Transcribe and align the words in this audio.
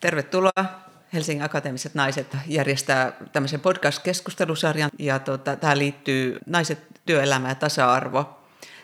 Tervetuloa. 0.00 0.90
Helsingin 1.12 1.44
Akateemiset 1.44 1.94
naiset 1.94 2.36
järjestää 2.46 3.12
tämmöisen 3.32 3.60
podcast-keskustelusarjan 3.60 4.90
ja 4.98 5.18
tota, 5.18 5.56
tämä 5.56 5.78
liittyy 5.78 6.38
naiset, 6.46 6.78
työelämä 7.06 7.48
ja 7.48 7.54
tasa-arvo 7.54 8.40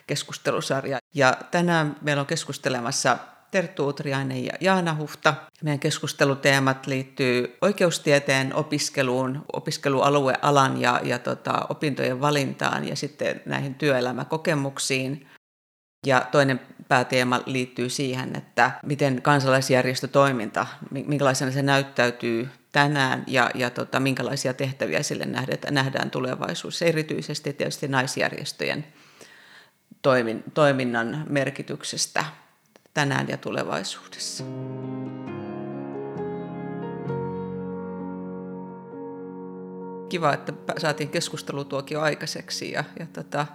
keskustelusarja. 0.07 0.99
Ja 1.15 1.37
tänään 1.51 1.97
meillä 2.01 2.21
on 2.21 2.27
keskustelemassa 2.27 3.19
Terttu 3.51 3.89
Utriainen 3.89 4.45
ja 4.45 4.53
Jaana 4.61 4.95
Hufta. 4.95 5.35
Meidän 5.63 5.81
keskusteluteemat 5.81 6.87
liittyy 6.87 7.57
oikeustieteen 7.61 8.55
opiskeluun, 8.55 9.45
opiskelualuealan 9.53 10.81
ja, 10.81 11.01
ja 11.05 11.19
tota, 11.19 11.67
opintojen 11.69 12.21
valintaan 12.21 12.89
ja 12.89 12.97
sitten 12.97 13.43
näihin 13.47 13.75
työelämäkokemuksiin. 13.75 15.29
Ja 16.07 16.27
toinen 16.31 16.61
pääteema 16.89 17.41
liittyy 17.47 17.89
siihen, 17.89 18.37
että 18.37 18.71
miten 18.83 19.23
kansalaisjärjestötoiminta, 19.23 20.67
minkälaisena 20.91 21.51
se 21.51 21.63
näyttäytyy 21.63 22.49
tänään 22.73 23.25
ja, 23.27 23.51
ja 23.55 23.71
tota, 23.71 24.01
minkälaisia 24.01 24.55
tehtäviä 24.55 25.03
sille 25.03 25.25
nähdään, 25.25 25.75
nähdään 25.75 26.11
tulevaisuudessa, 26.11 26.85
erityisesti 26.85 27.53
tietysti 27.53 27.89
naisjärjestöjen 27.89 28.87
toimin, 30.03 30.45
toiminnan 30.55 31.25
merkityksestä 31.29 32.25
tänään 32.95 33.29
ja 33.29 33.37
tulevaisuudessa. 33.37 34.45
Kiva, 40.09 40.33
että 40.33 40.53
saatiin 40.79 41.09
keskustelutuokio 41.09 42.01
aikaiseksi 42.01 42.73
ja, 42.73 42.85
ja 42.99 43.07
tota, 43.07 43.47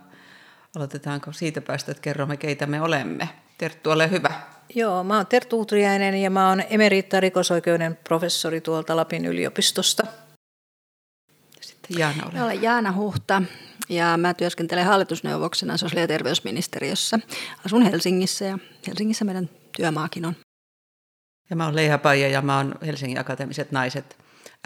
aloitetaanko 0.75 1.33
siitä 1.33 1.61
päästä, 1.61 1.91
että 1.91 2.01
kerromme 2.01 2.37
keitä 2.37 2.65
me 2.65 2.81
olemme. 2.81 3.29
Terttu, 3.57 3.91
ole 3.91 4.09
hyvä. 4.09 4.41
Joo, 4.75 5.03
mä 5.03 5.17
oon 5.17 5.27
Terttu 5.27 5.61
Utriainen 5.61 6.15
ja 6.15 6.29
mä 6.29 6.49
oon 6.49 6.63
emeritta 6.69 7.19
rikosoikeuden 7.19 7.97
professori 8.03 8.61
tuolta 8.61 8.95
Lapin 8.95 9.25
yliopistosta. 9.25 10.07
Sitten 11.61 11.99
Jaana, 11.99 12.23
ole. 12.25 12.43
Olen 12.43 12.61
Jaana 12.61 12.91
Huhta 12.91 13.41
ja 13.89 14.17
mä 14.17 14.33
työskentelen 14.33 14.85
hallitusneuvoksena 14.85 15.77
sosiaali- 15.77 16.03
ja 16.03 16.07
terveysministeriössä. 16.07 17.19
Asun 17.65 17.81
Helsingissä 17.81 18.45
ja 18.45 18.57
Helsingissä 18.87 19.25
meidän 19.25 19.49
työmaakin 19.77 20.25
on. 20.25 20.35
Ja 21.49 21.55
mä 21.55 21.65
oon 21.65 21.75
Leija 21.75 21.97
Paija 21.97 22.27
ja 22.27 22.41
mä 22.41 22.57
oon 22.57 22.75
Helsingin 22.85 23.19
Akatemiset 23.19 23.71
naiset 23.71 24.17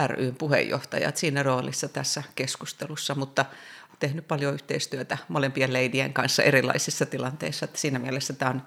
ryn 0.07 0.35
puheenjohtajat 0.35 1.17
siinä 1.17 1.43
roolissa 1.43 1.87
tässä 1.87 2.23
keskustelussa, 2.35 3.15
mutta 3.15 3.45
tehnyt 3.99 4.27
paljon 4.27 4.53
yhteistyötä 4.53 5.17
molempien 5.27 5.73
leidien 5.73 6.13
kanssa 6.13 6.43
erilaisissa 6.43 7.05
tilanteissa. 7.05 7.65
Että 7.65 7.79
siinä 7.79 7.99
mielessä 7.99 8.33
tämä 8.33 8.51
on, 8.51 8.61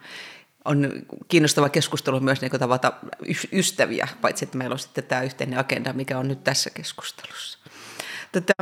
on 0.65 0.93
kiinnostava 1.29 1.69
keskustelu 1.69 2.21
myös 2.21 2.41
niin 2.41 2.51
tavata 2.51 2.93
ystäviä, 3.53 4.09
paitsi 4.21 4.45
että 4.45 4.59
meillä 4.59 4.73
on 4.73 4.79
sitten 4.79 5.05
tämä 5.05 5.23
yhteinen 5.23 5.59
agenda, 5.59 5.93
mikä 5.93 6.19
on 6.19 6.29
nyt 6.29 6.45
tässä 6.45 6.71
keskustelussa. 6.71 7.59
Tätä 8.33 8.53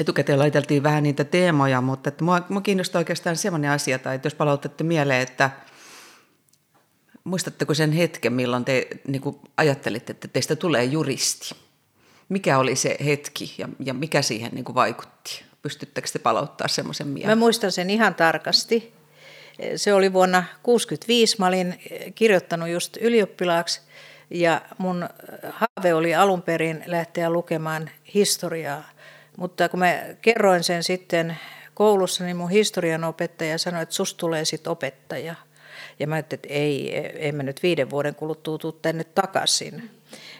etukäteen 0.00 0.38
laiteltiin 0.38 0.82
vähän 0.82 1.02
niitä 1.02 1.24
teemoja, 1.24 1.80
mutta 1.80 2.08
että 2.08 2.24
mua, 2.24 2.42
mua 2.48 2.60
kiinnostaa 2.60 2.98
oikeastaan 2.98 3.36
sellainen 3.36 3.70
asia, 3.70 3.98
tai 3.98 4.14
että 4.14 4.26
jos 4.26 4.34
palautatte 4.34 4.84
mieleen, 4.84 5.20
että 5.20 5.50
muistatteko 7.24 7.74
sen 7.74 7.92
hetken, 7.92 8.32
milloin 8.32 8.64
te 8.64 8.88
niin 9.06 9.22
kuin 9.22 9.36
ajattelitte, 9.56 10.10
että 10.10 10.28
teistä 10.28 10.56
tulee 10.56 10.84
juristi? 10.84 11.54
Mikä 12.28 12.58
oli 12.58 12.76
se 12.76 12.96
hetki 13.04 13.54
ja, 13.58 13.68
ja 13.80 13.94
mikä 13.94 14.22
siihen 14.22 14.50
niin 14.54 14.64
kuin 14.64 14.74
vaikutti? 14.74 15.44
Pystyttekö 15.62 16.08
te 16.12 16.18
palauttaa 16.18 16.68
semmoisen 16.68 17.06
mieleen? 17.06 17.38
Mä 17.38 17.40
muistan 17.40 17.72
sen 17.72 17.90
ihan 17.90 18.14
tarkasti. 18.14 18.92
Se 19.76 19.94
oli 19.94 20.12
vuonna 20.12 20.38
1965. 20.38 21.36
Mä 21.38 21.46
olin 21.46 21.80
kirjoittanut 22.14 22.68
just 22.68 22.96
ylioppilaaksi 23.00 23.80
ja 24.30 24.62
mun 24.78 25.08
haave 25.50 25.94
oli 25.94 26.14
alun 26.14 26.42
perin 26.42 26.82
lähteä 26.86 27.30
lukemaan 27.30 27.90
historiaa. 28.14 28.90
Mutta 29.36 29.68
kun 29.68 29.78
mä 29.78 29.98
kerroin 30.22 30.64
sen 30.64 30.82
sitten 30.82 31.38
koulussa, 31.74 32.24
niin 32.24 32.36
mun 32.36 32.50
historian 32.50 33.04
opettaja 33.04 33.58
sanoi, 33.58 33.82
että 33.82 33.94
susta 33.94 34.18
tulee 34.18 34.44
sitten 34.44 34.70
opettaja. 34.70 35.34
Ja 35.98 36.06
mä 36.06 36.14
ajattelin, 36.14 36.40
että 36.44 36.54
ei, 36.54 36.92
en 37.28 37.34
mä 37.34 37.42
nyt 37.42 37.62
viiden 37.62 37.90
vuoden 37.90 38.14
kuluttua 38.14 38.58
tänne 38.82 39.04
takaisin. 39.04 39.90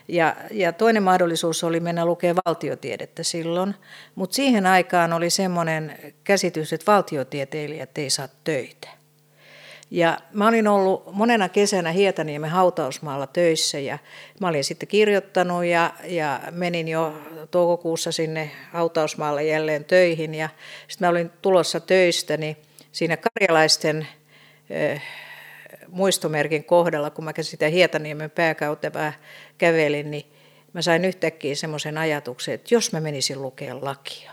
Ja, 0.08 0.36
ja 0.50 0.72
toinen 0.72 1.02
mahdollisuus 1.02 1.64
oli 1.64 1.80
mennä 1.80 2.04
lukemaan 2.04 2.42
valtiotiedettä 2.46 3.22
silloin, 3.22 3.74
mutta 4.14 4.34
siihen 4.34 4.66
aikaan 4.66 5.12
oli 5.12 5.30
semmoinen 5.30 5.98
käsitys, 6.24 6.72
että 6.72 6.92
valtiotieteilijät 6.92 7.98
ei 7.98 8.10
saa 8.10 8.28
töitä. 8.44 8.88
Ja 9.90 10.18
mä 10.32 10.48
olin 10.48 10.68
ollut 10.68 11.12
monena 11.12 11.48
kesänä 11.48 11.92
Hietaniemen 11.92 12.50
hautausmaalla 12.50 13.26
töissä 13.26 13.78
ja 13.78 13.98
mä 14.40 14.48
olin 14.48 14.64
sitten 14.64 14.88
kirjoittanut 14.88 15.64
ja, 15.64 15.92
ja 16.04 16.40
menin 16.50 16.88
jo 16.88 17.14
toukokuussa 17.50 18.12
sinne 18.12 18.50
hautausmaalle 18.72 19.44
jälleen 19.44 19.84
töihin 19.84 20.34
ja 20.34 20.48
sitten 20.88 21.06
mä 21.06 21.10
olin 21.10 21.30
tulossa 21.42 21.80
töistä, 21.80 22.36
niin 22.36 22.56
siinä 22.92 23.16
karjalaisten 23.16 24.08
muistomerkin 25.92 26.64
kohdalla, 26.64 27.10
kun 27.10 27.24
mä 27.24 27.32
sitä 27.40 27.68
Hietaniemen 27.68 28.30
pääkautevää 28.30 29.12
kävelin, 29.58 30.10
niin 30.10 30.32
mä 30.72 30.82
sain 30.82 31.04
yhtäkkiä 31.04 31.54
semmoisen 31.54 31.98
ajatuksen, 31.98 32.54
että 32.54 32.74
jos 32.74 32.92
mä 32.92 33.00
menisin 33.00 33.42
lukea 33.42 33.84
lakia. 33.84 34.32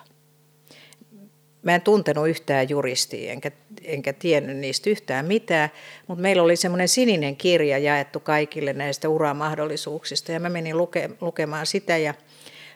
Mä 1.61 1.75
en 1.75 1.81
tuntenut 1.81 2.29
yhtään 2.29 2.69
juristia, 2.69 3.31
enkä, 3.31 3.51
enkä 3.83 4.13
tiennyt 4.13 4.57
niistä 4.57 4.89
yhtään 4.89 5.25
mitään, 5.25 5.69
mutta 6.07 6.21
meillä 6.21 6.43
oli 6.43 6.55
semmoinen 6.55 6.87
sininen 6.87 7.35
kirja 7.35 7.77
jaettu 7.77 8.19
kaikille 8.19 8.73
näistä 8.73 9.09
uramahdollisuuksista, 9.09 10.31
ja 10.31 10.39
mä 10.39 10.49
menin 10.49 10.77
luke, 10.77 11.09
lukemaan 11.21 11.65
sitä, 11.65 11.97
ja 11.97 12.13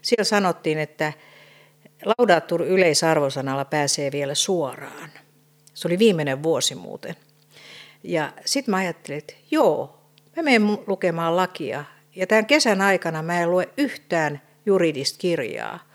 siellä 0.02 0.24
sanottiin, 0.24 0.80
että 0.80 1.14
laudaattur 2.06 2.62
yleisarvosanalla 2.62 3.66
pääsee 3.66 4.12
vielä 4.12 4.36
suoraan. 4.36 5.10
Se 5.74 5.88
oli 5.88 6.00
viimeinen 6.00 6.44
vuosi 6.44 6.76
muuten. 6.76 7.16
Ja 8.04 8.34
sitten 8.46 8.72
mä 8.72 8.78
ajattelin, 8.78 9.18
että 9.18 9.34
joo, 9.52 10.00
mä 10.36 10.44
menen 10.44 10.78
lukemaan 10.88 11.36
lakia. 11.36 11.86
Ja 12.16 12.28
tämän 12.28 12.46
kesän 12.46 12.82
aikana 12.82 13.24
mä 13.24 13.42
en 13.42 13.52
lue 13.52 13.70
yhtään 13.78 14.42
juridista 14.66 15.18
kirjaa. 15.20 15.90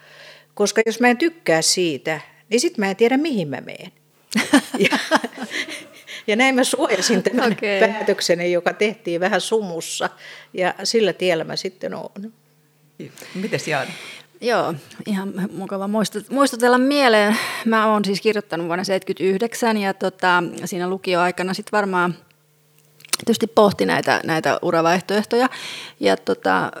Koska 0.53 0.81
jos 0.85 0.99
mä 0.99 1.07
en 1.07 1.17
tykkää 1.17 1.61
siitä, 1.61 2.21
niin 2.49 2.59
sitten 2.59 2.85
mä 2.85 2.89
en 2.89 2.95
tiedä 2.95 3.17
mihin 3.17 3.47
mä 3.47 3.61
menen. 3.61 3.91
ja, 4.91 4.97
ja 6.27 6.35
näin 6.35 6.55
mä 6.55 6.63
suojasin 6.63 7.23
tämän 7.23 7.51
okay. 7.51 7.79
päätökseni, 7.79 8.51
joka 8.51 8.73
tehtiin 8.73 9.21
vähän 9.21 9.41
sumussa. 9.41 10.09
Ja 10.53 10.73
sillä 10.83 11.13
tiellä 11.13 11.43
mä 11.43 11.55
sitten 11.55 11.93
olen. 11.93 12.33
Miten 13.35 13.59
Jaana? 13.67 13.91
Joo, 14.41 14.73
ihan 15.07 15.33
mukava 15.53 15.89
muistutella 16.29 16.77
mieleen. 16.77 17.37
Mä 17.65 17.87
oon 17.87 18.05
siis 18.05 18.21
kirjoittanut 18.21 18.67
vuonna 18.67 18.83
1979 18.83 19.77
ja 19.77 19.93
tota, 19.93 20.43
siinä 20.65 20.89
lukioaikana 20.89 21.53
sitten 21.53 21.77
varmaan 21.77 22.15
tietysti 23.25 23.47
pohti 23.47 23.85
näitä, 23.85 24.21
näitä 24.23 24.59
uravaihtoehtoja. 24.61 25.49
Ja 25.99 26.17
tota, 26.17 26.71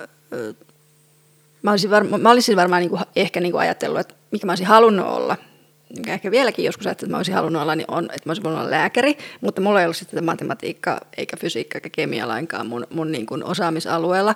mä 1.61 1.71
olisin, 1.71 1.89
varma, 1.89 2.17
mä 2.17 2.31
olisin 2.31 2.55
varmaan 2.55 2.81
niin 2.81 2.89
kuin, 2.89 3.01
ehkä 3.15 3.39
niin 3.39 3.51
kuin 3.51 3.61
ajatellut, 3.61 3.99
että 3.99 4.15
mikä 4.31 4.45
mä 4.45 4.51
olisin 4.51 4.67
halunnut 4.67 5.07
olla. 5.07 5.37
Ehkä 6.07 6.31
vieläkin 6.31 6.65
joskus 6.65 6.87
ajattelin, 6.87 7.07
että 7.07 7.13
mä 7.13 7.19
olisin 7.19 7.35
halunnut 7.35 7.61
olla, 7.61 7.75
niin 7.75 7.91
on, 7.91 8.03
että 8.03 8.21
mä 8.25 8.29
olisin 8.29 8.43
voinut 8.43 8.59
olla 8.61 8.71
lääkäri, 8.71 9.17
mutta 9.41 9.61
mulla 9.61 9.79
ei 9.79 9.85
ollut 9.85 9.97
sitten 9.97 10.25
matematiikka 10.25 10.99
eikä 11.17 11.37
fysiikka 11.37 11.77
eikä 11.77 11.89
kemia 11.89 12.27
lainkaan 12.27 12.67
mun, 12.67 12.87
mun 12.89 13.11
niin 13.11 13.25
kuin 13.25 13.43
osaamisalueella. 13.43 14.35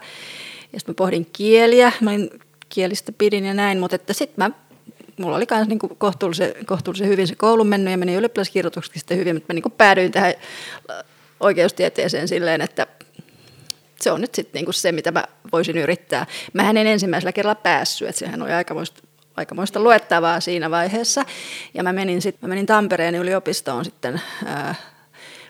Ja 0.73 0.79
sitten 0.79 0.93
mä 0.93 0.97
pohdin 0.97 1.27
kieliä. 1.33 1.91
Mä 2.01 2.09
olin 2.09 2.29
kielistä 2.73 3.11
pidin 3.11 3.45
ja 3.45 3.53
näin, 3.53 3.79
mutta 3.79 3.95
että 3.95 4.13
sitten 4.13 4.43
mä 4.43 4.51
mulla 5.17 5.35
oli 5.35 5.45
myös 5.51 5.67
niin 5.67 5.79
kohtuullisen, 5.97 6.53
kohtuullisen 6.65 7.07
hyvin 7.07 7.27
se 7.27 7.35
koulun 7.35 7.67
mennyt 7.67 7.91
ja 7.91 7.97
meni 7.97 8.15
ylioppilaskirjoituksetkin 8.15 8.99
sitten 8.99 9.17
hyvin, 9.17 9.35
mutta 9.35 9.53
mä 9.53 9.59
niin 9.59 9.73
päädyin 9.77 10.11
tähän 10.11 10.33
oikeustieteeseen 11.39 12.27
silleen, 12.27 12.61
että 12.61 12.87
se 14.01 14.11
on 14.11 14.21
nyt 14.21 14.35
sitten 14.35 14.63
niin 14.63 14.73
se, 14.73 14.91
mitä 14.91 15.11
mä 15.11 15.23
voisin 15.51 15.77
yrittää. 15.77 16.25
Mä 16.53 16.69
en 16.69 16.77
ensimmäisellä 16.77 17.31
kerralla 17.31 17.55
päässyt, 17.55 18.09
että 18.09 18.19
sehän 18.19 18.41
oli 18.41 18.51
aikamoista, 18.51 19.01
aikamoista 19.35 19.79
luettavaa 19.79 20.39
siinä 20.39 20.71
vaiheessa. 20.71 21.25
Ja 21.73 21.83
mä 21.83 21.93
menin, 21.93 22.21
sit, 22.21 22.41
mä 22.41 22.47
menin 22.47 22.65
Tampereen 22.65 23.15
yliopistoon 23.15 23.85
sitten 23.85 24.21
ää, 24.45 24.75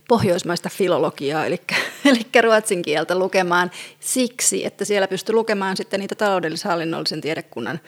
pohjoismaista 0.08 0.70
filologiaa, 0.70 1.46
eli, 1.46 1.62
eli 2.06 2.42
ruotsin 2.42 2.82
kieltä 2.82 3.20
lukemaan 3.20 3.72
siksi, 4.00 4.66
että 4.66 4.86
siellä 4.86 5.08
pystyi 5.08 5.36
lukemaan 5.36 5.78
sitten 5.78 6.00
niitä 6.00 6.16
taloudellis-hallinnollisen 6.16 7.22
tiedekunnan 7.22 7.80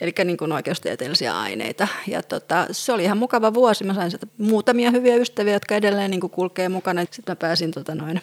eli 0.00 0.12
niin 0.24 0.36
kuin 0.36 0.52
oikeustieteellisiä 0.52 1.38
aineita. 1.38 1.88
Ja 2.06 2.22
tota, 2.22 2.66
se 2.70 2.92
oli 2.92 3.04
ihan 3.04 3.18
mukava 3.18 3.54
vuosi. 3.54 3.84
Mä 3.84 3.94
sain 3.94 4.10
sieltä 4.10 4.26
muutamia 4.38 4.90
hyviä 4.90 5.16
ystäviä, 5.16 5.52
jotka 5.52 5.74
edelleen 5.74 6.10
niin 6.10 6.20
kuin 6.20 6.30
kulkee 6.30 6.68
mukana. 6.68 7.00
Sitten 7.00 7.32
mä 7.32 7.36
pääsin 7.36 7.70
tota 7.70 7.94
noin 7.94 8.20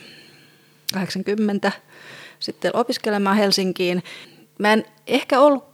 80 0.94 1.72
sitten 2.40 2.76
opiskelemaan 2.76 3.38
Helsinkiin. 3.38 4.04
Mä 4.60 4.74
en 4.74 4.86
ehkä 5.08 5.40
ollut 5.40 5.66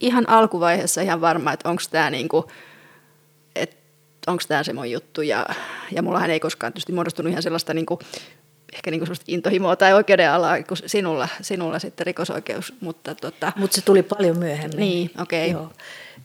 ihan 0.00 0.28
alkuvaiheessa 0.28 1.00
ihan 1.00 1.20
varma, 1.20 1.52
että 1.52 1.68
onko 1.68 1.82
tämä 1.90 2.10
niin 2.10 2.28
kuin, 2.28 2.44
onko 4.26 4.42
tämä 4.48 4.62
se 4.62 4.72
mun 4.72 4.90
juttu. 4.90 5.22
Ja, 5.22 5.46
ja 5.92 6.02
mullahan 6.02 6.30
ei 6.30 6.40
koskaan 6.40 6.72
tietysti 6.72 6.92
muodostunut 6.92 7.30
ihan 7.30 7.42
sellaista 7.42 7.74
niin 7.74 7.86
kuin 7.86 8.00
ehkä 8.72 8.90
niin 8.90 9.00
kuin 9.00 9.16
intohimoa 9.26 9.76
tai 9.76 9.92
oikeudenalaa 9.92 10.62
kuin 10.62 10.78
sinulla, 10.86 11.28
sinulla 11.40 11.78
sitten 11.78 12.06
rikosoikeus. 12.06 12.74
Mutta 12.80 13.14
tota... 13.14 13.52
Mut 13.56 13.72
se 13.72 13.80
tuli 13.80 14.02
paljon 14.02 14.38
myöhemmin. 14.38 14.78
Niin, 14.78 15.10
okei. 15.20 15.50
Okay. 15.50 15.62
Joo. 15.62 15.72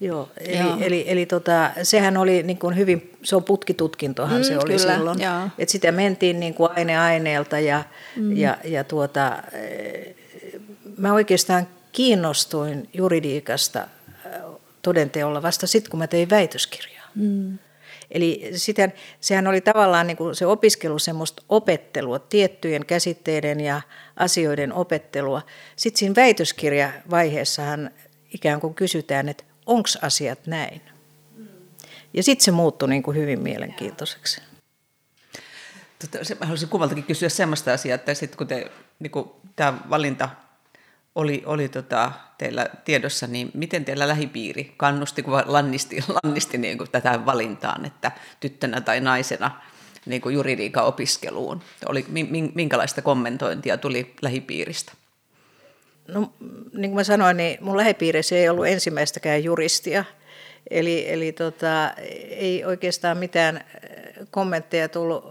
Joo, 0.02 0.30
eli, 0.38 0.58
Joo. 0.58 0.78
eli, 0.82 1.04
eli 1.08 1.26
tota, 1.26 1.72
sehän 1.84 2.18
oli 2.18 2.44
niin 2.44 2.58
kuin 2.58 2.78
hyvin, 2.78 3.18
se 3.24 3.36
on 3.36 3.44
putkitutkintohan 3.44 4.38
mm, 4.38 4.44
se 4.44 4.58
oli 4.58 4.74
kyllä, 4.74 4.96
silloin. 4.96 5.20
että 5.58 5.72
sitä 5.72 5.92
mentiin 5.92 6.40
niin 6.40 6.54
kuin 6.54 6.70
aine 6.76 7.00
aineelta 7.00 7.60
ja, 7.60 7.84
mm. 8.16 8.38
ja, 8.38 8.58
ja 8.64 8.84
tuota, 8.84 9.44
eh, 9.52 10.16
mä 10.98 11.14
oikeastaan 11.14 11.68
kiinnostuin 11.92 12.90
juridiikasta 12.94 13.88
eh, 14.26 14.32
todenteolla 14.82 15.42
vasta 15.42 15.68
sitten, 15.68 15.92
kun 15.92 16.00
mä 16.00 16.08
tein 16.08 16.30
väitöskirjaa. 16.30 17.08
Mm. 17.16 17.58
Eli 18.14 18.52
sitä, 18.56 18.90
sehän 19.20 19.48
oli 19.48 19.62
tavallaan 19.62 20.08
niin 20.08 20.18
kuin 20.18 20.36
se 20.36 20.46
opiskelu 20.46 21.00
semmoista 21.00 21.44
opettelua, 21.50 22.20
tiettyjen 22.20 22.86
käsitteiden 22.86 23.60
ja 23.60 23.82
asioiden 24.16 24.74
opettelua. 24.74 25.42
Sitten 25.76 26.00
siinä 26.00 26.16
väitöskirjavaiheessahan 26.16 27.90
ikään 28.34 28.60
kuin 28.60 28.74
kysytään, 28.74 29.30
että 29.30 29.44
onko 29.66 29.90
asiat 30.02 30.48
näin. 30.48 30.82
Ja 32.14 32.24
sitten 32.24 32.46
se 32.46 32.52
muuttui 32.52 32.90
niin 32.90 33.04
kuin 33.04 33.18
hyvin 33.18 33.40
mielenkiintoiseksi. 33.40 34.42
Tota, 36.00 36.36
mä 36.40 36.46
haluaisin 36.46 36.70
kuvaltakin 36.70 37.04
kysyä 37.04 37.30
sellaista 37.30 37.74
asiaa, 37.74 37.96
että 37.96 38.14
sitten 38.14 38.38
kun 38.38 38.48
te, 38.48 38.72
niin 39.00 39.12
kuin, 39.12 39.30
tämä 39.56 39.78
valinta 39.90 40.30
oli, 41.16 41.44
oli 41.46 41.70
tota, 41.70 42.12
teillä 42.38 42.70
tiedossa, 42.86 43.28
niin 43.28 43.52
miten 43.54 43.86
teillä 43.86 44.08
lähipiiri 44.08 44.74
kannusti, 44.78 45.24
kun 45.24 45.34
lannisti, 45.46 46.04
lannisti 46.24 46.58
niin 46.58 46.78
kuin 46.78 46.92
tätä 46.92 47.26
valintaan, 47.26 47.86
että 47.86 48.12
tyttönä 48.40 48.82
tai 48.82 49.00
naisena 49.00 49.52
niin 50.06 50.22
kuin 50.22 50.36
juridiikan 50.36 50.86
opiskeluun? 50.86 51.62
Oli, 51.90 52.06
minkälaista 52.56 53.02
kommentointia 53.02 53.78
tuli 53.78 54.14
lähipiiristä? 54.22 54.92
No, 56.08 56.34
niin 56.74 56.92
kuin 56.92 56.96
mä 56.96 57.04
sanoin, 57.04 57.38
niin 57.38 57.58
mun 57.62 57.78
lähipiirissä 57.78 58.36
ei 58.36 58.50
ollut 58.50 58.68
ensimmäistäkään 58.68 59.44
juristia. 59.44 60.06
Eli, 60.70 61.12
eli 61.12 61.32
tota, 61.32 61.94
ei 62.30 62.66
oikeastaan 62.66 63.18
mitään 63.18 63.66
kommentteja 64.32 64.90
tullut 64.90 65.26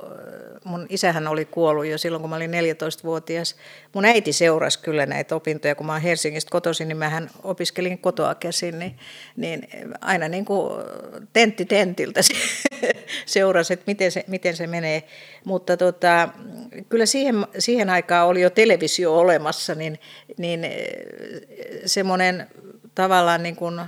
mun 0.64 0.86
isähän 0.88 1.28
oli 1.28 1.44
kuollut 1.44 1.86
jo 1.86 1.98
silloin, 1.98 2.20
kun 2.20 2.30
mä 2.30 2.36
olin 2.36 2.50
14-vuotias. 2.50 3.56
Mun 3.92 4.04
äiti 4.04 4.32
seurasi 4.32 4.78
kyllä 4.78 5.06
näitä 5.06 5.36
opintoja, 5.36 5.74
kun 5.74 5.86
mä 5.86 5.92
oon 5.92 6.02
Helsingistä 6.02 6.50
kotoisin, 6.50 6.88
niin 6.88 6.96
mähän 6.96 7.30
opiskelin 7.42 7.98
kotoa 7.98 8.34
käsin, 8.34 8.78
niin, 8.78 8.98
niin 9.36 9.68
aina 10.00 10.28
niin 10.28 10.44
kuin 10.44 10.72
tentti 11.32 11.64
tentiltä 11.64 12.20
seurasi, 13.26 13.72
että 13.72 13.84
miten 13.86 14.12
se, 14.12 14.24
miten 14.26 14.56
se 14.56 14.66
menee. 14.66 15.02
Mutta 15.44 15.76
tota, 15.76 16.28
kyllä 16.88 17.06
siihen, 17.06 17.46
siihen 17.58 17.90
aikaan 17.90 18.26
oli 18.28 18.40
jo 18.40 18.50
televisio 18.50 19.18
olemassa, 19.18 19.74
niin, 19.74 19.98
niin 20.36 20.66
semmoinen 21.86 22.46
tavallaan 22.94 23.42
niin 23.42 23.56
kuin 23.56 23.80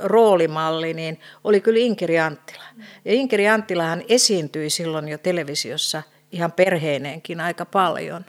roolimalli, 0.00 0.94
niin 0.94 1.20
oli 1.44 1.60
kyllä 1.60 1.80
Inkeri 1.80 2.18
Anttila. 2.18 2.64
Ja 3.04 3.12
Inkeri 3.12 3.48
Anttilahan 3.48 4.02
esiintyi 4.08 4.70
silloin 4.70 5.08
jo 5.08 5.18
televisiossa 5.18 6.02
ihan 6.34 6.52
perheineenkin 6.52 7.40
aika 7.40 7.64
paljon. 7.64 8.24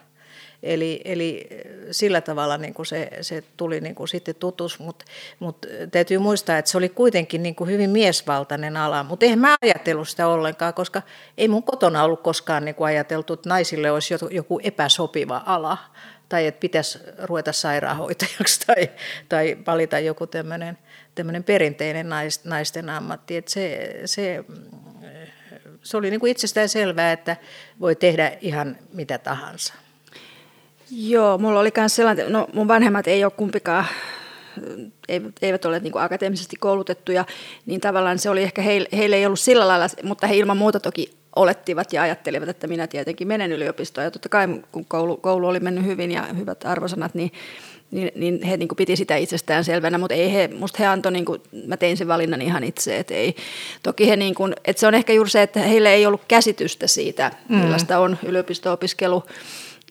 Eli, 0.64 1.02
eli 1.06 1.48
sillä 1.92 2.22
tavalla 2.22 2.58
niin 2.58 2.74
kuin 2.74 2.86
se, 2.86 3.10
se 3.22 3.44
tuli 3.58 3.82
niin 3.82 3.96
kuin 3.96 4.08
sitten 4.08 4.36
tutus, 4.36 4.80
mutta 4.80 5.06
mut 5.40 5.66
täytyy 5.92 6.18
muistaa, 6.18 6.58
että 6.58 6.72
se 6.72 6.78
oli 6.78 6.90
kuitenkin 6.90 7.44
niin 7.44 7.56
kuin 7.56 7.70
hyvin 7.70 7.90
miesvaltainen 7.90 8.78
ala. 8.78 9.04
Mutta 9.04 9.26
eihän 9.26 9.40
mä 9.40 9.56
ajatellut 9.62 10.10
sitä 10.10 10.28
ollenkaan, 10.28 10.74
koska 10.74 11.02
ei 11.38 11.48
mun 11.48 11.64
kotona 11.64 12.04
ollut 12.04 12.22
koskaan 12.22 12.66
niin 12.66 12.76
kuin 12.76 12.88
ajateltu, 12.88 13.34
että 13.34 13.50
naisille 13.50 13.92
olisi 13.92 14.14
joku 14.32 14.60
epäsopiva 14.64 15.44
ala 15.46 15.78
tai 16.30 16.48
että 16.48 16.60
pitäisi 16.60 17.00
ruveta 17.24 17.52
sairaanhoitajaksi 17.52 18.60
tai, 18.68 18.90
tai 19.30 19.58
valita 19.68 20.00
joku 20.00 20.28
tämmöinen 20.28 21.44
perinteinen 21.46 22.10
naisten 22.44 22.90
ammatti. 22.90 23.38
Että 23.38 23.52
se, 23.52 23.94
se, 24.06 24.46
se 25.86 25.98
oli 25.98 26.10
niin 26.10 26.20
kuin 26.20 26.32
itsestään 26.32 26.70
selvää, 26.70 27.12
että 27.12 27.38
voi 27.80 27.96
tehdä 27.96 28.32
ihan 28.42 28.78
mitä 28.94 29.18
tahansa. 29.18 29.74
Joo, 30.92 31.38
mulla 31.38 31.60
oli 31.60 31.72
myös 31.78 31.96
sellainen, 31.96 32.32
no 32.32 32.48
mun 32.54 32.68
vanhemmat 32.68 33.08
ei 33.08 33.24
ole 33.24 33.32
kumpikaan 33.32 33.86
eivät 35.42 35.66
ole 35.66 35.80
niin 35.80 35.98
akateemisesti 35.98 36.56
koulutettuja, 36.56 37.26
niin 37.66 37.82
tavallaan 37.82 38.20
se 38.20 38.30
oli 38.30 38.44
ehkä 38.44 38.62
heille, 38.62 38.88
heille 38.98 39.16
ei 39.16 39.26
ollut 39.26 39.40
sillä 39.40 39.68
lailla, 39.68 39.88
mutta 40.04 40.28
he 40.28 40.38
ilman 40.38 40.58
muuta 40.58 40.80
toki 40.80 41.14
olettivat 41.36 41.94
ja 41.94 42.02
ajattelivat, 42.02 42.50
että 42.50 42.68
minä 42.68 42.88
tietenkin 42.88 43.28
menen 43.28 43.52
yliopistoon. 43.52 44.06
Ja 44.06 44.12
totta 44.12 44.30
kai 44.30 44.48
kun 44.72 44.86
koulu, 44.86 45.18
koulu 45.18 45.48
oli 45.48 45.60
mennyt 45.60 45.86
hyvin 45.86 46.12
ja 46.12 46.24
hyvät 46.24 46.66
arvosanat, 46.66 47.16
niin, 47.16 47.32
niin, 47.92 48.12
niin 48.16 48.44
he 48.44 48.58
niin 48.58 48.68
kuin 48.68 48.76
piti 48.78 48.96
sitä 48.96 49.16
itsestään 49.16 49.64
selvänä, 49.64 49.98
mutta 49.98 50.14
ei 50.14 50.34
he, 50.34 50.50
musta 50.58 50.78
he 50.80 50.88
antoi, 50.88 51.12
niin 51.12 51.26
kuin, 51.26 51.42
mä 51.68 51.78
tein 51.78 51.98
sen 51.98 52.08
valinnan 52.08 52.42
ihan 52.42 52.64
itse, 52.64 52.98
että 52.98 53.14
ei, 53.14 53.36
toki 53.84 54.10
he 54.10 54.16
niin 54.16 54.36
kuin, 54.36 54.54
että 54.66 54.80
se 54.80 54.88
on 54.88 54.96
ehkä 54.96 55.14
juuri 55.14 55.30
se, 55.30 55.42
että 55.42 55.60
heille 55.60 55.94
ei 55.94 56.06
ollut 56.06 56.22
käsitystä 56.28 56.88
siitä, 56.88 57.32
mm. 57.50 57.58
millaista 57.58 58.00
on 58.00 58.18
yliopisto-opiskelu, 58.24 59.24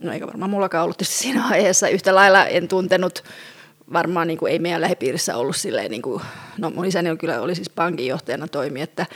no 0.03 0.13
eikä 0.13 0.27
varmaan 0.27 0.51
mullakaan 0.51 0.85
ollut 0.85 1.03
siinä 1.03 1.47
aiheessa 1.47 1.89
yhtä 1.89 2.15
lailla, 2.15 2.47
en 2.47 2.69
tuntenut 2.69 3.25
varmaan 3.93 4.27
niin 4.27 4.39
kuin 4.39 4.53
ei 4.53 4.59
meidän 4.59 4.81
lähipiirissä 4.81 5.37
ollut 5.37 5.57
silleen, 5.57 5.91
niin 5.91 6.03
kuin, 6.03 6.23
no 6.59 6.71
mun 6.71 6.87
isäni 6.87 7.11
on 7.11 7.19
kyllä 7.19 7.41
oli 7.41 7.55
siis 7.55 7.71
pankinjohtajana 7.71 8.49
toimi, 8.49 8.81
että, 8.81 9.07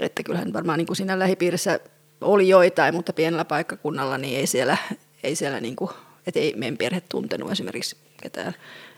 että 0.00 0.22
kyllähän 0.22 0.52
varmaan 0.52 0.78
niin 0.78 0.86
kuin 0.86 0.96
siinä 0.96 1.18
lähipiirissä 1.18 1.80
oli 2.20 2.48
joitain, 2.48 2.94
mutta 2.94 3.12
pienellä 3.12 3.44
paikkakunnalla 3.44 4.18
niin 4.18 4.38
ei 4.38 4.46
siellä, 4.46 4.76
ei 5.22 5.36
siellä 5.36 5.60
niin 5.60 5.76
kuin, 5.76 5.90
että 6.26 6.40
ei 6.40 6.54
meidän 6.56 6.76
perhe 6.76 7.00
tuntenut 7.00 7.52
esimerkiksi 7.52 7.96
ketään 8.24 8.54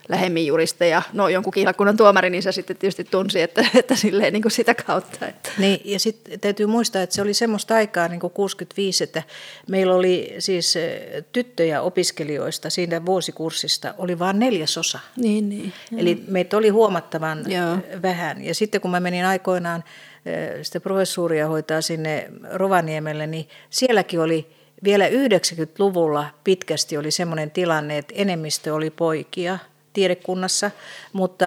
lähemmin 0.09 0.47
juristeja. 0.47 1.01
No 1.13 1.29
jonkun 1.29 1.53
kihlakunnan 1.53 1.97
tuomari, 1.97 2.29
niin 2.29 2.43
se 2.43 2.51
sitten 2.51 2.77
tietysti 2.77 3.03
tunsi, 3.03 3.41
että, 3.41 3.65
että 3.75 3.95
silleen 3.95 4.33
niin 4.33 4.41
kuin 4.41 4.51
sitä 4.51 4.75
kautta. 4.75 5.27
Että. 5.27 5.49
Niin, 5.57 5.81
ja 5.85 5.99
sitten 5.99 6.39
täytyy 6.39 6.65
muistaa, 6.65 7.01
että 7.01 7.15
se 7.15 7.21
oli 7.21 7.33
semmoista 7.33 7.75
aikaa 7.75 8.07
niin 8.07 8.19
kuin 8.19 8.33
65, 8.33 9.03
että 9.03 9.23
meillä 9.69 9.95
oli 9.95 10.35
siis 10.39 10.75
eh, 10.75 11.23
tyttöjä 11.31 11.81
opiskelijoista 11.81 12.69
siinä 12.69 13.05
vuosikurssista 13.05 13.93
oli 13.97 14.19
vain 14.19 14.39
neljäsosa. 14.39 14.99
Niin, 15.17 15.49
niin. 15.49 15.73
Eli 15.97 16.23
meitä 16.27 16.57
oli 16.57 16.69
huomattavan 16.69 17.51
joo. 17.51 17.77
vähän. 18.01 18.43
Ja 18.43 18.55
sitten 18.55 18.81
kun 18.81 18.91
mä 18.91 18.99
menin 18.99 19.25
aikoinaan 19.25 19.83
eh, 20.25 20.49
sitä 20.61 20.79
professuuria 20.79 21.47
hoitaa 21.47 21.81
sinne 21.81 22.27
Rovaniemelle, 22.51 23.27
niin 23.27 23.47
sielläkin 23.69 24.19
oli 24.19 24.56
vielä 24.83 25.07
90-luvulla 25.07 26.25
pitkästi 26.43 26.97
oli 26.97 27.11
semmoinen 27.11 27.51
tilanne, 27.51 27.97
että 27.97 28.13
enemmistö 28.17 28.73
oli 28.73 28.89
poikia– 28.89 29.59
tiedekunnassa, 29.97 30.71
mutta 31.13 31.45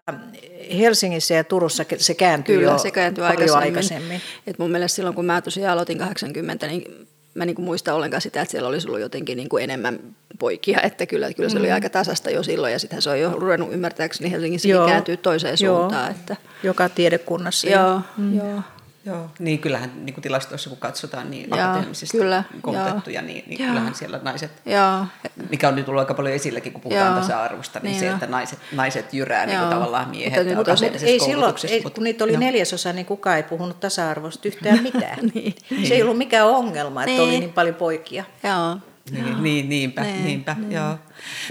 Helsingissä 0.79 1.35
ja 1.35 1.45
Turussa 1.45 1.85
se 1.97 2.15
kääntyy 2.15 2.59
Kyllä, 2.59 2.73
jo 2.73 2.79
se 2.79 2.91
kääntyy 2.91 3.27
aikaisemmin. 3.27 3.63
aikaisemmin. 3.63 4.21
Et 4.47 4.59
mun 4.59 4.71
mielestä 4.71 4.97
silloin, 4.97 5.15
kun 5.15 5.25
mä 5.25 5.43
tosiaan 5.43 5.73
aloitin 5.73 5.99
80, 5.99 6.67
niin 6.67 7.09
mä 7.35 7.45
niin 7.47 7.61
muista 7.61 7.95
ollenkaan 7.95 8.21
sitä, 8.21 8.43
että 8.43 8.51
siellä 8.51 8.69
olisi 8.69 8.89
ollut 8.89 9.01
jotenkin 9.01 9.37
niin 9.37 9.49
kuin 9.49 9.65
enemmän 9.65 9.99
poikia, 10.39 10.81
että 10.83 11.07
kyllä, 11.07 11.33
kyllä 11.33 11.49
se 11.49 11.57
mm. 11.57 11.61
oli 11.61 11.73
aika 11.73 11.89
tasasta 11.89 12.31
jo 12.31 12.43
silloin, 12.43 12.73
ja 12.73 12.79
sitten 12.79 13.03
se 13.03 13.11
on 13.11 13.21
jo 13.21 13.33
ruvennut 13.33 13.73
ymmärtääkseni 13.73 14.31
Helsingissä 14.31 14.69
kääntyy 14.87 15.17
toiseen 15.17 15.57
joo. 15.61 15.79
suuntaan. 15.79 16.11
Että... 16.11 16.37
Joka 16.63 16.89
tiedekunnassa. 16.89 17.69
Joo, 17.69 18.01
mm. 18.17 18.37
joo. 18.39 18.63
Joo, 19.11 19.31
niin 19.39 19.59
kyllähän 19.59 19.91
niin 20.07 20.15
kuin 20.15 20.23
tilastoissa 20.23 20.71
kun 20.71 20.79
katsotaan 20.79 21.31
niin 21.31 21.51
Jaa, 21.51 21.71
akateemisista 21.71 22.19
kyllä, 22.19 22.45
koulutettuja, 22.61 23.23
niin, 23.23 23.45
niin 23.47 23.59
kyllähän 23.59 23.95
siellä 23.95 24.21
naiset, 24.23 24.51
Jaa. 24.67 25.09
mikä 25.51 25.69
on 25.69 25.75
nyt 25.77 25.87
tullut 25.87 26.01
aika 26.01 26.15
paljon 26.15 26.35
esilläkin, 26.35 26.73
kun 26.73 26.81
puhutaan 26.81 27.07
Jaa. 27.07 27.21
tasa-arvosta, 27.21 27.81
niin, 27.83 27.91
niin 27.91 28.01
se, 28.01 28.11
että 28.11 28.27
naiset, 28.27 28.59
naiset 28.73 29.15
jyrää 29.15 29.47
niin 29.47 29.59
kuin 29.59 29.71
tavallaan 29.71 30.11
miehet 30.11 30.47
mutta 30.57 30.73
akateemisessa 30.73 31.07
ei 31.07 31.21
silloin, 31.21 31.55
ei, 31.69 31.83
kun 31.83 32.05
niitä 32.05 32.25
oli 32.25 32.33
no. 32.33 32.39
neljäsosa, 32.39 32.93
niin 32.93 33.07
kukaan 33.07 33.37
ei 33.37 33.43
puhunut 33.43 33.81
tasa-arvosta 33.81 34.49
yhtään 34.49 34.83
mitään. 34.93 35.19
niin. 35.35 35.55
Se 35.89 35.95
ei 35.95 36.03
ollut 36.03 36.19
mikään 36.19 36.47
ongelma, 36.47 37.03
että 37.03 37.11
niin. 37.11 37.23
oli 37.23 37.39
niin 37.39 37.53
paljon 37.53 37.75
poikia. 37.75 38.25
Joo. 38.43 38.90
Niin, 39.11 39.43
niin, 39.43 39.69
niinpä, 39.69 40.03
niin, 40.03 40.25
niinpä, 40.25 40.57
niin. 40.59 40.73
joo. 40.73 40.99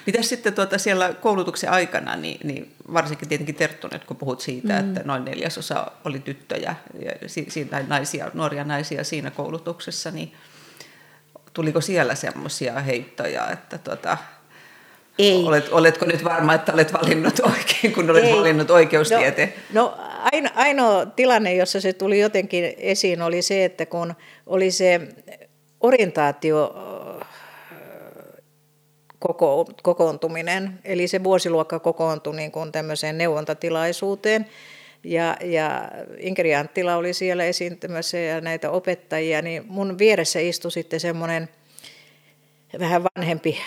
Mitäs 0.05 0.29
sitten 0.29 0.53
tuota 0.53 0.77
siellä 0.77 1.13
koulutuksen 1.13 1.69
aikana, 1.69 2.15
niin, 2.15 2.39
niin 2.43 2.75
varsinkin 2.93 3.29
tietenkin 3.29 3.55
Terttu 3.55 3.87
nyt, 3.91 4.03
kun 4.03 4.17
puhut 4.17 4.41
siitä, 4.41 4.81
mm. 4.81 4.87
että 4.87 5.01
noin 5.05 5.25
neljäsosa 5.25 5.91
oli 6.05 6.19
tyttöjä 6.19 6.75
ja 7.05 7.11
siitä 7.27 7.83
naisia, 7.87 8.31
nuoria 8.33 8.63
naisia 8.63 9.03
siinä 9.03 9.31
koulutuksessa, 9.31 10.11
niin 10.11 10.33
tuliko 11.53 11.81
siellä 11.81 12.15
semmoisia 12.15 12.79
heittoja, 12.79 13.51
että 13.51 13.77
tuota, 13.77 14.17
ei. 15.19 15.43
Olet, 15.45 15.69
oletko 15.71 16.05
nyt 16.05 16.23
varma, 16.23 16.53
että 16.53 16.73
olet 16.73 16.93
valinnut 16.93 17.39
oikein, 17.39 17.93
kun 17.93 18.09
olet 18.09 18.23
Ei. 18.23 18.33
valinnut 18.35 18.71
oikeustieteen? 18.71 19.53
No, 19.73 19.81
no 19.81 19.97
aino, 20.31 20.49
ainoa 20.55 21.05
tilanne, 21.05 21.55
jossa 21.55 21.81
se 21.81 21.93
tuli 21.93 22.19
jotenkin 22.19 22.73
esiin, 22.77 23.21
oli 23.21 23.41
se, 23.41 23.65
että 23.65 23.85
kun 23.85 24.13
oli 24.47 24.71
se 24.71 25.01
orientaatio 25.79 26.75
koko, 29.19 29.65
kokoontuminen. 29.83 30.79
Eli 30.83 31.07
se 31.07 31.23
vuosiluokka 31.23 31.79
kokoontui 31.79 32.35
niin 32.35 32.51
kuin 32.51 32.71
tämmöiseen 32.71 33.17
neuvontatilaisuuteen. 33.17 34.45
Ja, 35.03 35.37
ja 35.41 35.91
Inkeri 36.17 36.55
Anttila 36.55 36.95
oli 36.95 37.13
siellä 37.13 37.43
esiintymässä 37.43 38.17
ja 38.17 38.41
näitä 38.41 38.71
opettajia, 38.71 39.41
niin 39.41 39.63
mun 39.67 39.97
vieressä 39.97 40.39
istui 40.39 40.71
sitten 40.71 40.99
semmoinen 40.99 41.49
vähän 42.79 43.03
vanhempi 43.03 43.57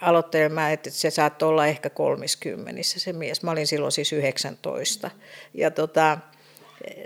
aloittelemaan, 0.00 0.72
että 0.72 0.90
se 0.90 1.10
saattoi 1.10 1.48
olla 1.48 1.66
ehkä 1.66 1.90
kolmiskymenissä 1.90 3.00
se 3.00 3.12
mies. 3.12 3.42
Mä 3.42 3.50
olin 3.50 3.66
silloin 3.66 3.92
siis 3.92 4.12
19. 4.12 5.10
Ja 5.54 5.70
tota, 5.70 6.18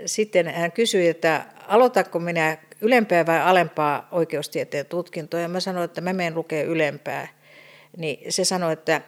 sitten 0.05 0.47
hän 0.47 0.71
kysyi, 0.71 1.07
että 1.07 1.45
aloitatko 1.67 2.19
minä 2.19 2.57
ylempää 2.81 3.25
vai 3.25 3.41
alempaa 3.41 4.07
oikeustieteen 4.11 4.85
tutkintoa. 4.85 5.39
Ja 5.39 5.47
mä 5.47 5.59
sanoin, 5.59 5.85
että 5.85 6.01
mä 6.01 6.13
menen 6.13 6.35
lukea 6.35 6.63
ylempää. 6.63 7.27
Niin 7.97 8.31
se 8.31 8.45
sanoi, 8.45 8.73
että 8.73 9.01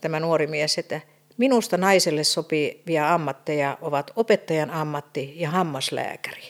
tämä 0.00 0.20
nuori 0.20 0.46
mies, 0.46 0.78
että 0.78 1.00
minusta 1.36 1.76
naiselle 1.76 2.24
sopivia 2.24 3.14
ammatteja 3.14 3.78
ovat 3.80 4.10
opettajan 4.16 4.70
ammatti 4.70 5.32
ja 5.36 5.50
hammaslääkäri. 5.50 6.42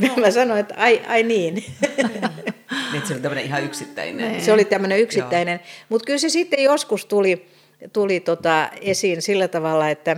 mä 0.20 0.30
sanoin, 0.30 0.60
että 0.60 0.74
ai, 0.76 1.02
ai 1.08 1.22
niin. 1.22 1.54
niin 2.92 3.06
se 3.06 3.12
oli 3.14 3.20
tämmöinen 3.20 3.44
ihan 3.44 3.64
yksittäinen. 3.64 4.40
Se 4.40 4.52
oli 4.52 4.64
tämmöinen 4.64 5.00
yksittäinen. 5.00 5.60
Mutta 5.88 6.06
kyllä 6.06 6.18
se 6.18 6.28
sitten 6.28 6.62
joskus 6.64 7.06
tuli, 7.06 7.46
tuli 7.92 8.20
tota 8.20 8.68
esiin 8.80 9.22
sillä 9.22 9.48
tavalla, 9.48 9.88
että, 9.88 10.16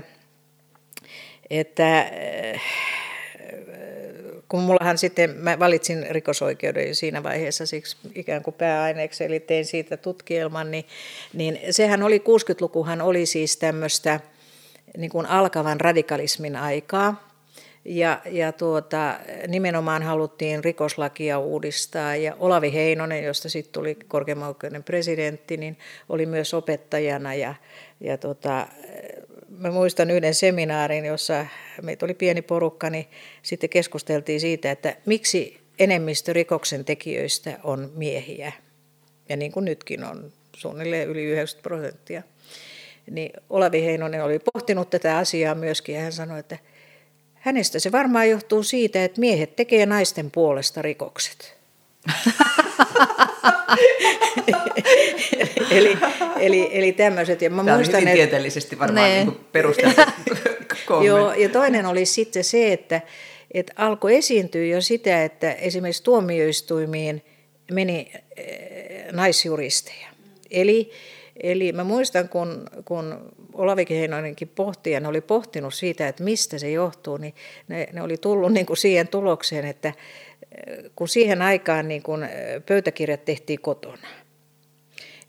että 1.50 2.10
kun 4.50 4.62
mullahan 4.62 4.98
sitten, 4.98 5.30
mä 5.30 5.58
valitsin 5.58 6.06
rikosoikeuden 6.10 6.94
siinä 6.94 7.22
vaiheessa 7.22 7.66
siksi 7.66 7.96
ikään 8.14 8.42
kuin 8.42 8.54
pääaineeksi, 8.54 9.24
eli 9.24 9.40
tein 9.40 9.64
siitä 9.64 9.96
tutkielman, 9.96 10.70
niin, 10.70 10.84
niin 11.32 11.58
sehän 11.70 12.02
oli, 12.02 12.18
60-lukuhan 12.18 13.00
oli 13.00 13.26
siis 13.26 13.56
tämmöistä 13.56 14.20
niin 14.96 15.10
kuin 15.10 15.26
alkavan 15.26 15.80
radikalismin 15.80 16.56
aikaa, 16.56 17.30
ja, 17.84 18.20
ja 18.30 18.52
tuota, 18.52 19.20
nimenomaan 19.48 20.02
haluttiin 20.02 20.64
rikoslakia 20.64 21.38
uudistaa. 21.38 22.16
Ja 22.16 22.36
Olavi 22.38 22.72
Heinonen, 22.72 23.24
josta 23.24 23.48
sitten 23.48 23.72
tuli 23.72 23.94
korkeimman 24.08 24.48
oikeuden 24.48 24.84
presidentti, 24.84 25.56
niin 25.56 25.78
oli 26.08 26.26
myös 26.26 26.54
opettajana 26.54 27.34
ja, 27.34 27.54
ja 28.00 28.18
tuota, 28.18 28.66
mä 29.58 29.70
muistan 29.70 30.10
yhden 30.10 30.34
seminaarin, 30.34 31.04
jossa 31.04 31.46
meitä 31.82 32.06
oli 32.06 32.14
pieni 32.14 32.42
porukka, 32.42 32.90
niin 32.90 33.06
sitten 33.42 33.70
keskusteltiin 33.70 34.40
siitä, 34.40 34.70
että 34.70 34.96
miksi 35.06 35.60
enemmistö 35.78 36.32
rikoksen 36.32 36.84
tekijöistä 36.84 37.58
on 37.64 37.92
miehiä. 37.94 38.52
Ja 39.28 39.36
niin 39.36 39.52
kuin 39.52 39.64
nytkin 39.64 40.04
on 40.04 40.32
suunnilleen 40.56 41.08
yli 41.08 41.24
90 41.24 41.62
prosenttia. 41.68 42.22
Niin 43.10 43.32
Olavi 43.50 43.84
Heinonen 43.84 44.24
oli 44.24 44.38
pohtinut 44.54 44.90
tätä 44.90 45.18
asiaa 45.18 45.54
myöskin 45.54 45.94
ja 45.94 46.00
hän 46.00 46.12
sanoi, 46.12 46.40
että 46.40 46.58
hänestä 47.34 47.78
se 47.78 47.92
varmaan 47.92 48.30
johtuu 48.30 48.62
siitä, 48.62 49.04
että 49.04 49.20
miehet 49.20 49.56
tekee 49.56 49.86
naisten 49.86 50.30
puolesta 50.30 50.82
rikokset. 50.82 51.56
eli, 55.70 55.98
eli, 56.38 56.68
eli 56.72 56.92
tämmöiset. 56.92 57.42
Ja 57.42 57.50
mä 57.50 57.64
Tämä 57.64 57.76
muistan, 57.76 57.96
on 57.96 58.02
hyvin 58.02 58.14
tieteellisesti 58.14 58.78
varmaan 58.78 59.10
niin 59.10 59.40
perusteltu 59.52 60.00
Joo, 61.06 61.32
ja 61.32 61.48
toinen 61.48 61.86
oli 61.86 62.04
sitten 62.04 62.44
se, 62.44 62.72
että, 62.72 63.00
että 63.54 63.72
alkoi 63.76 64.16
esiintyä 64.16 64.64
jo 64.64 64.80
sitä, 64.80 65.24
että 65.24 65.52
esimerkiksi 65.52 66.02
tuomioistuimiin 66.02 67.22
meni 67.72 68.12
eh, 68.36 69.04
naisjuristeja. 69.12 70.08
Eli, 70.50 70.90
eli 71.42 71.72
mä 71.72 71.84
muistan, 71.84 72.28
kun, 72.28 72.64
kun 72.84 73.32
Olavi 73.52 73.86
Heinoinenkin 73.90 74.48
pohti 74.48 74.90
ja 74.90 75.00
ne 75.00 75.08
oli 75.08 75.20
pohtinut 75.20 75.74
siitä, 75.74 76.08
että 76.08 76.24
mistä 76.24 76.58
se 76.58 76.70
johtuu, 76.70 77.16
niin 77.16 77.34
ne, 77.68 77.88
ne 77.92 78.02
oli 78.02 78.16
tullut 78.16 78.52
niin 78.52 78.66
kuin 78.66 78.76
siihen 78.76 79.08
tulokseen, 79.08 79.64
että 79.64 79.92
kun 80.96 81.08
siihen 81.08 81.42
aikaan 81.42 81.88
niin 81.88 82.02
kuin 82.02 82.22
eh, 82.22 82.30
pöytäkirjat 82.66 83.24
tehtiin 83.24 83.60
kotona– 83.60 84.08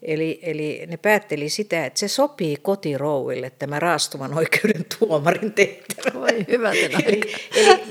Eli, 0.02 0.40
eli 0.42 0.84
ne 0.88 0.98
päätteli 0.98 1.50
sitä, 1.50 1.86
että 1.86 2.00
se 2.00 2.08
sopii 2.08 2.58
kotirouville 2.62 3.50
tämä 3.50 3.80
raastuvan 3.80 4.34
oikeuden 4.38 4.86
tuomarin 5.00 5.54
tehtävä. 5.54 6.20
Voi 6.20 6.46
hyvä 6.48 6.72
eli, 6.72 6.96
eli 7.06 7.22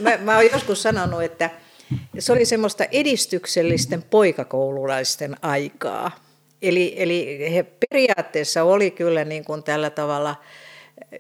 mä, 0.01 0.17
mä 0.17 0.37
olen 0.37 0.51
joskus 0.53 0.83
sanonut, 0.83 1.23
että 1.23 1.51
se 2.19 2.33
oli 2.33 2.45
semmoista 2.45 2.85
edistyksellisten 2.93 4.03
poikakoululaisten 4.03 5.37
aikaa. 5.43 6.11
Eli, 6.63 6.95
eli 6.97 7.53
he 7.55 7.67
periaatteessa 7.91 8.65
oli 8.65 8.91
kyllä 8.91 9.25
niin 9.25 9.45
kuin 9.45 9.63
tällä 9.63 9.91
tavalla 9.91 10.37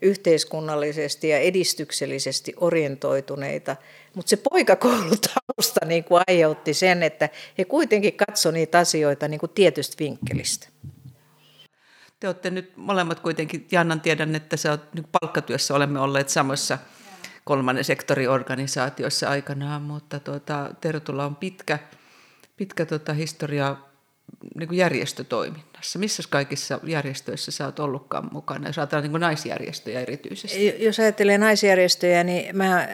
yhteiskunnallisesti 0.02 1.28
ja 1.28 1.38
edistyksellisesti 1.38 2.54
orientoituneita, 2.56 3.76
mutta 4.14 4.30
se 4.30 4.36
poikakoulutausta 4.50 5.86
niin 5.86 6.04
kuin 6.04 6.22
aiheutti 6.26 6.74
sen, 6.74 7.02
että 7.02 7.28
he 7.58 7.64
kuitenkin 7.64 8.16
katsoivat 8.16 8.54
niitä 8.54 8.78
asioita 8.78 9.28
niin 9.28 9.40
kuin 9.40 9.52
tietystä 9.54 9.96
vinkkelistä. 9.98 10.68
Te 12.20 12.26
olette 12.26 12.50
nyt 12.50 12.76
molemmat 12.76 13.20
kuitenkin, 13.20 13.66
Jannan 13.72 14.00
tiedän, 14.00 14.34
että 14.34 14.56
sä 14.56 14.70
oot, 14.70 14.94
niin 14.94 15.06
palkkatyössä 15.20 15.74
olemme 15.74 16.00
olleet 16.00 16.28
samassa 16.28 16.78
kolmannen 17.44 17.84
sektoriorganisaatioissa 17.84 19.28
aikanaan, 19.28 19.82
mutta 19.82 20.20
tuota, 20.20 20.74
Tertulla 20.80 21.24
on 21.24 21.36
pitkä, 21.36 21.78
pitkä 22.56 22.86
tuota, 22.86 23.12
historia 23.12 23.76
niin 24.54 24.68
kuin 24.68 24.78
järjestötoiminnassa. 24.78 25.98
Missä 25.98 26.22
kaikissa 26.30 26.80
järjestöissä 26.84 27.50
sä 27.50 27.64
oot 27.64 27.78
ollutkaan 27.78 28.28
mukana, 28.32 28.68
jos 28.68 28.78
ajatellaan 28.78 29.12
niin 29.12 29.20
naisjärjestöjä 29.20 30.00
erityisesti? 30.00 30.84
Jos 30.84 31.00
ajattelee 31.00 31.38
naisjärjestöjä, 31.38 32.24
niin 32.24 32.56
mä 32.56 32.88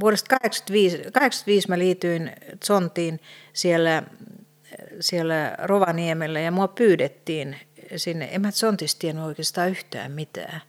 vuodesta 0.00 0.36
1985 0.40 1.68
mä 1.68 1.78
liityin 1.78 2.32
Zontiin 2.66 3.20
siellä, 3.52 4.02
siellä 5.00 5.54
Rovaniemellä 5.58 6.40
ja 6.40 6.50
mua 6.50 6.68
pyydettiin 6.68 7.56
sinne. 7.96 8.28
En 8.32 8.40
mä 8.40 8.50
Zontista 8.50 8.98
tiennyt 8.98 9.24
oikeastaan 9.24 9.70
yhtään 9.70 10.12
mitään. 10.12 10.60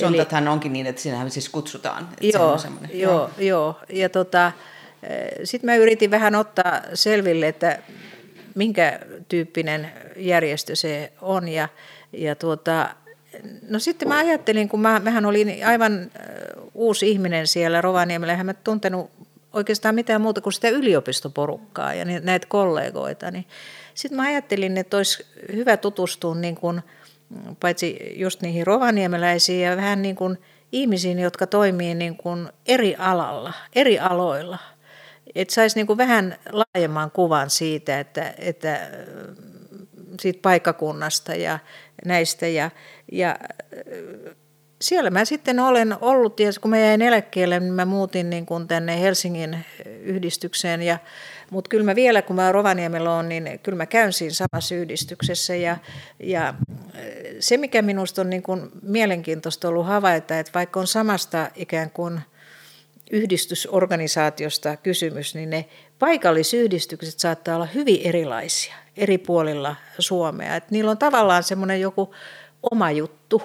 Zontathan 0.00 0.42
Eli, 0.42 0.52
onkin 0.52 0.72
niin, 0.72 0.86
että 0.86 1.02
sinähän 1.02 1.30
siis 1.30 1.48
kutsutaan. 1.48 2.08
Että 2.10 2.38
joo, 2.38 2.58
joo, 2.92 2.92
joo, 2.92 3.30
joo. 3.38 3.80
Ja 3.88 4.08
tota, 4.08 4.52
sitten 5.44 5.70
mä 5.70 5.76
yritin 5.76 6.10
vähän 6.10 6.34
ottaa 6.34 6.80
selville, 6.94 7.48
että 7.48 7.82
minkä 8.60 9.00
tyyppinen 9.28 9.92
järjestö 10.16 10.76
se 10.76 11.12
on. 11.20 11.48
Ja, 11.48 11.68
ja 12.12 12.34
tuota, 12.36 12.94
no 13.68 13.78
sitten 13.78 14.08
mä 14.08 14.18
ajattelin, 14.18 14.68
kun 14.68 14.80
mä, 14.80 15.00
mähän 15.00 15.26
olin 15.26 15.66
aivan 15.66 16.10
uusi 16.74 17.10
ihminen 17.10 17.46
siellä 17.46 17.80
Rovaniemellä, 17.80 18.32
eihän 18.32 18.46
mä 18.46 18.54
tuntenut 18.54 19.10
oikeastaan 19.52 19.94
mitään 19.94 20.20
muuta 20.20 20.40
kuin 20.40 20.52
sitä 20.52 20.68
yliopistoporukkaa 20.68 21.94
ja 21.94 22.04
näitä 22.04 22.46
kollegoita, 22.46 23.30
niin 23.30 23.46
sitten 23.94 24.16
mä 24.16 24.22
ajattelin, 24.22 24.78
että 24.78 24.96
olisi 24.96 25.26
hyvä 25.52 25.76
tutustua 25.76 26.34
niin 26.34 26.54
kuin, 26.54 26.82
paitsi 27.60 28.14
just 28.16 28.42
niihin 28.42 28.66
rovaniemeläisiin 28.66 29.62
ja 29.62 29.76
vähän 29.76 30.02
niin 30.02 30.16
kuin 30.16 30.38
ihmisiin, 30.72 31.18
jotka 31.18 31.46
toimii 31.46 31.94
niin 31.94 32.16
kuin 32.16 32.48
eri 32.66 32.96
alalla, 32.98 33.52
eri 33.74 33.98
aloilla. 33.98 34.58
Että 35.34 35.54
saisi 35.54 35.76
niin 35.76 35.96
vähän 35.96 36.36
laajemman 36.52 37.10
kuvan 37.10 37.50
siitä, 37.50 38.00
että, 38.00 38.34
että 38.38 38.90
siitä 40.20 40.38
paikkakunnasta 40.42 41.34
ja 41.34 41.58
näistä. 42.04 42.46
Ja, 42.46 42.70
ja 43.12 43.38
siellä 44.80 45.10
mä 45.10 45.24
sitten 45.24 45.60
olen 45.60 45.96
ollut, 46.00 46.40
ja 46.40 46.50
kun 46.60 46.70
mä 46.70 46.78
jäin 46.78 47.02
eläkkeelle, 47.02 47.60
niin 47.60 47.72
mä 47.72 47.84
muutin 47.84 48.30
niin 48.30 48.46
kuin 48.46 48.68
tänne 48.68 49.00
Helsingin 49.00 49.64
yhdistykseen. 50.02 50.82
Ja, 50.82 50.98
mutta 51.50 51.68
kyllä 51.68 51.84
mä 51.84 51.94
vielä, 51.94 52.22
kun 52.22 52.36
mä 52.36 52.52
Rovaniemellä 52.52 53.14
olen, 53.14 53.28
niin 53.28 53.58
kyllä 53.62 53.76
mä 53.76 53.86
käyn 53.86 54.12
siinä 54.12 54.34
samassa 54.34 54.74
yhdistyksessä. 54.74 55.54
Ja, 55.54 55.76
ja 56.20 56.54
se, 57.40 57.56
mikä 57.56 57.82
minusta 57.82 58.20
on 58.20 58.30
niin 58.30 58.42
kuin 58.42 58.70
mielenkiintoista 58.82 59.68
ollut 59.68 59.86
havaita, 59.86 60.38
että 60.38 60.52
vaikka 60.54 60.80
on 60.80 60.86
samasta 60.86 61.50
ikään 61.54 61.90
kuin 61.90 62.20
yhdistysorganisaatiosta 63.10 64.76
kysymys, 64.76 65.34
niin 65.34 65.50
ne 65.50 65.64
paikallisyhdistykset 65.98 67.18
saattaa 67.18 67.56
olla 67.56 67.66
hyvin 67.66 68.00
erilaisia 68.04 68.74
eri 68.96 69.18
puolilla 69.18 69.76
Suomea. 69.98 70.56
Että 70.56 70.68
niillä 70.72 70.90
on 70.90 70.98
tavallaan 70.98 71.42
semmoinen 71.42 71.80
joku 71.80 72.14
oma 72.72 72.90
juttu, 72.90 73.42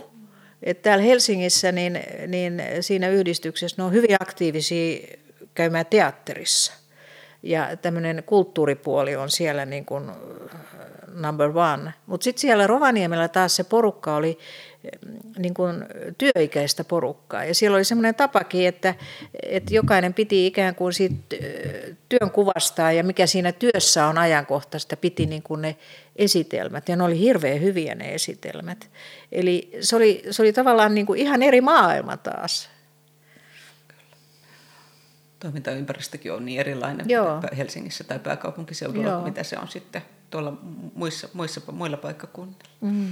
että 0.64 0.84
täällä 0.84 1.04
Helsingissä 1.04 1.72
niin, 1.72 2.00
niin 2.28 2.62
siinä 2.82 3.10
yhdistyksessä 3.10 3.82
ne 3.82 3.84
on 3.84 3.94
hyvin 3.94 4.16
aktiivisia 4.20 5.08
käymään 5.54 5.86
teatterissa. 5.86 6.74
Ja 7.44 7.78
tämmöinen 7.78 8.24
kulttuuripuoli 8.26 9.16
on 9.16 9.30
siellä 9.30 9.66
niin 9.66 9.86
kuin 9.86 10.12
number 11.14 11.58
one. 11.58 11.94
Mutta 12.06 12.24
sitten 12.24 12.42
siellä 12.42 12.68
Rovaniemellä 12.68 13.28
taas 13.28 13.56
se 13.56 13.64
porukka 13.64 14.16
oli 14.16 14.40
niin 15.38 15.54
kuin 15.54 15.86
työikäistä 16.18 16.84
porukkaa. 16.84 17.46
Ja 17.46 17.56
siellä 17.56 17.76
oli 17.76 17.84
semmoinen 17.84 18.16
tapakin, 18.16 18.68
että, 18.68 18.96
että 19.44 19.76
jokainen 19.76 20.14
piti 20.14 20.48
ikään 20.48 20.76
kuin 20.76 20.94
siitä 20.94 21.36
työn 22.10 22.32
kuvastaa 22.32 22.92
ja 22.92 23.04
mikä 23.04 23.28
siinä 23.28 23.52
työssä 23.52 24.06
on 24.06 24.18
ajankohtaista, 24.18 24.98
piti 24.98 25.26
niin 25.26 25.44
kuin 25.44 25.62
ne 25.62 25.78
esitelmät. 26.16 26.90
Ja 26.90 26.96
ne 26.96 27.04
oli 27.04 27.20
hirveän 27.20 27.62
hyviä 27.62 27.96
ne 27.96 28.14
esitelmät. 28.14 28.90
Eli 29.32 29.72
se 29.82 29.96
oli, 29.96 30.24
se 30.32 30.42
oli 30.42 30.54
tavallaan 30.54 30.96
niin 30.96 31.06
kuin 31.06 31.20
ihan 31.20 31.44
eri 31.44 31.62
maailma 31.62 32.18
taas. 32.18 32.70
toimintaympäristökin 35.40 36.34
on 36.34 36.46
niin 36.46 36.60
erilainen 36.60 37.10
Joo. 37.10 37.42
Helsingissä 37.58 38.04
tai 38.04 38.20
pääkaupunkiseudulla, 38.20 39.10
Joo. 39.10 39.22
mitä 39.22 39.44
se 39.44 39.58
on 39.58 39.68
sitten 39.68 40.02
tuolla 40.30 40.58
muissa, 40.94 41.30
muissa, 41.34 41.62
muilla 41.72 41.98
paikkakunnilla. 41.98 42.64
Mm. 42.82 43.12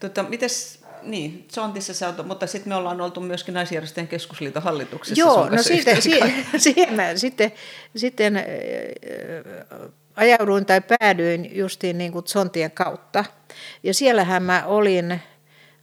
Tota, 0.00 0.22
mites, 0.22 0.84
niin, 1.02 1.48
Sontissa 1.52 1.94
sä 1.94 2.06
oot, 2.06 2.26
mutta 2.26 2.46
sitten 2.46 2.68
me 2.68 2.76
ollaan 2.76 3.00
oltu 3.00 3.20
myöskin 3.20 3.54
naisjärjestöjen 3.54 4.08
keskusliiton 4.08 4.62
hallituksessa. 4.62 5.20
Joo, 5.20 5.48
no 5.48 5.62
siitä, 5.62 6.00
siihen, 6.00 6.34
siihen 6.58 6.94
mä 6.94 7.16
sitten, 7.16 7.52
sitten 7.96 8.36
äh, 8.36 8.44
ajauduin 10.16 10.66
tai 10.66 10.80
päädyin 10.80 11.56
justiin 11.56 11.98
niin 11.98 12.12
kuin 12.12 12.26
Sontien 12.26 12.70
kautta. 12.70 13.24
Ja 13.82 13.94
siellähän 13.94 14.42
mä 14.42 14.62
olin, 14.66 15.20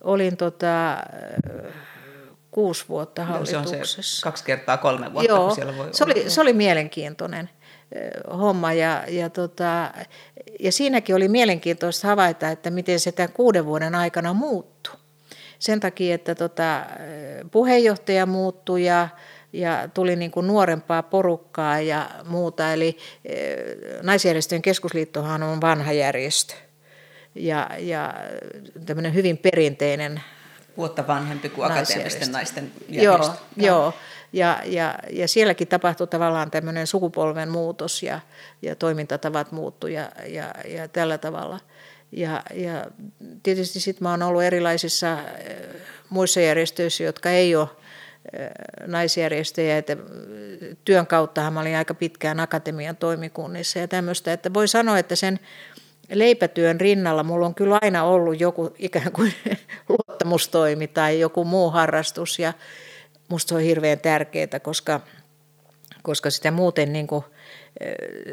olin 0.01 0.37
tota, 0.37 0.97
kuusi 2.51 2.85
vuotta 2.89 3.25
hallituksessa. 3.25 3.77
No, 3.77 3.85
se 3.85 3.99
on 3.99 4.03
se 4.03 4.21
kaksi 4.21 4.43
kertaa 4.43 4.77
kolme 4.77 5.13
vuotta, 5.13 5.31
Joo, 5.31 5.45
kun 5.45 5.55
siellä 5.55 5.77
voi 5.77 5.89
se 5.91 6.03
oli, 6.03 6.29
se 6.29 6.41
oli 6.41 6.53
mielenkiintoinen 6.53 7.49
homma 8.37 8.73
ja, 8.73 9.03
ja, 9.07 9.29
tota, 9.29 9.91
ja 10.59 10.71
siinäkin 10.71 11.15
oli 11.15 11.27
mielenkiintoista 11.27 12.07
havaita, 12.07 12.49
että 12.49 12.69
miten 12.69 12.99
se 12.99 13.11
tämän 13.11 13.33
kuuden 13.33 13.65
vuoden 13.65 13.95
aikana 13.95 14.33
muuttui. 14.33 15.02
Sen 15.63 15.79
takia, 15.79 16.15
että 16.15 16.35
tota, 16.35 16.85
puheenjohtaja 17.51 18.25
muuttui 18.25 18.85
ja, 18.85 19.09
ja 19.53 19.89
tuli 19.93 20.15
niin 20.15 20.31
kuin 20.31 20.47
nuorempaa 20.47 21.03
porukkaa 21.03 21.79
ja 21.79 22.09
muuta. 22.25 22.73
Eli 22.73 22.97
naisjärjestöjen 24.01 24.61
keskusliittohan 24.61 25.43
on 25.43 25.61
vanha 25.61 25.91
järjestö 25.91 26.53
ja, 27.35 27.69
ja 27.79 28.13
tämmöinen 28.85 29.13
hyvin 29.13 29.37
perinteinen 29.37 30.21
Vuotta 30.77 31.07
vanhempi 31.07 31.49
kuin 31.49 31.71
akateemisten 31.71 32.31
naisten 32.31 32.71
järjestö. 32.89 33.35
Joo, 33.55 33.67
joo. 33.67 33.93
Ja, 34.33 34.59
ja, 34.65 34.95
ja 35.09 35.27
sielläkin 35.27 35.67
tapahtui 35.67 36.07
tavallaan 36.07 36.51
tämmöinen 36.51 36.87
sukupolven 36.87 37.49
muutos 37.49 38.03
ja, 38.03 38.19
ja 38.61 38.75
toimintatavat 38.75 39.51
muuttu 39.51 39.87
ja, 39.87 40.09
ja, 40.27 40.53
ja 40.67 40.87
tällä 40.87 41.17
tavalla. 41.17 41.59
Ja, 42.15 42.43
ja 42.53 42.85
tietysti 43.43 43.79
sitten 43.79 44.03
mä 44.03 44.11
oon 44.11 44.21
ollut 44.21 44.43
erilaisissa 44.43 45.17
muissa 46.09 46.39
järjestöissä, 46.39 47.03
jotka 47.03 47.29
ei 47.29 47.55
ole 47.55 47.67
naisjärjestöjä, 48.87 49.77
että 49.77 49.97
työn 50.85 51.07
kauttahan 51.07 51.53
mä 51.53 51.61
olin 51.61 51.75
aika 51.75 51.93
pitkään 51.93 52.39
akatemian 52.39 52.97
toimikunnissa 52.97 53.79
ja 53.79 53.87
tämmöistä, 53.87 54.33
että 54.33 54.53
voi 54.53 54.67
sanoa, 54.67 54.97
että 54.97 55.15
sen 55.15 55.39
leipätyön 56.11 56.81
rinnalla 56.81 57.23
mulla 57.23 57.45
on 57.45 57.55
kyllä 57.55 57.79
aina 57.81 58.03
ollut 58.03 58.39
joku 58.39 58.75
ikään 58.79 59.11
kuin 59.11 59.33
luottamustoimi 59.89 60.87
tai 60.87 61.19
joku 61.19 61.45
muu 61.45 61.71
harrastus. 61.71 62.39
Ja 62.39 62.53
musta 63.29 63.49
se 63.49 63.55
on 63.55 63.61
hirveän 63.61 63.99
tärkeää, 63.99 64.59
koska, 64.61 64.99
koska 66.03 66.29
sitä 66.29 66.51
muuten 66.51 66.93
niin 66.93 67.07
kuin, 67.07 67.25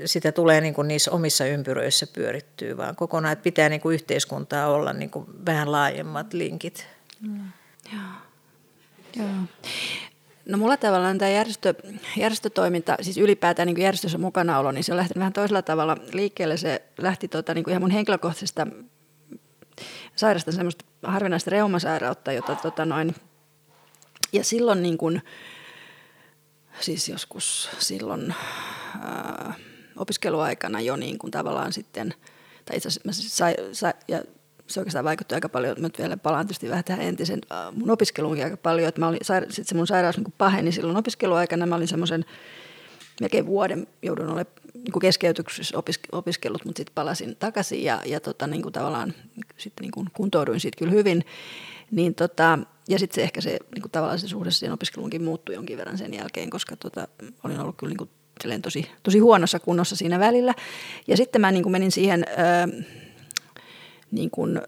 sitä 0.05 0.33
tulee 0.33 0.61
niin 0.61 0.75
kuin 0.75 0.89
niissä 0.89 1.11
omissa 1.11 1.45
ympyröissä 1.45 2.07
pyörittyä, 2.07 2.77
vaan 2.77 2.97
kokonaan, 2.97 3.33
että 3.33 3.43
pitää 3.43 3.69
niin 3.69 3.81
kuin 3.81 3.95
yhteiskuntaa 3.95 4.67
olla 4.67 4.93
niin 4.93 5.11
kuin 5.11 5.27
vähän 5.47 5.73
laajemmat 5.73 6.33
linkit. 6.33 6.87
Mm. 7.21 7.41
Joo. 9.17 9.27
No 10.47 10.59
mulla 10.59 10.77
tavallaan 10.77 11.19
tämä 11.19 11.31
järjestö, 11.31 11.75
järjestötoiminta, 12.17 12.97
siis 13.01 13.19
ylipäätään 13.19 13.67
niin 13.67 13.81
järjestössä 13.81 14.19
mukanaolo, 14.19 14.73
niin 14.73 14.85
se 14.85 14.93
on 14.93 14.97
lähtenyt 14.97 15.19
vähän 15.19 15.33
toisella 15.33 15.63
tavalla 15.63 15.97
liikkeelle. 16.13 16.57
Se 16.57 16.83
lähti 16.99 17.29
tota, 17.29 17.55
niin 17.55 17.65
kuin 17.65 17.73
ihan 17.73 17.83
mun 17.83 17.91
henkilökohtaisesta 17.91 18.67
sairasta 20.17 20.53
semmoista 20.53 20.85
harvinaista 21.03 21.51
reumasairautta, 21.51 22.33
jota 22.33 22.55
tota 22.55 22.85
noin, 22.85 23.15
ja 24.33 24.45
silloin 24.45 24.83
niin 24.83 24.99
kuin, 24.99 25.23
siis 26.81 27.09
joskus 27.09 27.71
silloin 27.79 28.35
ää, 29.03 29.55
opiskeluaikana 29.97 30.81
jo 30.81 30.97
niin 30.97 31.19
kuin 31.19 31.31
tavallaan 31.31 31.73
sitten, 31.73 32.15
tai 32.65 32.77
itse 32.77 32.89
asiassa 32.89 33.13
siis 33.13 33.37
sai, 33.37 33.55
sai, 33.73 33.93
ja 34.09 34.23
se 34.67 34.81
oikeastaan 34.81 35.05
vaikutti 35.05 35.35
aika 35.35 35.49
paljon, 35.49 35.77
mä 35.81 35.89
vielä 35.99 36.17
palaan 36.17 36.47
tietysti 36.47 36.69
vähän 36.69 36.85
tähän 36.85 37.07
entisen 37.07 37.41
mun 37.73 37.91
opiskeluunkin 37.91 38.45
aika 38.45 38.57
paljon, 38.57 38.89
että 38.89 39.01
mä 39.01 39.09
olin, 39.09 39.21
sit 39.51 39.69
se 39.69 39.75
mun 39.75 39.87
sairaus 39.87 40.17
niin 40.17 40.35
paheni 40.39 40.73
silloin 40.73 40.97
opiskeluaikana, 40.97 41.67
mä 41.67 41.75
olin 41.75 41.89
semmoisen 41.89 42.25
melkein 43.21 43.47
vuoden 43.47 43.87
joudun 44.03 44.27
olemaan 44.27 44.47
niin 44.75 45.01
keskeytyksessä 45.01 45.79
opiskellut, 46.13 46.65
mutta 46.65 46.79
sitten 46.79 46.95
palasin 46.95 47.37
takaisin 47.37 47.85
ja, 47.85 48.03
ja 48.07 48.21
tota, 48.21 48.47
niin 48.47 48.63
kuin 48.63 48.73
tavallaan 48.73 49.15
sitten 49.57 49.83
niin 49.83 49.93
kuin 49.93 50.07
kuntouduin 50.13 50.61
siitä 50.61 50.79
kyllä 50.79 50.93
hyvin. 50.93 51.25
Niin 51.91 52.15
tota, 52.15 52.59
ja 52.89 52.99
sitten 52.99 53.15
se 53.15 53.23
ehkä 53.23 53.41
se 53.41 53.59
niin 53.75 53.83
kuin 53.83 53.93
tavallaan 53.93 54.19
se 54.19 54.29
suhde 54.29 54.51
siihen 54.51 54.73
opiskeluunkin 54.73 55.23
muuttui 55.23 55.55
jonkin 55.55 55.79
verran 55.79 55.99
sen 55.99 56.15
jälkeen, 56.15 56.51
koska 56.51 56.77
tota, 56.77 57.09
olin 57.45 57.61
ollut 57.61 57.77
kyllä 57.77 57.91
niin 57.91 57.99
kuin 57.99 58.11
tosi, 58.63 58.91
tosi 59.03 59.19
huonossa 59.19 59.59
kunnossa 59.59 59.97
siinä 59.97 60.19
välillä. 60.19 60.55
Ja 61.07 61.17
sitten 61.17 61.41
mä 61.41 61.53
niin 61.53 61.63
kuin 61.63 61.73
menin 61.73 61.93
siihen... 61.93 62.25
Öö, 62.39 62.83
niin 64.11 64.31
kuin, 64.31 64.61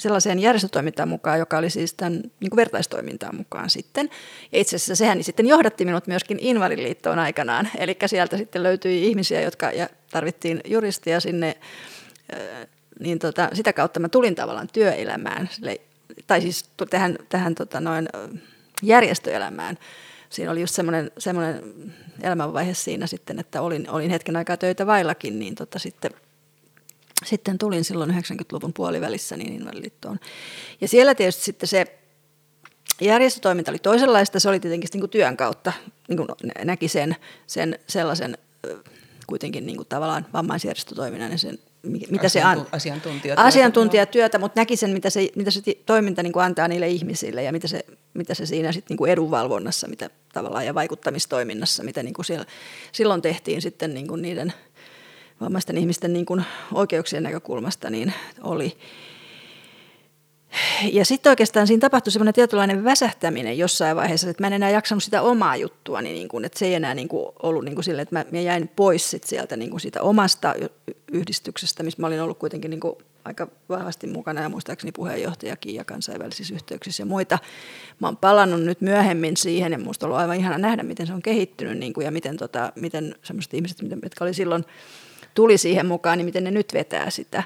sellaiseen 0.00 0.38
järjestötoimintaan 0.38 1.08
mukaan, 1.08 1.38
joka 1.38 1.58
oli 1.58 1.70
siis 1.70 1.94
tämän 1.94 2.12
niin 2.12 2.50
kuin 2.50 2.56
vertaistoimintaan 2.56 3.36
mukaan 3.36 3.70
sitten. 3.70 4.10
Ja 4.52 4.58
itse 4.58 4.76
asiassa 4.76 4.96
sehän 4.96 5.24
sitten 5.24 5.46
johdatti 5.46 5.84
minut 5.84 6.06
myöskin 6.06 6.38
Invalidiliittoon 6.40 7.18
aikanaan. 7.18 7.68
Eli 7.78 7.96
sieltä 8.06 8.36
sitten 8.36 8.62
löytyi 8.62 9.06
ihmisiä, 9.06 9.40
jotka 9.40 9.70
ja 9.70 9.88
tarvittiin 10.10 10.60
juristia 10.64 11.20
sinne, 11.20 11.56
niin 13.00 13.18
tota, 13.18 13.48
sitä 13.52 13.72
kautta 13.72 14.00
mä 14.00 14.08
tulin 14.08 14.34
tavallaan 14.34 14.68
työelämään, 14.72 15.48
sille, 15.52 15.80
tai 16.26 16.40
siis 16.40 16.70
tähän, 16.90 17.18
tähän 17.28 17.54
tota 17.54 17.80
noin, 17.80 18.08
järjestöelämään. 18.82 19.78
Siinä 20.30 20.50
oli 20.50 20.60
just 20.60 20.74
semmoinen, 20.74 21.10
semmoinen 21.18 21.62
elämänvaihe 22.22 22.74
siinä 22.74 23.06
sitten, 23.06 23.38
että 23.38 23.62
olin, 23.62 23.90
olin 23.90 24.10
hetken 24.10 24.36
aikaa 24.36 24.56
töitä 24.56 24.86
vaillakin, 24.86 25.38
niin 25.38 25.54
tota 25.54 25.78
sitten– 25.78 26.10
sitten 27.24 27.58
tulin 27.58 27.84
silloin 27.84 28.10
90-luvun 28.10 28.72
puolivälissä 28.72 29.36
niin 29.36 29.52
Invalidiliittoon. 29.52 30.20
Ja 30.80 30.88
siellä 30.88 31.14
tietysti 31.14 31.42
sitten 31.42 31.68
se 31.68 31.86
järjestötoiminta 33.00 33.70
oli 33.70 33.78
toisenlaista, 33.78 34.40
se 34.40 34.48
oli 34.48 34.60
tietenkin 34.60 34.88
niin 34.92 35.00
kuin 35.00 35.10
työn 35.10 35.36
kautta, 35.36 35.72
niin 36.08 36.16
kuin 36.16 36.28
näki 36.64 36.88
sen, 36.88 37.16
sen 37.46 37.78
sellaisen 37.86 38.38
kuitenkin 39.26 39.66
niin 39.66 39.76
kuin 39.76 39.88
tavallaan 39.88 40.26
vammaisjärjestötoiminnan 40.32 41.32
ja 41.32 41.38
sen 41.38 41.58
mitä 42.10 42.28
se 42.28 42.42
an... 42.42 42.66
asiantuntijatyötä. 42.72 43.42
asiantuntijatyötä, 43.42 44.38
mutta 44.38 44.60
näki 44.60 44.76
sen, 44.76 44.90
mitä 44.90 45.10
se, 45.10 45.28
mitä 45.36 45.50
se 45.50 45.62
toiminta 45.86 46.22
niin 46.22 46.32
kuin 46.32 46.44
antaa 46.44 46.68
niille 46.68 46.88
ihmisille 46.88 47.42
ja 47.42 47.52
mitä 47.52 47.68
se, 47.68 47.84
mitä 48.14 48.34
se 48.34 48.46
siinä 48.46 48.72
sitten 48.72 48.92
niin 48.92 48.98
kuin 48.98 49.12
edunvalvonnassa 49.12 49.88
mitä 49.88 50.10
tavallaan, 50.32 50.66
ja 50.66 50.74
vaikuttamistoiminnassa, 50.74 51.82
mitä 51.82 52.02
niin 52.02 52.14
kuin 52.14 52.24
siellä, 52.24 52.46
silloin 52.92 53.22
tehtiin 53.22 53.62
sitten 53.62 53.94
niin 53.94 54.08
kuin 54.08 54.22
niiden– 54.22 54.52
vammaisten 55.40 55.78
ihmisten 55.78 56.12
niin 56.12 56.26
kuin 56.26 56.44
oikeuksien 56.74 57.22
näkökulmasta 57.22 57.90
niin 57.90 58.14
oli. 58.42 58.76
Ja 60.92 61.04
sitten 61.04 61.30
oikeastaan 61.30 61.66
siinä 61.66 61.80
tapahtui 61.80 62.12
semmoinen 62.12 62.34
tietynlainen 62.34 62.84
väsähtäminen 62.84 63.58
jossain 63.58 63.96
vaiheessa, 63.96 64.30
että 64.30 64.42
mä 64.42 64.46
en 64.46 64.52
enää 64.52 64.70
jaksanut 64.70 65.04
sitä 65.04 65.22
omaa 65.22 65.56
juttua, 65.56 66.02
niin, 66.02 66.28
kuin, 66.28 66.44
että 66.44 66.58
se 66.58 66.66
ei 66.66 66.74
enää 66.74 66.94
niin 66.94 67.08
kuin 67.08 67.26
ollut 67.42 67.64
niin 67.64 67.74
kuin 67.74 67.84
sille, 67.84 68.02
että 68.02 68.14
mä, 68.14 68.24
mä 68.32 68.40
jäin 68.40 68.68
pois 68.68 69.10
sit 69.10 69.24
sieltä 69.24 69.56
niin 69.56 69.70
kuin 69.70 69.80
siitä 69.80 70.02
omasta 70.02 70.54
yhdistyksestä, 71.12 71.82
missä 71.82 72.00
mä 72.00 72.06
olin 72.06 72.20
ollut 72.20 72.38
kuitenkin 72.38 72.70
niin 72.70 72.80
kuin 72.80 72.94
aika 73.24 73.48
vahvasti 73.68 74.06
mukana 74.06 74.42
ja 74.42 74.48
muistaakseni 74.48 74.92
puheenjohtajakin 74.92 75.74
ja 75.74 75.84
kansainvälisissä 75.84 76.54
yhteyksissä 76.54 77.02
ja 77.02 77.06
muita. 77.06 77.38
Mä 78.00 78.06
oon 78.06 78.16
palannut 78.16 78.62
nyt 78.62 78.80
myöhemmin 78.80 79.36
siihen 79.36 79.72
ja 79.72 79.78
musta 79.78 80.06
on 80.06 80.08
ollut 80.08 80.20
aivan 80.20 80.36
ihana 80.36 80.58
nähdä, 80.58 80.82
miten 80.82 81.06
se 81.06 81.12
on 81.12 81.22
kehittynyt 81.22 81.78
niin 81.78 81.92
kuin, 81.92 82.04
ja 82.04 82.10
miten, 82.10 82.36
tota, 82.36 82.72
miten 82.76 83.14
sellaiset 83.22 83.54
ihmiset, 83.54 83.78
jotka 84.02 84.24
oli 84.24 84.34
silloin 84.34 84.64
tuli 85.34 85.58
siihen 85.58 85.86
mukaan, 85.86 86.18
niin 86.18 86.26
miten 86.26 86.44
ne 86.44 86.50
nyt 86.50 86.74
vetää 86.74 87.10
sitä. 87.10 87.42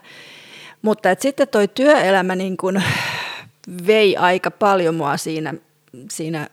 Mutta 0.83 1.11
et 1.11 1.21
sitten 1.21 1.49
toi 1.49 1.69
työelämä 1.69 2.37
niin 2.37 2.57
kun 2.57 2.83
vei 3.87 4.17
aika 4.17 4.51
paljon 4.51 4.95
mua 4.95 5.17
siinä, 5.17 5.55
siinä 6.11 6.49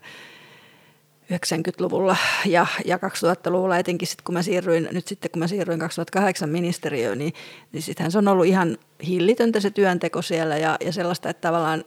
90-luvulla 1.31 2.17
ja, 2.45 2.67
ja 2.85 2.97
2000-luvulla 2.97 3.77
etenkin 3.77 4.07
sitten 4.07 4.23
kun 4.23 4.33
mä 4.33 4.41
siirryin, 4.41 4.89
nyt 4.91 5.07
sitten 5.07 5.31
kun 5.31 5.39
mä 5.39 5.47
siirryin 5.47 5.79
2008 5.79 6.49
ministeriöön, 6.49 7.17
niin, 7.17 7.33
niin 7.71 7.81
sittenhän 7.81 8.11
se 8.11 8.17
on 8.17 8.27
ollut 8.27 8.45
ihan 8.45 8.77
hillitöntä 9.07 9.59
se 9.59 9.69
työnteko 9.69 10.21
siellä 10.21 10.57
ja, 10.57 10.77
ja 10.85 10.91
sellaista, 10.91 11.29
että 11.29 11.41
tavallaan 11.41 11.83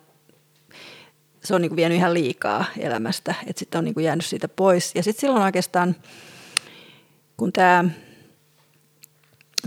se 1.44 1.54
on 1.54 1.60
niin 1.60 1.70
kuin 1.70 1.76
vienyt 1.76 1.98
ihan 1.98 2.14
liikaa 2.14 2.64
elämästä, 2.78 3.34
että 3.46 3.58
sitten 3.58 3.78
on 3.78 3.84
niin 3.84 3.94
kuin 3.94 4.04
jäänyt 4.04 4.24
siitä 4.24 4.48
pois. 4.48 4.94
Ja 4.94 5.02
sitten 5.02 5.20
silloin 5.20 5.42
oikeastaan, 5.42 5.96
kun 7.36 7.52
tämä 7.52 7.84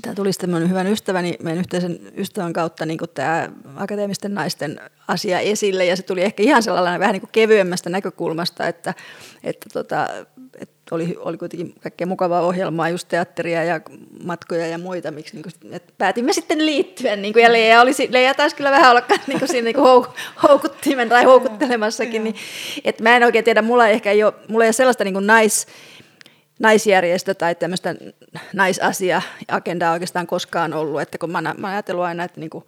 tämä 0.01 0.15
tuli 0.15 0.33
sitten 0.33 0.69
hyvän 0.69 0.87
ystäväni, 0.87 1.37
meidän 1.43 1.59
yhteisen 1.59 1.99
ystävän 2.17 2.53
kautta 2.53 2.85
niin 2.85 2.99
tämä 3.13 3.49
akateemisten 3.75 4.33
naisten 4.33 4.81
asia 5.07 5.39
esille, 5.39 5.85
ja 5.85 5.95
se 5.95 6.03
tuli 6.03 6.21
ehkä 6.21 6.43
ihan 6.43 6.63
sellainen 6.63 6.99
vähän 6.99 7.13
niin 7.13 7.21
kuin 7.21 7.31
kevyemmästä 7.31 7.89
näkökulmasta, 7.89 8.67
että, 8.67 8.93
että, 9.43 9.69
tota, 9.73 10.07
että 10.59 10.95
oli, 10.95 11.17
oli 11.19 11.37
kuitenkin 11.37 11.73
kaikkea 11.83 12.07
mukavaa 12.07 12.41
ohjelmaa, 12.41 12.89
just 12.89 13.07
teatteria 13.07 13.63
ja 13.63 13.81
matkoja 14.23 14.67
ja 14.67 14.77
muita, 14.77 15.11
miksi 15.11 15.35
niin 15.35 15.43
kuin, 15.43 15.73
että 15.73 15.93
päätimme 15.97 16.33
sitten 16.33 16.65
liittyä, 16.65 17.15
niin 17.15 17.33
kuin, 17.33 17.43
ja 17.43 17.51
Leija, 17.51 17.81
olisi, 17.81 18.07
Leija 18.11 18.33
taisi 18.33 18.55
kyllä 18.55 18.71
vähän 18.71 18.91
olla 18.91 19.01
niin 19.27 19.39
kuin 19.39 19.49
siinä 19.49 19.65
niin 19.65 19.75
kuin 19.75 20.05
houkuttimen 20.43 21.09
tai 21.09 21.23
houkuttelemassakin, 21.23 22.23
niin, 22.23 22.35
että 22.85 23.03
mä 23.03 23.15
en 23.15 23.23
oikein 23.23 23.45
tiedä, 23.45 23.61
mulla 23.61 23.87
ei 23.87 23.93
ehkä 23.93 24.11
ei 24.11 24.23
ole, 24.23 24.33
mulla 24.47 24.63
ei 24.63 24.67
ole 24.67 24.73
sellaista 24.73 25.03
niin 25.03 25.13
kuin 25.13 25.27
nais, 25.27 25.67
naisjärjestö 26.59 27.33
tai 27.33 27.55
tämmöistä 27.55 27.95
naisasia-agendaa 28.53 29.91
oikeastaan 29.91 30.27
koskaan 30.27 30.73
ollut, 30.73 31.01
että 31.01 31.17
kun 31.17 31.31
mä, 31.31 31.41
mä 31.57 31.67
ajatellut 31.67 32.05
aina, 32.05 32.23
että 32.23 32.39
niin 32.39 32.49
kuin, 32.49 32.65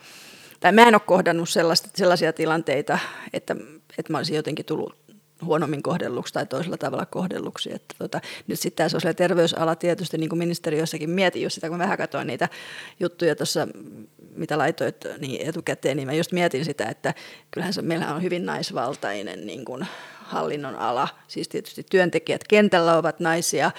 tai 0.60 0.72
mä 0.72 0.88
en 0.88 0.96
ole 0.96 1.02
kohdannut 1.06 1.50
sellaista, 1.50 1.90
sellaisia 1.96 2.34
tilanteita, 2.34 3.00
että, 3.34 3.56
että 3.98 4.14
mä 4.14 4.18
olisin 4.18 4.36
jotenkin 4.36 4.66
tullut 4.66 4.96
huonommin 5.46 5.84
kohdelluksi 5.84 6.34
tai 6.34 6.46
toisella 6.46 6.78
tavalla 6.78 7.06
kohdelluksi. 7.06 7.74
Että 7.74 7.96
tota, 7.98 8.22
nyt 8.48 8.60
sitten 8.60 8.78
tämä 8.78 8.90
sosiaali- 8.90 9.12
ja 9.12 9.14
terveysala 9.14 9.76
tietysti, 9.76 10.18
niin 10.18 10.30
kuin 10.30 10.40
ministeriössäkin 10.40 11.10
mietin 11.10 11.42
just 11.42 11.54
sitä, 11.54 11.70
kun 11.70 11.80
vähän 11.80 11.98
katsoin 11.98 12.28
niitä 12.28 12.50
juttuja 13.00 13.36
tuossa, 13.36 13.68
mitä 14.36 14.58
laitoit 14.58 15.06
niin 15.18 15.50
etukäteen, 15.50 15.98
niin 15.98 16.08
mä 16.08 16.14
just 16.14 16.32
mietin 16.32 16.66
sitä, 16.66 16.86
että 16.86 17.14
kyllähän 17.52 17.74
se, 17.74 17.82
meillä 17.82 18.16
on 18.16 18.24
hyvin 18.24 18.46
naisvaltainen 18.46 19.48
niin 19.48 19.66
kuin 19.66 19.88
hallinnon 20.30 20.76
ala. 20.76 21.08
Siis 21.28 21.48
tietysti 21.48 21.86
työntekijät 21.92 22.42
kentällä 22.48 22.98
ovat 22.98 23.20
naisia, 23.20 23.72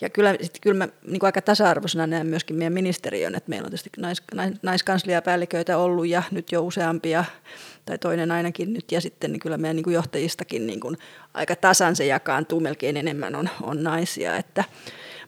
ja 0.00 0.10
kyllä, 0.10 0.34
sit, 0.40 0.58
kyllä 0.60 0.76
mä 0.76 0.88
niin 1.06 1.24
aika 1.24 1.42
tasa-arvoisena 1.42 2.06
näen 2.06 2.26
myöskin 2.26 2.56
meidän 2.56 2.72
ministeriön, 2.72 3.34
että 3.34 3.50
meillä 3.50 3.66
on 3.66 3.70
tietysti 3.70 3.90
nais, 3.98 4.22
nais, 4.34 4.54
naiskansliapäälliköitä 4.62 5.78
ollut 5.78 6.06
ja 6.06 6.22
nyt 6.30 6.52
jo 6.52 6.62
useampia, 6.62 7.24
tai 7.86 7.98
toinen 7.98 8.30
ainakin 8.30 8.72
nyt, 8.72 8.92
ja 8.92 9.00
sitten 9.00 9.32
niin 9.32 9.40
kyllä 9.40 9.58
meidän 9.58 9.76
niin 9.76 9.92
johtajistakin 9.92 10.66
niin 10.66 10.80
kuin 10.80 10.96
aika 11.34 11.56
tasan 11.56 11.96
se 11.96 12.06
jakaantuu, 12.06 12.60
melkein 12.60 12.96
enemmän 12.96 13.34
on, 13.34 13.48
on 13.62 13.82
naisia, 13.82 14.36
että 14.36 14.64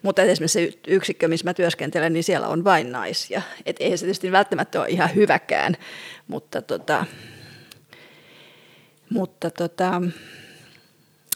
mutta 0.03 0.23
esimerkiksi 0.23 0.73
se 0.73 0.79
yksikkö, 0.89 1.29
missä 1.29 1.45
mä 1.45 1.55
työskentelen, 1.55 2.13
niin 2.13 2.25
siellä 2.25 2.49
on 2.49 2.65
vain 2.65 2.93
naisia. 2.93 3.43
Et 3.67 3.77
ei 3.81 3.97
se 3.97 4.05
tietysti 4.05 4.33
välttämättä 4.33 4.81
ole 4.81 4.89
ihan 4.89 5.15
hyväkään, 5.15 5.77
mutta, 6.27 6.63
tota, 6.63 7.05
mutta 9.11 9.51
tota, 9.51 10.03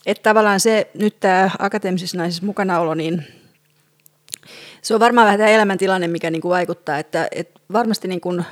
että 0.07 0.23
tavallaan 0.23 0.61
se 0.61 0.91
nyt 0.95 1.21
tämä 1.21 1.51
akateemisissa 1.59 2.19
naisissa 2.19 2.47
mukanaolo, 2.47 2.95
niin 2.95 3.27
se 4.83 4.95
on 4.95 5.01
varmaan 5.01 5.25
vähän 5.25 5.39
tämä 5.39 5.51
elämäntilanne, 5.51 6.09
mikä 6.09 6.31
niin 6.31 6.43
kuin 6.43 6.51
vaikuttaa, 6.51 6.99
että, 6.99 7.29
että 7.31 7.61
varmasti 7.73 8.09
niin 8.09 8.21
kuin 8.21 8.45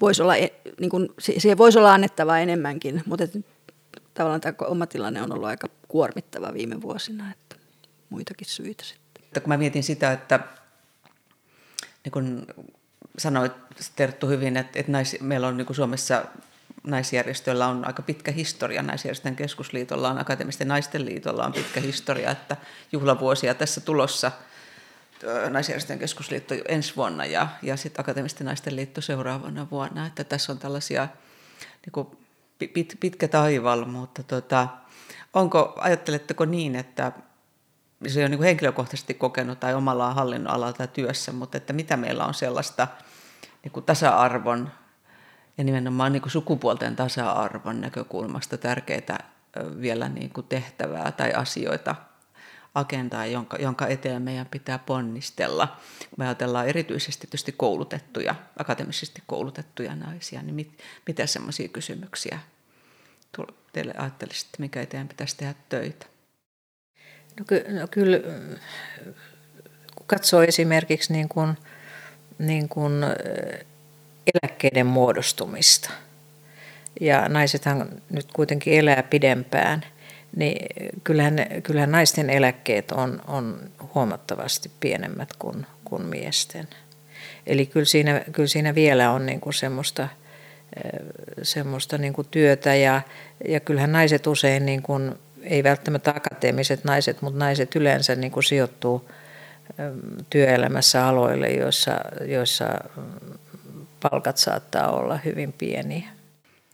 voisi 0.00 0.22
olla, 0.22 0.36
e, 0.36 0.48
niin 0.80 0.90
kuin, 0.90 1.08
siihen 1.18 1.58
voisi 1.58 1.78
olla 1.78 1.94
annettavaa 1.94 2.38
enemmänkin, 2.38 3.02
mutta 3.06 3.24
että 3.24 3.38
tavallaan 4.14 4.40
tämä 4.40 4.54
oma 4.60 4.86
tilanne 4.86 5.22
on 5.22 5.32
ollut 5.32 5.48
aika 5.48 5.68
kuormittava 5.88 6.54
viime 6.54 6.82
vuosina, 6.82 7.30
että 7.30 7.56
muitakin 8.10 8.46
syitä 8.46 8.84
sitten. 8.84 9.42
Kun 9.42 9.48
mä 9.48 9.56
mietin 9.56 9.82
sitä, 9.82 10.12
että 10.12 10.40
niin 12.04 12.12
kuin 12.12 12.46
sanoit 13.18 13.52
Terttu 13.96 14.26
hyvin, 14.26 14.56
että, 14.56 14.78
että 14.78 14.92
nais, 14.92 15.16
meillä 15.20 15.48
on 15.48 15.56
niin 15.56 15.74
Suomessa 15.74 16.24
naisjärjestöillä 16.82 17.66
on 17.66 17.86
aika 17.86 18.02
pitkä 18.02 18.32
historia. 18.32 18.82
Naisjärjestön 18.82 19.36
keskusliitolla 19.36 20.10
on, 20.10 20.18
Akateemisten 20.18 20.68
naisten 20.68 21.04
liitolla 21.04 21.44
on 21.44 21.52
pitkä 21.52 21.80
historia, 21.80 22.30
että 22.30 22.56
juhlavuosia 22.92 23.54
tässä 23.54 23.80
tulossa 23.80 24.32
naisjärjestön 25.50 25.98
keskusliitto 25.98 26.54
ensi 26.68 26.96
vuonna 26.96 27.24
ja, 27.24 27.48
ja 27.62 27.76
sitten 27.76 28.00
Akateemisten 28.00 28.44
naisten 28.44 28.76
liitto 28.76 29.00
seuraavana 29.00 29.70
vuonna. 29.70 30.06
Että 30.06 30.24
tässä 30.24 30.52
on 30.52 30.58
tällaisia 30.58 31.08
niin 31.86 31.92
kuin 31.92 32.08
pit, 32.58 32.96
pitkä 33.00 33.28
taival, 33.28 33.84
mutta 33.84 34.22
tota, 34.22 34.68
onko, 35.34 35.72
ajatteletteko 35.76 36.44
niin, 36.44 36.76
että 36.76 37.12
se 38.06 38.24
on 38.24 38.30
niin 38.30 38.42
henkilökohtaisesti 38.42 39.14
kokenut 39.14 39.60
tai 39.60 39.74
omalla 39.74 40.14
hallinnon 40.14 40.54
alalta 40.54 40.86
työssä, 40.86 41.32
mutta 41.32 41.56
että 41.56 41.72
mitä 41.72 41.96
meillä 41.96 42.24
on 42.24 42.34
sellaista 42.34 42.88
niin 43.62 43.72
kuin 43.72 43.84
tasa-arvon 43.84 44.70
ja 45.60 45.64
nimenomaan 45.64 46.12
niin 46.12 46.22
kuin 46.22 46.32
sukupuolten 46.32 46.96
tasa-arvon 46.96 47.80
näkökulmasta 47.80 48.58
tärkeitä 48.58 49.18
vielä 49.80 50.08
niin 50.08 50.30
kuin 50.30 50.46
tehtävää 50.46 51.12
tai 51.12 51.32
asioita, 51.32 51.94
agendaa, 52.74 53.26
jonka, 53.26 53.56
jonka 53.56 53.86
eteen 53.86 54.22
meidän 54.22 54.46
pitää 54.46 54.78
ponnistella. 54.78 55.76
Me 56.16 56.24
ajatellaan 56.24 56.68
erityisesti 56.68 57.26
tietysti 57.26 57.52
koulutettuja, 57.52 58.34
akateemisesti 58.58 59.22
koulutettuja 59.26 59.96
naisia, 59.96 60.42
niin 60.42 60.54
mit, 60.54 60.78
mitä 61.06 61.26
semmoisia 61.26 61.68
kysymyksiä 61.68 62.38
teille 63.72 63.94
ajattelisitte, 63.96 64.56
mikä 64.58 64.82
eteen 64.82 65.08
pitäisi 65.08 65.36
tehdä 65.36 65.54
töitä? 65.68 66.06
No, 67.38 67.44
ky- 67.46 67.64
no 67.68 67.86
kyllä, 67.90 68.18
kun 69.94 70.06
katsoo 70.06 70.42
esimerkiksi 70.42 71.12
niin 71.12 71.28
kuin, 71.28 71.56
niin 72.38 72.68
kuin 72.68 72.92
eläkkeiden 74.34 74.86
muodostumista. 74.86 75.90
Ja 77.00 77.28
naisethan 77.28 77.88
nyt 78.10 78.26
kuitenkin 78.32 78.78
elää 78.78 79.02
pidempään, 79.02 79.84
niin 80.36 80.66
kyllähän, 81.04 81.36
kyllähän 81.62 81.90
naisten 81.90 82.30
eläkkeet 82.30 82.92
on, 82.92 83.20
on 83.26 83.70
huomattavasti 83.94 84.70
pienemmät 84.80 85.28
kuin, 85.38 85.66
kuin 85.84 86.02
miesten. 86.02 86.68
Eli 87.46 87.66
kyllä 87.66 87.86
siinä, 87.86 88.24
kyllä 88.32 88.48
siinä 88.48 88.74
vielä 88.74 89.10
on 89.10 89.26
niin 89.26 89.40
kuin 89.40 89.54
semmoista, 89.54 90.08
semmoista 91.42 91.98
niin 91.98 92.12
kuin 92.12 92.28
työtä 92.30 92.74
ja, 92.74 93.02
ja 93.48 93.60
kyllähän 93.60 93.92
naiset 93.92 94.26
usein, 94.26 94.66
niin 94.66 94.82
kuin, 94.82 95.14
ei 95.42 95.64
välttämättä 95.64 96.10
akateemiset 96.10 96.84
naiset, 96.84 97.22
mutta 97.22 97.38
naiset 97.38 97.76
yleensä 97.76 98.14
niin 98.14 98.32
kuin 98.32 98.44
sijoittuu 98.44 99.10
työelämässä 100.30 101.06
aloille, 101.06 101.48
joissa, 101.48 101.92
joissa 102.24 102.64
palkat 104.10 104.36
saattaa 104.36 104.90
olla 104.90 105.16
hyvin 105.16 105.52
pieniä. 105.52 106.08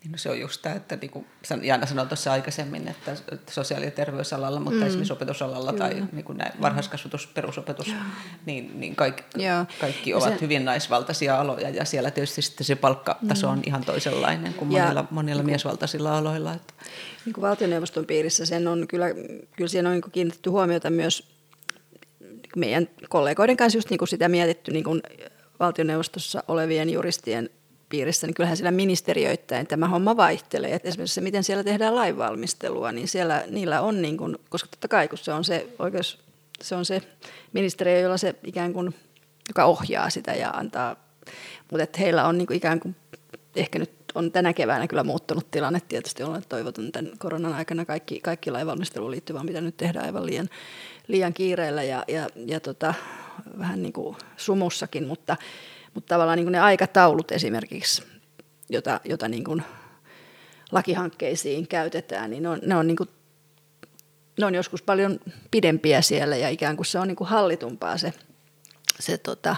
Niin 0.07 0.13
no 0.13 0.19
se 0.19 0.31
on 0.31 0.41
just 0.41 0.63
tämä, 0.63 0.75
että 0.75 0.97
niin 0.97 1.11
kuin 1.11 1.27
Jaana 1.63 1.87
sanoi 1.87 2.07
tuossa 2.07 2.33
aikaisemmin, 2.33 2.89
että 2.89 3.17
sosiaali- 3.51 3.85
ja 3.85 3.91
terveysalalla, 3.91 4.61
mutta 4.61 4.81
mm. 4.81 4.87
esimerkiksi 4.87 5.13
opetusalalla 5.13 5.73
Kyllä. 5.73 5.89
tai 5.89 6.07
niin 6.13 6.25
kuin 6.25 6.39
näin, 6.39 6.53
varhaiskasvatus, 6.63 7.27
perusopetus, 7.27 7.87
Joo. 7.87 7.97
niin, 8.47 8.81
niin 8.81 8.97
kaikki, 8.97 9.45
Joo. 9.45 9.65
kaikki 9.81 10.15
ovat 10.15 10.33
se, 10.33 10.41
hyvin 10.41 10.65
naisvaltaisia 10.65 11.41
aloja 11.41 11.71
ja 11.71 11.85
siellä 11.85 12.11
tietysti 12.11 12.43
sitten 12.43 12.65
se 12.65 12.75
palkkataso 12.75 13.47
mm. 13.47 13.53
on 13.53 13.63
ihan 13.67 13.85
toisenlainen 13.85 14.55
kuin 14.55 14.73
ja, 14.73 14.83
monilla, 14.83 15.05
monilla 15.11 15.43
niin 15.43 15.47
miesvaltaisilla 15.47 16.19
aloilla. 16.19 16.55
Että. 16.55 16.75
Niin 17.25 17.33
kuin 17.33 17.43
valtioneuvoston 17.43 18.07
piirissä 18.07 18.47
sen 18.47 18.69
on 18.69 18.89
kyllä, 18.89 19.07
kyllä 19.57 19.69
siihen 19.69 19.87
on 19.87 19.93
niin 19.93 20.13
kiinnitetty 20.13 20.51
huomiota 20.51 20.91
myös 20.91 21.29
meidän 22.57 22.89
kollegoiden 23.09 23.57
kanssa 23.57 23.79
just 23.79 23.91
niin 23.91 23.99
kuin 23.99 24.09
sitä 24.09 24.29
mietitty 24.29 24.71
niin 24.73 24.85
kuin 24.85 25.03
valtioneuvostossa 25.61 26.43
olevien 26.49 26.91
juristien 26.91 27.51
piirissä, 27.89 28.27
niin 28.27 28.35
kyllähän 28.35 28.57
siellä 28.57 28.71
ministeriöittäin 28.71 29.67
tämä 29.67 29.89
homma 29.89 30.17
vaihtelee. 30.17 30.75
Et 30.75 30.87
esimerkiksi 30.87 31.15
se, 31.15 31.21
miten 31.21 31.45
siellä 31.45 31.65
tehdään 31.65 31.95
lainvalmistelua, 31.95 32.93
niin 32.93 33.09
siellä 33.09 33.45
niillä 33.51 33.81
on, 33.81 34.03
niin 34.03 34.17
kuin, 34.17 34.37
koska 34.49 34.69
totta 34.71 34.89
kai 34.89 35.09
kun 35.09 35.19
se 35.19 35.33
on 35.33 35.45
se 35.45 35.69
oikeus, 35.79 36.19
se 36.61 36.75
on 36.75 36.85
se 36.85 37.03
ministeriö, 37.53 38.01
jolla 38.01 38.17
se 38.17 38.35
ikään 38.45 38.73
kuin, 38.73 38.95
joka 39.49 39.65
ohjaa 39.65 40.11
sitä 40.11 40.35
ja 40.35 40.51
antaa, 40.51 40.97
mutta 41.71 41.99
heillä 41.99 42.27
on 42.27 42.39
niin 42.39 42.47
kuin 42.47 42.57
ikään 42.57 42.81
kuin, 42.81 42.97
ehkä 43.57 43.79
nyt 43.79 43.91
on 44.15 44.33
tänä 44.33 44.53
keväänä 44.53 44.87
kyllä 44.87 45.05
muuttunut 45.05 45.51
tilanne. 45.51 45.81
Tietysti 45.89 46.23
olen 46.23 46.43
toivoton 46.49 46.93
tämän 46.93 47.13
koronan 47.19 47.55
aikana 47.55 47.85
kaikki, 47.85 48.21
kaikki 48.21 48.51
lainvalmisteluun 48.51 49.11
liittyvää, 49.11 49.45
mitä 49.45 49.61
nyt 49.61 49.77
tehdään 49.77 50.07
aivan 50.07 50.27
liian, 50.27 50.49
liian 51.09 51.35
kiireellä 51.35 51.83
ja, 51.83 52.05
ja, 52.09 52.27
ja 52.47 52.61
tota, 52.61 52.95
vähän 53.59 53.83
niin 53.83 53.93
kuin 53.93 54.17
sumussakin, 54.37 55.07
mutta, 55.07 55.37
mutta 55.95 56.09
tavallaan 56.09 56.37
niin 56.37 56.47
kuin 56.47 56.53
ne 56.53 56.61
aikataulut 56.61 57.33
esimerkiksi, 57.33 58.03
jota, 58.71 59.01
jota 59.05 59.29
niin 59.29 59.45
kuin 59.45 59.63
lakihankkeisiin 60.73 61.69
käytetään, 61.69 62.31
niin 62.31 62.43
ne 62.43 62.49
on, 62.49 62.61
ne 62.67 62.77
on, 62.77 62.87
niin 62.87 62.97
kuin, 62.97 63.09
ne 64.39 64.47
on 64.47 64.55
joskus 64.55 64.83
paljon 64.83 65.21
pidempiä 65.51 66.03
siellä 66.03 66.37
ja 66.37 66.49
ikään 66.49 66.77
kuin 66.77 66.87
se 66.87 66.99
on 66.99 67.09
niin 67.09 67.17
kuin 67.17 67.29
hallitumpaa 67.29 67.99
se, 67.99 68.13
se 69.01 69.19
tota, 69.19 69.57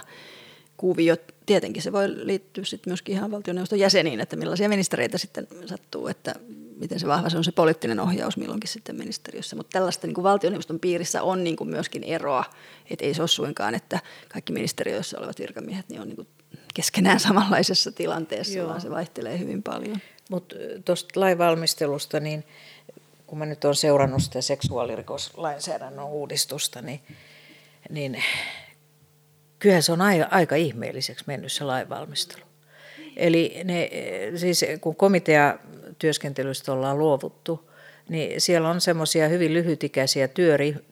kuvio. 0.77 1.15
Tietenkin 1.45 1.83
se 1.83 1.91
voi 1.91 2.25
liittyä 2.25 2.65
sitten 2.65 2.91
myöskin 2.91 3.15
ihan 3.15 3.31
valtioneuvoston 3.31 3.79
jäseniin, 3.79 4.19
että 4.19 4.35
millaisia 4.35 4.69
ministereitä 4.69 5.17
sitten 5.17 5.47
sattuu, 5.65 6.07
että 6.07 6.35
miten 6.79 6.99
se 6.99 7.07
vahva 7.07 7.29
se 7.29 7.37
on 7.37 7.43
se 7.43 7.51
poliittinen 7.51 7.99
ohjaus 7.99 8.37
milloinkin 8.37 8.69
sitten 8.69 8.95
ministeriössä. 8.95 9.55
Mutta 9.55 9.73
tällaista 9.73 10.07
niin 10.07 10.15
kuin 10.15 10.23
valtioneuvoston 10.23 10.79
piirissä 10.79 11.23
on 11.23 11.43
niin 11.43 11.55
kuin 11.55 11.69
myöskin 11.69 12.03
eroa, 12.03 12.43
että 12.89 13.05
ei 13.05 13.13
se 13.13 13.21
ole 13.21 13.27
suinkaan, 13.27 13.75
että 13.75 13.99
kaikki 14.29 14.53
ministeriöissä 14.53 15.19
olevat 15.19 15.39
virkamiehet 15.39 15.89
niin 15.89 16.01
on 16.01 16.07
niin 16.07 16.15
kuin 16.15 16.27
keskenään 16.73 17.19
samanlaisessa 17.19 17.91
tilanteessa, 17.91 18.57
Joo. 18.57 18.67
vaan 18.67 18.81
se 18.81 18.89
vaihtelee 18.89 19.39
hyvin 19.39 19.63
paljon. 19.63 19.97
Mutta 20.29 20.55
tuosta 20.85 21.19
lainvalmistelusta, 21.19 22.19
niin 22.19 22.43
kun 23.27 23.37
mä 23.37 23.45
nyt 23.45 23.65
olen 23.65 23.75
seurannut 23.75 24.23
sitä 24.23 24.41
seksuaalirikoslainsäädännön 24.41 26.05
uudistusta, 26.05 26.81
niin, 26.81 27.01
niin 27.89 28.23
kyllähän 29.59 29.83
se 29.83 29.91
on 29.91 30.01
aika, 30.01 30.27
aika 30.31 30.55
ihmeelliseksi 30.55 31.23
mennyt 31.27 31.51
se 31.51 31.63
lainvalmistelu. 31.63 32.43
Eli 33.15 33.61
ne, 33.63 33.89
siis 34.35 34.65
kun 34.81 34.95
komiteatyöskentelystä 35.99 36.71
ollaan 36.73 36.99
luovuttu, 36.99 37.69
niin 38.09 38.41
siellä 38.41 38.69
on 38.69 38.81
semmoisia 38.81 39.27
hyvin 39.27 39.53
lyhytikäisiä 39.53 40.29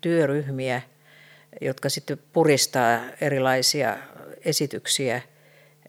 työryhmiä, 0.02 0.82
jotka 1.62 1.90
sitten 1.90 2.20
puristaa 2.34 3.00
erilaisia 3.22 3.98
esityksiä. 4.46 5.22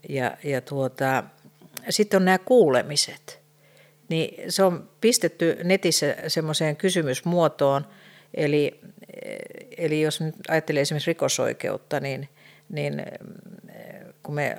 Ja, 0.09 0.37
ja 0.45 0.61
tuota, 0.61 1.25
sitten 1.91 2.17
on 2.17 2.25
nämä 2.25 2.39
kuulemiset. 2.39 3.41
Niin 4.09 4.53
se 4.53 4.63
on 4.63 4.91
pistetty 5.01 5.59
netissä 5.65 6.17
semmoiseen 6.29 6.77
kysymysmuotoon, 6.77 7.87
eli, 8.35 8.81
eli 9.77 10.01
jos 10.01 10.21
nyt 10.21 10.35
ajattelee 10.49 10.83
esimerkiksi 10.83 11.11
rikosoikeutta, 11.11 12.01
niin, 12.01 12.29
niin 12.69 13.03
kun 14.23 14.35
me 14.35 14.57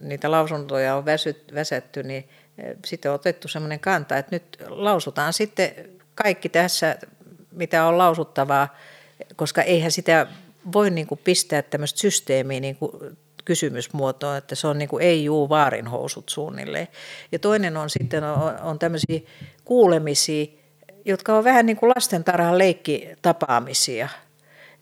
niitä 0.00 0.30
lausuntoja 0.30 0.96
on 0.96 1.04
väsyt, 1.04 1.54
väsätty, 1.54 2.02
niin 2.02 2.28
sitten 2.84 3.10
on 3.10 3.14
otettu 3.14 3.48
semmoinen 3.48 3.80
kanta, 3.80 4.18
että 4.18 4.36
nyt 4.36 4.56
lausutaan 4.68 5.32
sitten 5.32 5.74
kaikki 6.14 6.48
tässä, 6.48 6.96
mitä 7.52 7.86
on 7.86 7.98
lausuttavaa, 7.98 8.76
koska 9.36 9.62
eihän 9.62 9.92
sitä 9.92 10.26
voi 10.72 10.90
niin 10.90 11.06
kuin 11.06 11.20
pistää 11.24 11.62
tämmöistä 11.62 11.98
systeemiä 11.98 12.60
niin 12.60 12.76
kuin 12.76 12.92
kysymysmuotoa, 13.44 14.36
että 14.36 14.54
se 14.54 14.66
on 14.66 14.78
niin 14.78 14.88
kuin 14.88 15.02
ei 15.02 15.24
juu 15.24 15.48
vaarinhousut 15.48 16.28
suunnilleen. 16.28 16.88
Ja 17.32 17.38
toinen 17.38 17.76
on 17.76 17.90
sitten 17.90 18.24
on, 18.24 18.60
on 18.60 18.78
tämmöisiä 18.78 19.20
kuulemisia, 19.64 20.46
jotka 21.04 21.38
on 21.38 21.44
vähän 21.44 21.66
niin 21.66 21.76
kuin 21.76 21.90
lastentarhan 21.96 22.58
leikkitapaamisia. 22.58 24.08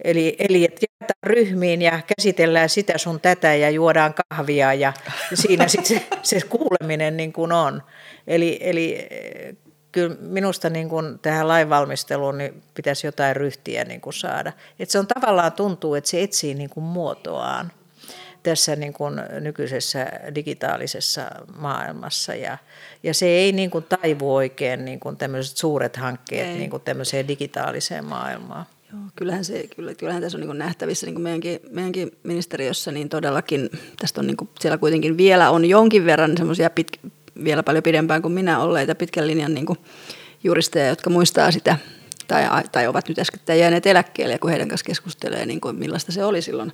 Eli, 0.04 0.36
eli 0.38 0.64
että 0.64 0.86
jaetaan 1.00 1.18
ryhmiin 1.22 1.82
ja 1.82 2.00
käsitellään 2.16 2.68
sitä 2.68 2.98
sun 2.98 3.20
tätä 3.20 3.54
ja 3.54 3.70
juodaan 3.70 4.14
kahvia 4.28 4.74
ja 4.74 4.92
siinä 5.34 5.68
sitten 5.68 6.00
se, 6.00 6.06
se 6.22 6.40
kuuleminen 6.48 7.16
niin 7.16 7.32
kuin 7.32 7.52
on. 7.52 7.82
Eli, 8.26 8.58
eli 8.60 9.08
kyllä 9.92 10.16
minusta 10.20 10.70
niin 10.70 10.88
kuin 10.88 11.18
tähän 11.18 11.48
lainvalmisteluun 11.48 12.38
niin 12.38 12.62
pitäisi 12.74 13.06
jotain 13.06 13.36
ryhtiä 13.36 13.84
niin 13.84 14.00
kuin 14.00 14.14
saada. 14.14 14.52
Että 14.78 14.92
se 14.92 14.98
on 14.98 15.06
tavallaan 15.06 15.52
tuntuu, 15.52 15.94
että 15.94 16.10
se 16.10 16.22
etsii 16.22 16.54
niin 16.54 16.70
kuin 16.70 16.84
muotoaan 16.84 17.72
tässä 18.42 18.76
niin 18.76 18.92
kuin 18.92 19.14
nykyisessä 19.40 20.06
digitaalisessa 20.34 21.22
maailmassa. 21.56 22.34
Ja, 22.34 22.58
ja 23.02 23.14
se 23.14 23.26
ei 23.26 23.52
niin 23.52 23.70
kuin 23.70 23.84
taivu 23.84 24.34
oikein 24.34 24.84
niin 24.84 25.00
kuin 25.00 25.16
tämmöiset 25.16 25.56
suuret 25.56 25.96
hankkeet 25.96 26.58
niin 26.58 26.70
kuin 26.70 26.82
tämmöiseen 26.82 27.28
digitaaliseen 27.28 28.04
maailmaan. 28.04 28.66
Joo, 28.92 29.00
kyllähän, 29.16 29.44
se, 29.44 29.68
kyllä, 29.76 29.94
kyllähän 29.94 30.22
tässä 30.22 30.38
on 30.38 30.46
niin 30.46 30.58
nähtävissä 30.58 31.06
niin 31.06 31.20
meidänkin, 31.20 31.60
meidänkin 31.70 32.10
ministeriössä, 32.22 32.92
niin 32.92 33.08
todellakin 33.08 33.70
tästä 33.98 34.20
on 34.20 34.26
niin 34.26 34.36
kuin, 34.36 34.50
siellä 34.60 34.78
kuitenkin 34.78 35.16
vielä 35.16 35.50
on 35.50 35.64
jonkin 35.64 36.04
verran 36.04 36.36
semmoisia 36.36 36.70
vielä 37.44 37.62
paljon 37.62 37.82
pidempään 37.82 38.22
kuin 38.22 38.32
minä 38.32 38.58
olleita 38.58 38.94
pitkän 38.94 39.26
linjan 39.26 39.54
niin 39.54 39.66
juristeja, 40.44 40.88
jotka 40.88 41.10
muistaa 41.10 41.50
sitä 41.50 41.78
tai, 42.28 42.44
tai 42.72 42.86
ovat 42.86 43.08
nyt 43.08 43.18
äsken 43.18 43.58
jääneet 43.58 43.86
eläkkeelle 43.86 44.34
ja 44.34 44.38
kun 44.38 44.50
heidän 44.50 44.68
kanssa 44.68 44.86
keskustelee, 44.86 45.46
niin 45.46 45.60
kuin 45.60 45.76
millaista 45.76 46.12
se 46.12 46.24
oli 46.24 46.42
silloin 46.42 46.72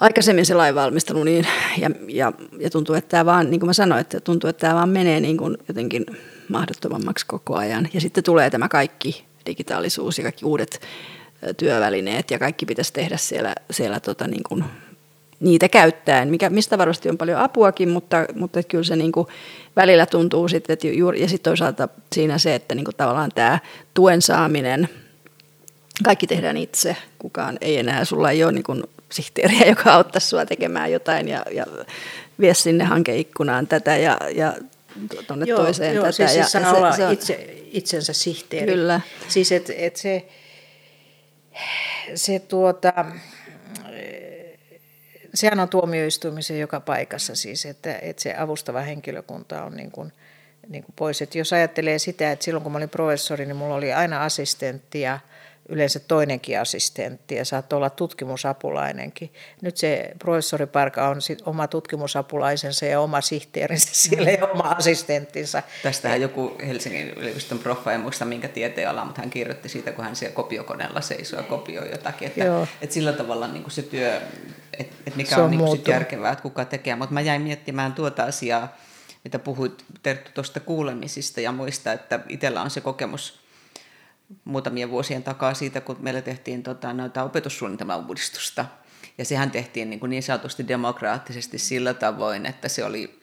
aikaisemmin 0.00 0.46
se 0.46 0.54
lainvalmistelu, 0.54 1.24
niin, 1.24 1.46
ja, 1.78 1.90
ja, 2.08 2.32
ja 2.58 2.70
tuntuu, 2.70 2.94
että 2.94 3.08
tämä 3.08 3.24
vaan, 3.24 3.50
niin 3.50 3.60
kuin 3.60 3.68
mä 3.68 3.72
sanoin, 3.72 4.00
että 4.00 4.20
tuntuu, 4.20 4.50
että 4.50 4.60
tämä 4.60 4.74
vaan 4.74 4.88
menee 4.88 5.20
niin 5.20 5.36
kuin 5.36 5.58
jotenkin 5.68 6.06
mahdottomammaksi 6.48 7.26
koko 7.26 7.56
ajan. 7.56 7.88
Ja 7.92 8.00
sitten 8.00 8.24
tulee 8.24 8.50
tämä 8.50 8.68
kaikki 8.68 9.24
digitaalisuus 9.46 10.18
ja 10.18 10.22
kaikki 10.22 10.44
uudet 10.44 10.80
työvälineet 11.56 12.30
ja 12.30 12.38
kaikki 12.38 12.66
pitäisi 12.66 12.92
tehdä 12.92 13.16
siellä, 13.16 13.54
siellä 13.70 14.00
tota 14.00 14.26
niin 14.26 14.42
kuin 14.48 14.64
niitä 15.40 15.68
käyttäen, 15.68 16.28
mikä, 16.28 16.50
mistä 16.50 16.78
varmasti 16.78 17.08
on 17.08 17.18
paljon 17.18 17.40
apuakin, 17.40 17.88
mutta, 17.88 18.26
mutta 18.34 18.62
kyllä 18.62 18.84
se 18.84 18.96
niin 18.96 19.12
kuin 19.12 19.26
välillä 19.76 20.06
tuntuu 20.06 20.48
sitten, 20.48 20.74
että 20.74 20.86
juuri, 20.86 21.20
ja 21.20 21.28
sitten 21.28 21.50
toisaalta 21.50 21.88
siinä 22.12 22.38
se, 22.38 22.54
että 22.54 22.74
niin 22.74 22.84
kuin 22.84 22.96
tavallaan 22.96 23.30
tämä 23.34 23.58
tuen 23.94 24.22
saaminen, 24.22 24.88
kaikki 26.04 26.26
tehdään 26.26 26.56
itse, 26.56 26.96
kukaan 27.18 27.58
ei 27.60 27.78
enää, 27.78 28.04
sulla 28.04 28.30
ei 28.30 28.44
ole 28.44 28.52
niin 28.52 28.64
kuin 28.64 28.84
sihteeriä, 29.12 29.66
joka 29.76 29.92
auttaisi 29.92 30.28
sinua 30.28 30.46
tekemään 30.46 30.92
jotain 30.92 31.28
ja, 31.28 31.42
ja 31.50 31.66
vie 32.40 32.54
sinne 32.54 32.84
hankeikkunaan 32.84 33.66
tätä 33.66 33.96
ja, 33.96 34.18
ja 34.34 34.52
tuonne 35.26 35.46
joo, 35.46 35.62
toiseen 35.62 35.94
joo, 35.94 36.04
tätä. 36.04 36.12
Siis, 36.12 36.32
siis 36.32 36.54
ja 36.54 36.60
se, 36.60 36.68
olla 36.68 36.92
se 36.92 37.06
on, 37.06 37.12
itse, 37.12 37.54
itsensä 37.70 38.12
sihteeri. 38.12 38.72
Kyllä. 38.72 39.00
Siis 39.28 39.52
et, 39.52 39.70
et 39.76 39.96
se, 39.96 40.28
se 42.14 42.38
tuota, 42.38 42.92
sehän 45.34 45.60
on 45.60 45.68
tuomioistuimisen 45.68 46.60
joka 46.60 46.80
paikassa 46.80 47.34
siis, 47.34 47.66
että, 47.66 47.98
että 48.02 48.22
se 48.22 48.34
avustava 48.38 48.80
henkilökunta 48.80 49.62
on 49.62 49.76
niin 49.76 49.90
kuin, 49.90 50.12
niin 50.68 50.84
kuin 50.84 50.94
pois. 50.96 51.22
Että 51.22 51.38
jos 51.38 51.52
ajattelee 51.52 51.98
sitä, 51.98 52.32
että 52.32 52.44
silloin 52.44 52.62
kun 52.62 52.72
mä 52.72 52.78
olin 52.78 52.88
professori, 52.88 53.46
niin 53.46 53.56
mulla 53.56 53.74
oli 53.74 53.92
aina 53.92 54.24
assistentti 54.24 55.00
ja 55.00 55.18
yleensä 55.68 56.00
toinenkin 56.00 56.60
assistentti 56.60 57.34
ja 57.34 57.44
saattoi 57.44 57.76
olla 57.76 57.90
tutkimusapulainenkin. 57.90 59.32
Nyt 59.62 59.76
se 59.76 60.10
professoriparka 60.18 61.08
on 61.08 61.22
sit 61.22 61.42
oma 61.46 61.66
tutkimusapulaisensa 61.68 62.86
ja 62.86 63.00
oma 63.00 63.20
sihteerinsä 63.20 63.88
siellä 63.92 64.30
ja 64.30 64.46
oma 64.46 64.74
assistenttinsa. 64.78 65.62
Tästähän 65.82 66.20
joku 66.20 66.56
Helsingin 66.66 67.10
yliopiston 67.10 67.58
proffa, 67.58 67.92
en 67.92 68.00
muista 68.00 68.24
minkä 68.24 68.48
tieteen 68.48 68.90
ala, 68.90 69.04
mutta 69.04 69.20
hän 69.20 69.30
kirjoitti 69.30 69.68
siitä, 69.68 69.92
kun 69.92 70.04
hän 70.04 70.16
siellä 70.16 70.34
kopiokoneella 70.34 71.00
seisoo 71.00 71.40
ja 71.40 71.46
kopioi 71.46 71.90
jotakin. 71.90 72.28
Että, 72.28 72.66
että 72.82 72.94
sillä 72.94 73.12
tavalla 73.12 73.48
niin 73.48 73.62
kuin 73.62 73.72
se 73.72 73.82
työ, 73.82 74.20
että, 74.78 74.96
että 75.06 75.16
mikä 75.16 75.34
se 75.34 75.40
on, 75.40 75.44
on 75.44 75.50
niin 75.50 75.70
sit 75.70 75.88
järkevää, 75.88 76.32
että 76.32 76.42
kuka 76.42 76.64
tekee. 76.64 76.96
Mutta 76.96 77.14
mä 77.14 77.20
jäin 77.20 77.42
miettimään 77.42 77.92
tuota 77.92 78.22
asiaa, 78.22 78.76
mitä 79.24 79.38
puhuit 79.38 79.84
Terttu 80.02 80.30
tuosta 80.34 80.60
kuulemisista 80.60 81.40
ja 81.40 81.52
muista, 81.52 81.92
että 81.92 82.20
itsellä 82.28 82.62
on 82.62 82.70
se 82.70 82.80
kokemus 82.80 83.45
muutamien 84.44 84.90
vuosien 84.90 85.22
takaa 85.22 85.54
siitä, 85.54 85.80
kun 85.80 85.96
meillä 86.00 86.22
tehtiin 86.22 86.62
tota, 86.62 86.92
noita 86.92 87.22
opetussuunnitelman 87.22 88.06
uudistusta. 88.06 88.64
Ja 89.18 89.24
sehän 89.24 89.50
tehtiin 89.50 89.90
niin, 89.90 90.00
kuin 90.00 90.10
niin 90.10 90.22
sanotusti 90.22 90.68
demokraattisesti 90.68 91.58
sillä 91.58 91.94
tavoin, 91.94 92.46
että 92.46 92.68
se 92.68 92.84
oli, 92.84 93.20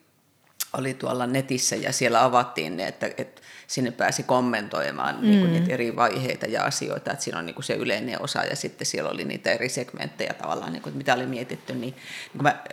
oli 0.74 0.94
tuolla 0.94 1.28
netissä 1.28 1.76
ja 1.76 1.92
siellä 1.92 2.24
avattiin 2.24 2.78
ne, 2.78 2.88
että, 2.88 3.10
että 3.18 3.42
sinne 3.68 3.92
pääsi 3.92 4.24
kommentoimaan 4.24 5.16
mm. 5.16 5.22
niin 5.22 5.40
kuin 5.40 5.54
niitä 5.54 5.74
eri 5.74 5.96
vaiheita 5.96 6.46
ja 6.46 6.64
asioita, 6.64 7.12
että 7.12 7.24
siinä 7.24 7.40
on 7.40 7.46
niin 7.46 7.56
kuin 7.56 7.64
se 7.64 7.74
yleinen 7.74 8.22
osa 8.22 8.44
ja 8.44 8.56
sitten 8.56 8.88
siellä 8.88 9.10
oli 9.10 9.26
niitä 9.26 9.52
eri 9.52 9.70
segmenttejä 9.70 10.34
tavallaan, 10.34 10.74
niin 10.74 10.84
kuin, 10.84 10.98
mitä 10.98 11.14
oli 11.14 11.26
mietitty. 11.26 11.74
Niin, 11.74 11.96
niin 12.34 12.44
mä 12.44 12.64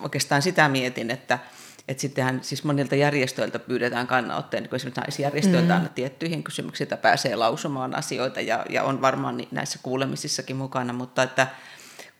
oikeastaan 0.00 0.42
sitä 0.42 0.68
mietin, 0.68 1.10
että, 1.10 1.38
että 1.90 2.00
sittenhän 2.00 2.38
siis 2.42 2.64
monilta 2.64 2.94
järjestöiltä 2.94 3.58
pyydetään 3.58 4.06
kannanottoja, 4.06 4.60
niin 4.60 4.68
kuin 4.68 4.76
esimerkiksi 4.76 5.00
naisjärjestöiltä 5.00 5.74
mm. 5.74 5.78
aina 5.78 5.88
tiettyihin 5.88 6.42
kysymyksiin, 6.42 6.84
että 6.84 6.96
pääsee 6.96 7.36
lausumaan 7.36 7.94
asioita 7.94 8.40
ja, 8.40 8.66
ja 8.68 8.82
on 8.82 9.02
varmaan 9.02 9.46
näissä 9.50 9.78
kuulemisissakin 9.82 10.56
mukana, 10.56 10.92
mutta 10.92 11.22
että 11.22 11.46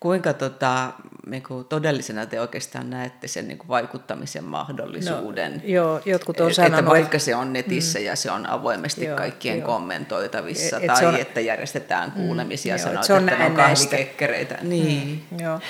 kuinka 0.00 0.32
tota, 0.32 0.92
niin 1.26 1.42
kuin 1.42 1.64
todellisena 1.64 2.26
te 2.26 2.40
oikeastaan 2.40 2.90
näette 2.90 3.28
sen 3.28 3.48
niin 3.48 3.58
kuin 3.58 3.68
vaikuttamisen 3.68 4.44
mahdollisuuden? 4.44 5.52
No, 5.52 5.60
joo, 5.64 6.00
jotkut 6.04 6.40
on 6.40 6.54
sanonut, 6.54 6.78
että 6.78 6.90
vaikka 6.90 7.18
se 7.18 7.34
on 7.36 7.52
netissä 7.52 7.98
mm, 7.98 8.04
ja 8.04 8.16
se 8.16 8.30
on 8.30 8.46
avoimesti 8.46 9.04
joo, 9.04 9.16
kaikkien 9.16 9.58
joo. 9.58 9.66
kommentoitavissa, 9.66 10.76
et, 10.76 10.82
et 10.82 10.86
tai 10.86 11.06
on, 11.06 11.16
että 11.16 11.40
järjestetään 11.40 12.12
mm, 12.16 12.22
kuulemisia, 12.22 12.74
mm, 12.74 12.78
sanoit, 12.78 13.04
se 13.04 13.12
on 13.12 13.28
että 13.28 13.46
on 13.46 13.54
kahvikekkereitä. 13.54 14.58
Niin. 14.62 15.24
Mm, 15.30 15.40
joo. 15.40 15.60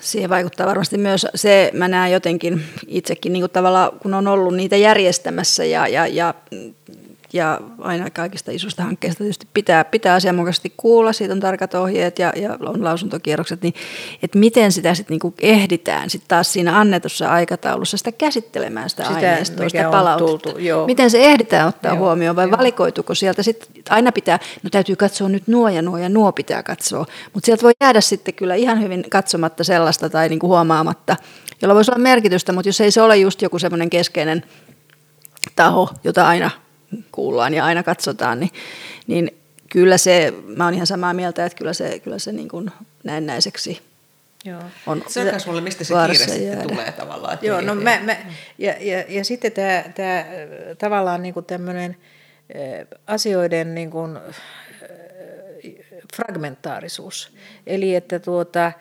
Siihen 0.00 0.30
vaikuttaa 0.30 0.66
varmasti 0.66 0.98
myös 0.98 1.26
se, 1.34 1.70
mä 1.74 1.88
näen 1.88 2.12
jotenkin 2.12 2.64
itsekin 2.86 3.32
niin 3.32 3.42
kuin 3.42 3.50
tavallaan, 3.50 3.90
kun 3.98 4.14
on 4.14 4.28
ollut 4.28 4.54
niitä 4.54 4.76
järjestämässä 4.76 5.64
ja, 5.64 5.88
ja, 5.88 6.06
ja 6.06 6.34
ja 7.32 7.60
aina 7.78 8.10
kaikista 8.10 8.50
isosta 8.50 8.82
hankkeista 8.82 9.18
tietysti 9.18 9.48
pitää, 9.54 9.84
pitää 9.84 10.14
asianmukaisesti 10.14 10.72
kuulla, 10.76 11.12
siitä 11.12 11.34
on 11.34 11.40
tarkat 11.40 11.74
ohjeet 11.74 12.18
ja, 12.18 12.32
ja 12.36 12.58
on 12.60 12.84
lausuntokierrokset, 12.84 13.62
niin 13.62 13.74
että 14.22 14.38
miten 14.38 14.72
sitä 14.72 14.94
sitten 14.94 15.14
niinku 15.14 15.34
ehditään 15.40 16.10
sitten 16.10 16.28
taas 16.28 16.52
siinä 16.52 16.78
annetussa 16.78 17.28
aikataulussa 17.28 17.96
sitä 17.96 18.12
käsittelemään 18.12 18.90
sitä, 18.90 19.02
sitä 19.02 19.14
aineistoa, 19.14 19.68
sitä 19.68 19.90
palautetta. 19.90 20.50
Miten 20.86 21.10
se 21.10 21.24
ehditään 21.24 21.68
ottaa 21.68 21.92
joo, 21.92 21.98
huomioon 21.98 22.36
vai 22.36 22.48
joo. 22.48 22.58
valikoituko 22.58 23.14
sieltä? 23.14 23.42
Sitten, 23.42 23.68
aina 23.90 24.12
pitää, 24.12 24.38
no 24.62 24.70
täytyy 24.70 24.96
katsoa 24.96 25.28
nyt 25.28 25.46
nuo 25.46 25.68
ja 25.68 25.82
nuo 25.82 25.98
ja 25.98 26.08
nuo 26.08 26.32
pitää 26.32 26.62
katsoa, 26.62 27.06
mutta 27.34 27.46
sieltä 27.46 27.62
voi 27.62 27.72
jäädä 27.80 28.00
sitten 28.00 28.34
kyllä 28.34 28.54
ihan 28.54 28.82
hyvin 28.82 29.04
katsomatta 29.10 29.64
sellaista 29.64 30.10
tai 30.10 30.28
niinku 30.28 30.48
huomaamatta, 30.48 31.16
jolla 31.62 31.74
voisi 31.74 31.90
olla 31.90 32.02
merkitystä, 32.02 32.52
mutta 32.52 32.68
jos 32.68 32.80
ei 32.80 32.90
se 32.90 33.02
ole 33.02 33.16
just 33.16 33.42
joku 33.42 33.58
semmoinen 33.58 33.90
keskeinen 33.90 34.42
taho, 35.56 35.88
jota 36.04 36.28
aina 36.28 36.50
kuullaan 37.12 37.54
ja 37.54 37.64
aina 37.64 37.82
katsotaan, 37.82 38.40
niin, 38.40 38.50
niin 39.06 39.30
kyllä 39.68 39.98
se, 39.98 40.32
mä 40.56 40.64
oon 40.64 40.74
ihan 40.74 40.86
samaa 40.86 41.14
mieltä, 41.14 41.46
että 41.46 41.58
kyllä 41.58 41.72
se, 41.72 41.98
kyllä 41.98 42.18
se 42.18 42.32
niin 42.32 42.48
kuin 42.48 42.70
näennäiseksi 43.04 43.80
Joo. 44.44 44.62
on 44.86 45.04
Se 45.08 45.20
on 45.20 45.40
mulle, 45.46 45.60
mistä 45.60 45.84
se 45.84 45.94
kiire 45.94 46.14
sitten 46.14 46.68
tulee 46.68 46.92
tavallaan. 46.92 47.38
Joo, 47.42 47.60
no 47.60 47.74
mä, 47.74 48.00
mä, 48.02 48.16
ja, 48.58 48.74
ja, 48.80 49.04
ja 49.08 49.24
sitten 49.24 49.52
tämä, 49.52 49.84
tämä 49.94 50.24
tavallaan 50.78 51.22
niin 51.22 51.34
kuin 51.34 51.46
tämmöinen 51.46 51.96
asioiden 53.06 53.74
niin 53.74 53.90
kuin 53.90 54.18
fragmentaarisuus. 56.16 57.32
Eli 57.66 57.94
että 57.94 58.18
tuota, 58.18 58.72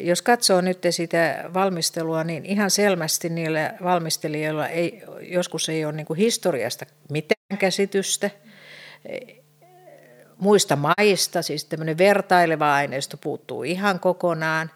jos 0.00 0.22
katsoo 0.22 0.60
nyt 0.60 0.78
sitä 0.90 1.50
valmistelua, 1.54 2.24
niin 2.24 2.46
ihan 2.46 2.70
selvästi 2.70 3.28
niillä 3.28 3.74
valmistelijoilla 3.82 4.68
ei, 4.68 5.02
joskus 5.20 5.68
ei 5.68 5.84
ole 5.84 5.92
niin 5.92 6.16
historiasta 6.16 6.86
mitään 7.10 7.58
käsitystä 7.58 8.30
muista 10.38 10.76
maista, 10.76 11.42
siis 11.42 11.64
tämmöinen 11.64 11.98
vertaileva 11.98 12.74
aineisto 12.74 13.16
puuttuu 13.16 13.62
ihan 13.62 14.00
kokonaan. 14.00 14.70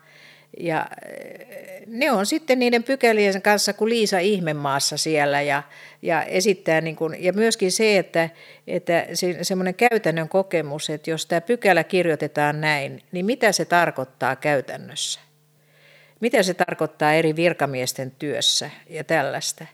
Ja 0.61 0.87
eh, 1.09 1.83
ne 1.87 2.13
on 2.13 2.27
sitten 2.27 2.59
niiden 2.59 2.83
pykälien 2.83 3.43
kanssa 3.43 3.73
kuin 3.73 3.89
Liisa 3.89 4.19
Ihmemaassa 4.19 4.97
siellä 4.97 5.43
ja, 5.43 5.63
ja 6.03 6.23
esittää, 6.23 6.81
niin 6.81 6.97
kuin, 6.97 7.25
ja 7.25 7.33
myöskin 7.33 7.73
se, 7.73 7.99
että, 7.99 8.31
että 8.67 9.07
se, 9.15 9.39
semmoinen 9.43 9.75
käytännön 9.75 10.29
kokemus, 10.29 10.91
että 10.91 11.11
jos 11.11 11.27
tämä 11.27 11.41
pykälä 11.41 11.85
kirjoitetaan 11.85 12.61
näin, 12.61 13.03
niin 13.13 13.27
mitä 13.27 13.53
se 13.53 13.65
tarkoittaa 13.65 14.37
käytännössä? 14.37 15.21
Mitä 16.21 16.43
se 16.43 16.55
tarkoittaa 16.55 17.13
eri 17.13 17.37
virkamiesten 17.37 18.13
työssä 18.19 18.71
ja 18.91 19.05
tällaista? 19.05 19.67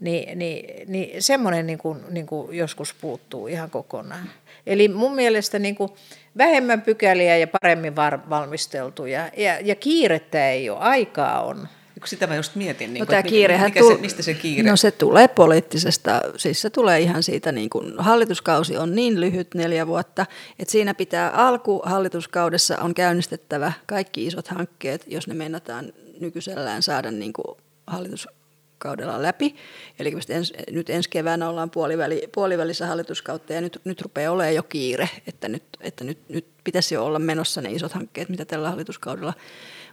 Niin, 0.00 0.38
niin, 0.38 0.92
niin 0.92 1.22
semmoinen 1.22 1.66
niin 1.66 1.78
kuin, 1.78 2.00
niin 2.10 2.26
kuin 2.26 2.56
joskus 2.56 2.94
puuttuu 2.94 3.46
ihan 3.46 3.70
kokonaan. 3.70 4.30
Eli 4.66 4.88
mun 4.88 5.14
mielestä 5.14 5.58
niin 5.58 5.74
kuin 5.74 5.90
vähemmän 6.38 6.82
pykäliä 6.82 7.36
ja 7.36 7.46
paremmin 7.46 7.96
valmisteltuja. 8.30 9.30
Ja, 9.36 9.60
ja 9.60 9.74
kiirettä 9.74 10.50
ei 10.50 10.70
ole, 10.70 10.78
aikaa 10.78 11.42
on. 11.42 11.68
Sitä 12.04 12.26
mä 12.26 12.36
just 12.36 12.54
mietin, 12.54 12.94
niin 12.94 13.00
no, 13.00 13.06
kuin, 13.06 13.24
kiirehän 13.24 13.66
mikä 13.66 13.82
se, 13.88 13.94
mistä 14.00 14.22
se 14.22 14.34
kiire? 14.34 14.70
No 14.70 14.76
se 14.76 14.90
tulee 14.90 15.28
poliittisesta, 15.28 16.20
siis 16.36 16.60
se 16.60 16.70
tulee 16.70 17.00
ihan 17.00 17.22
siitä, 17.22 17.52
niin 17.52 17.70
kuin 17.70 17.94
hallituskausi 17.98 18.76
on 18.76 18.94
niin 18.94 19.20
lyhyt 19.20 19.54
neljä 19.54 19.86
vuotta, 19.86 20.26
että 20.58 20.72
siinä 20.72 20.94
pitää 20.94 21.30
alku 21.30 21.82
hallituskaudessa 21.84 22.78
on 22.78 22.94
käynnistettävä 22.94 23.72
kaikki 23.86 24.26
isot 24.26 24.48
hankkeet, 24.48 25.04
jos 25.06 25.28
ne 25.28 25.34
meinataan 25.34 25.92
nykyisellään 26.20 26.82
saada 26.82 27.10
niin 27.10 27.32
kuin 27.32 27.58
hallitus 27.86 28.28
kaudella 28.78 29.22
läpi. 29.22 29.56
Eli 29.98 30.12
ens, 30.28 30.52
nyt 30.70 30.90
ensi 30.90 31.10
keväänä 31.10 31.48
ollaan 31.48 31.70
puoliväli, 31.70 32.28
puolivälissä 32.34 32.86
hallituskautta 32.86 33.52
ja 33.52 33.60
nyt, 33.60 33.80
nyt 33.84 34.00
rupeaa 34.00 34.32
olemaan 34.32 34.54
jo 34.54 34.62
kiire, 34.62 35.08
että, 35.26 35.48
nyt, 35.48 35.62
että 35.80 36.04
nyt, 36.04 36.18
nyt 36.28 36.46
pitäisi 36.64 36.94
jo 36.94 37.04
olla 37.04 37.18
menossa 37.18 37.60
ne 37.60 37.72
isot 37.72 37.92
hankkeet, 37.92 38.28
mitä 38.28 38.44
tällä 38.44 38.70
hallituskaudella 38.70 39.34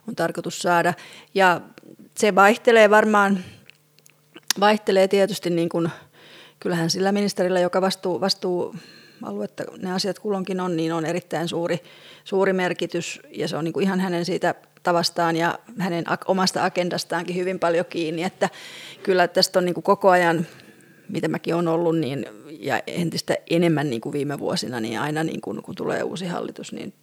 on 0.07 0.15
tarkoitus 0.15 0.61
saada. 0.61 0.93
Ja 1.33 1.61
se 2.17 2.35
vaihtelee 2.35 2.89
varmaan, 2.89 3.43
vaihtelee 4.59 5.07
tietysti 5.07 5.49
niin 5.49 5.69
kuin, 5.69 5.89
kyllähän 6.59 6.89
sillä 6.89 7.11
ministerillä, 7.11 7.59
joka 7.59 7.81
vastuu, 7.81 8.21
vastuu 8.21 8.75
aluetta 9.23 9.63
ne 9.77 9.93
asiat 9.93 10.19
kulloinkin 10.19 10.59
on, 10.59 10.75
niin 10.75 10.93
on 10.93 11.05
erittäin 11.05 11.47
suuri, 11.47 11.79
suuri 12.23 12.53
merkitys 12.53 13.19
ja 13.29 13.47
se 13.47 13.57
on 13.57 13.63
niin 13.63 13.73
kuin 13.73 13.83
ihan 13.83 13.99
hänen 13.99 14.25
siitä 14.25 14.55
tavastaan 14.83 15.35
ja 15.35 15.59
hänen 15.79 16.05
omasta 16.25 16.65
agendastaankin 16.65 17.35
hyvin 17.35 17.59
paljon 17.59 17.85
kiinni, 17.85 18.23
että 18.23 18.49
kyllä 19.03 19.27
tästä 19.27 19.59
on 19.59 19.65
niin 19.65 19.73
kuin 19.73 19.83
koko 19.83 20.09
ajan, 20.09 20.47
mitä 21.09 21.27
mäkin 21.27 21.55
on 21.55 21.67
ollut, 21.67 21.97
niin, 21.99 22.25
ja 22.59 22.81
entistä 22.87 23.37
enemmän 23.49 23.89
niin 23.89 24.01
kuin 24.01 24.13
viime 24.13 24.39
vuosina, 24.39 24.79
niin 24.79 24.99
aina 24.99 25.23
niin 25.23 25.41
kuin, 25.41 25.63
kun 25.63 25.75
tulee 25.75 26.03
uusi 26.03 26.25
hallitus, 26.25 26.73
niin 26.73 26.93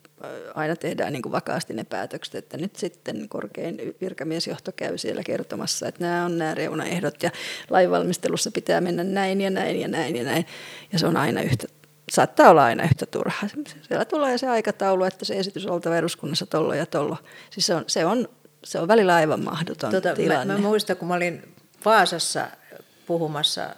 aina 0.55 0.77
tehdään 0.77 1.13
niin 1.13 1.23
kuin 1.23 1.33
vakaasti 1.33 1.75
ne 1.75 1.85
päätökset, 1.85 2.35
että 2.35 2.57
nyt 2.57 2.77
sitten 2.77 3.29
korkein 3.29 3.95
virkamiesjohto 4.01 4.73
käy 4.77 4.99
siellä 4.99 5.23
kertomassa, 5.23 5.89
että 5.89 6.05
nämä 6.05 6.25
on 6.25 6.39
nämä 6.39 6.55
reunaehdot 6.55 7.23
ja 7.23 7.31
lainvalmistelussa 7.71 8.51
pitää 8.51 8.81
mennä 8.81 9.05
näin 9.05 9.41
ja 9.41 9.51
näin 9.51 9.81
ja 9.81 9.89
näin 9.89 10.17
ja 10.17 10.25
näin. 10.25 10.47
Ja 10.93 10.99
se 10.99 11.07
on 11.07 11.17
aina 11.17 11.43
yhtä 11.43 11.78
saattaa 12.11 12.51
olla 12.51 12.65
aina 12.65 12.85
yhtä 12.85 13.07
turha. 13.07 13.49
Siellä 13.89 14.05
tulee 14.05 14.39
se 14.39 14.49
aikataulu, 14.49 15.05
että 15.05 15.25
se 15.25 15.35
esitys 15.35 15.67
on 15.67 15.73
oltava 15.73 15.97
eduskunnassa 15.97 16.47
tollo 16.47 16.75
ja 16.75 16.87
tollo. 16.87 17.17
Siis 17.51 17.67
se 17.67 17.75
on, 17.75 17.85
se 17.87 18.05
on, 18.05 18.29
se 18.65 18.79
on 18.79 18.89
välillä 18.89 19.15
aivan 19.15 19.45
mahdoton 19.45 19.91
tota, 19.91 20.15
tilanne. 20.15 20.55
Mä, 20.55 20.61
mä 20.61 20.69
muistan, 20.69 20.97
kun 20.97 21.09
mä 21.09 21.15
olin 21.15 21.55
Vaasassa 21.85 22.49
puhumassa 23.07 23.71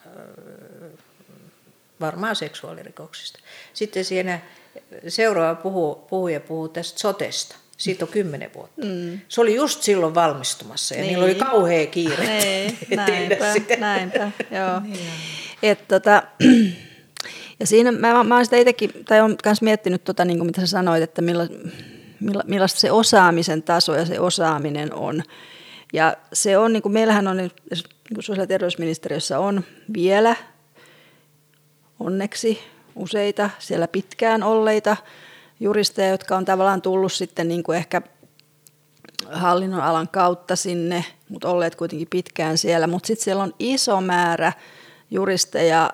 varmaan 2.01 2.37
seksuaalirikoksista. 2.37 3.39
Sitten 3.73 4.05
siinä 4.05 4.41
seuraava 5.09 5.55
puhuu, 5.55 5.95
puhuja 5.95 6.41
puhuu 6.41 6.69
tästä 6.69 7.01
sotesta. 7.01 7.57
Siitä 7.77 8.05
on 8.05 8.11
kymmenen 8.11 8.55
vuotta. 8.55 8.87
Mm. 8.87 9.21
Se 9.29 9.41
oli 9.41 9.55
just 9.55 9.83
silloin 9.83 10.15
valmistumassa 10.15 10.95
ja 10.95 11.01
niin. 11.01 11.09
niillä 11.09 11.25
oli 11.25 11.35
kauhea 11.35 11.87
kiire 11.87 12.27
niin, 12.27 12.79
näinpä, 12.97 13.55
näinpä, 13.79 14.31
joo. 14.51 14.81
Niin. 14.81 14.99
Et, 15.63 15.89
tota, 15.89 16.23
ja 17.61 17.67
siinä 17.67 17.93
mä, 17.93 18.25
mä 18.25 18.35
olen 18.35 18.45
sitä 18.45 18.57
itsekin, 18.57 18.91
tai 19.05 19.21
olen 19.21 19.37
myös 19.45 19.63
miettinyt, 19.63 20.05
tota, 20.05 20.25
niin 20.25 20.39
kuin 20.39 20.47
mitä 20.47 20.61
sä 20.61 20.67
sanoit, 20.67 21.03
että 21.03 21.23
milla, 21.23 21.47
milla, 22.21 22.43
millaista 22.47 22.81
se 22.81 22.93
osaamisen 22.93 23.63
taso 23.63 23.95
ja 23.95 24.07
se 24.07 24.21
osaaminen 24.21 24.95
on. 24.95 25.23
Ja 25.93 26.17
se 26.33 26.59
on, 26.59 26.73
niin 26.73 26.83
kuin 26.83 26.93
meillähän 26.93 27.29
on 27.29 27.37
niin 27.37 27.51
kuin 28.15 28.23
sosiaali- 28.23 28.43
ja 28.43 28.47
terveysministeriössä 28.47 29.39
on 29.39 29.65
vielä 29.95 30.37
onneksi 32.01 32.59
useita 32.97 33.51
siellä 33.59 33.89
pitkään 33.89 34.43
olleita 34.43 34.97
juristeja, 35.61 36.11
jotka 36.11 36.37
on 36.37 36.45
tavallaan 36.45 36.83
tullut 36.83 37.13
sitten 37.13 37.49
niin 37.49 37.63
kuin 37.63 37.79
ehkä 37.79 38.03
hallinnon 39.33 39.81
alan 39.81 40.09
kautta 40.09 40.57
sinne, 40.57 41.05
mutta 41.29 41.49
olleet 41.49 41.77
kuitenkin 41.77 42.09
pitkään 42.11 42.59
siellä. 42.59 42.87
Mutta 42.87 43.07
sitten 43.07 43.25
siellä 43.25 43.43
on 43.43 43.55
iso 43.59 44.01
määrä 44.01 44.53
juristeja, 45.11 45.91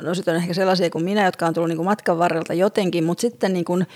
no 0.00 0.14
sitten 0.14 0.34
on 0.34 0.40
ehkä 0.40 0.54
sellaisia 0.54 0.90
kuin 0.90 1.04
minä, 1.04 1.24
jotka 1.24 1.46
on 1.46 1.54
tullut 1.54 1.68
niin 1.68 1.76
kuin 1.76 1.86
matkan 1.86 2.18
varrelta 2.18 2.54
jotenkin, 2.54 3.04
mutta 3.04 3.20
sitten 3.20 3.52
niin 3.52 3.64
kuin, 3.64 3.86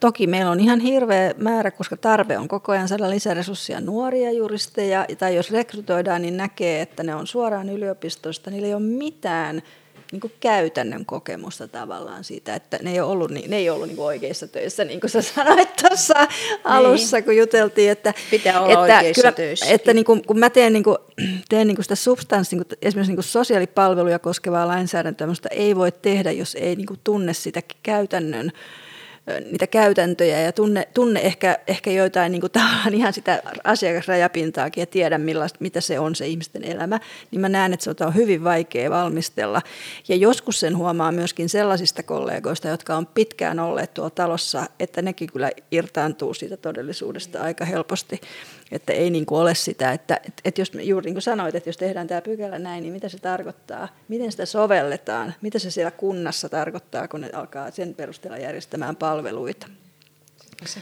Toki 0.00 0.26
meillä 0.26 0.50
on 0.50 0.60
ihan 0.60 0.80
hirveä 0.80 1.34
määrä, 1.38 1.70
koska 1.70 1.96
tarve 1.96 2.38
on 2.38 2.48
koko 2.48 2.72
ajan 2.72 2.88
saada 2.88 3.10
lisäresursseja 3.10 3.80
nuoria 3.80 4.32
juristeja, 4.32 5.06
tai 5.18 5.36
jos 5.36 5.50
rekrytoidaan, 5.50 6.22
niin 6.22 6.36
näkee, 6.36 6.80
että 6.80 7.02
ne 7.02 7.14
on 7.14 7.26
suoraan 7.26 7.68
yliopistosta, 7.68 8.50
niillä 8.50 8.66
ei 8.66 8.74
ole 8.74 8.82
mitään 8.82 9.62
niin 10.12 10.20
kuin 10.20 10.32
käytännön 10.40 11.06
kokemusta 11.06 11.68
tavallaan 11.68 12.24
siitä, 12.24 12.54
että 12.54 12.78
ne 12.82 12.92
ei 12.92 13.00
ole 13.00 13.10
ollut, 13.10 13.30
ne 13.30 13.56
ei 13.56 13.70
ollut 13.70 13.86
niin 13.86 13.96
kuin 13.96 14.06
oikeissa 14.06 14.48
töissä, 14.48 14.84
niin 14.84 15.00
kuin 15.00 15.10
sä 15.10 15.22
sanoit 15.22 15.76
tuossa 15.76 16.14
niin. 16.14 16.60
alussa, 16.64 17.22
kun 17.22 17.36
juteltiin. 17.36 17.90
Että, 17.90 18.14
Pitää 18.30 18.60
olla 18.60 18.68
että, 18.68 18.98
oikeissa 18.98 19.22
kyllä, 19.22 19.32
töissä. 19.32 19.66
Että 19.66 19.94
niin 19.94 20.04
kuin, 20.04 20.22
kun 20.26 20.38
mä 20.38 20.50
teen, 20.50 20.72
niin 20.72 20.84
kuin, 20.84 20.98
teen 21.48 21.66
niin 21.66 21.76
kuin 21.76 21.84
sitä 21.84 21.94
substanssia, 21.94 22.58
niin 22.58 22.66
kuin, 22.66 22.78
esimerkiksi 22.82 23.10
niin 23.10 23.16
kuin 23.16 23.24
sosiaalipalveluja 23.24 24.18
koskevaa 24.18 24.68
lainsäädäntöä, 24.68 25.28
ei 25.50 25.76
voi 25.76 25.92
tehdä, 25.92 26.32
jos 26.32 26.54
ei 26.60 26.76
niin 26.76 26.86
kuin 26.86 27.00
tunne 27.04 27.32
sitä 27.32 27.62
käytännön 27.82 28.52
niitä 29.50 29.66
käytäntöjä 29.66 30.40
ja 30.40 30.52
tunne, 30.52 30.88
tunne 30.94 31.20
ehkä, 31.20 31.58
ehkä 31.66 31.90
joitain 31.90 32.32
niin 32.32 32.40
kuin 32.40 32.52
ihan 32.92 33.12
sitä 33.12 33.42
asiakasrajapintaakin 33.64 34.82
ja 34.82 34.86
tiedä 34.86 35.18
millaista, 35.18 35.58
mitä 35.60 35.80
se 35.80 35.98
on 35.98 36.14
se 36.14 36.26
ihmisten 36.26 36.64
elämä, 36.64 37.00
niin 37.30 37.40
mä 37.40 37.48
näen, 37.48 37.72
että 37.72 37.84
se 37.84 38.04
on 38.04 38.14
hyvin 38.14 38.44
vaikea 38.44 38.90
valmistella. 38.90 39.62
Ja 40.08 40.16
joskus 40.16 40.60
sen 40.60 40.76
huomaa 40.76 41.12
myöskin 41.12 41.48
sellaisista 41.48 42.02
kollegoista, 42.02 42.68
jotka 42.68 42.96
on 42.96 43.06
pitkään 43.06 43.58
olleet 43.58 43.94
tuolla 43.94 44.10
talossa, 44.10 44.66
että 44.80 45.02
nekin 45.02 45.32
kyllä 45.32 45.50
irtaantuu 45.70 46.34
siitä 46.34 46.56
todellisuudesta 46.56 47.42
aika 47.42 47.64
helposti. 47.64 48.20
Että 48.72 48.92
ei 48.92 49.10
niin 49.10 49.26
kuin 49.26 49.40
ole 49.40 49.54
sitä, 49.54 49.92
että, 49.92 50.20
että, 50.26 50.42
että 50.44 50.60
jos 50.60 50.72
juuri 50.82 51.04
niin 51.04 51.14
kuin 51.14 51.22
sanoit, 51.22 51.54
että 51.54 51.68
jos 51.68 51.76
tehdään 51.76 52.06
tämä 52.06 52.20
pykälä 52.20 52.58
näin, 52.58 52.82
niin 52.82 52.92
mitä 52.92 53.08
se 53.08 53.18
tarkoittaa? 53.18 53.88
Miten 54.08 54.30
sitä 54.30 54.46
sovelletaan? 54.46 55.34
Mitä 55.42 55.58
se 55.58 55.70
siellä 55.70 55.90
kunnassa 55.90 56.48
tarkoittaa, 56.48 57.08
kun 57.08 57.20
ne 57.20 57.30
alkaa 57.32 57.70
sen 57.70 57.94
perusteella 57.94 58.38
järjestämään 58.38 58.96
palveluita? 59.18 59.66
Se. 60.66 60.80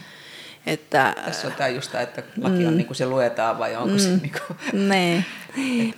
Että, 0.65 1.15
Tässä 1.25 1.47
on 1.47 1.53
tämä 1.53 1.67
just 1.67 1.91
tämä, 1.91 2.01
että 2.01 2.23
laki 2.41 2.65
on 2.65 2.73
mm, 2.73 2.77
niin 2.77 2.87
kuin 2.87 2.97
se 2.97 3.05
luetaan 3.05 3.59
vai 3.59 3.75
onko 3.75 3.93
mm, 3.93 3.99
se 3.99 4.09
niin 4.09 4.31
kuin, 4.47 4.93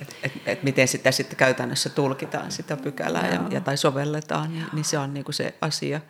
et, 0.00 0.16
et, 0.22 0.32
et 0.46 0.62
miten 0.62 0.88
sitä 0.88 1.10
sitten 1.10 1.36
käytännössä 1.36 1.88
tulkitaan 1.88 2.52
sitä 2.52 2.76
pykälää 2.76 3.28
ja, 3.28 3.40
ja, 3.50 3.60
tai 3.60 3.76
sovelletaan, 3.76 4.52
niin, 4.52 4.66
niin 4.72 4.84
se 4.84 4.98
on 4.98 5.14
niin 5.14 5.24
kuin 5.24 5.34
se 5.34 5.54
asia. 5.60 6.00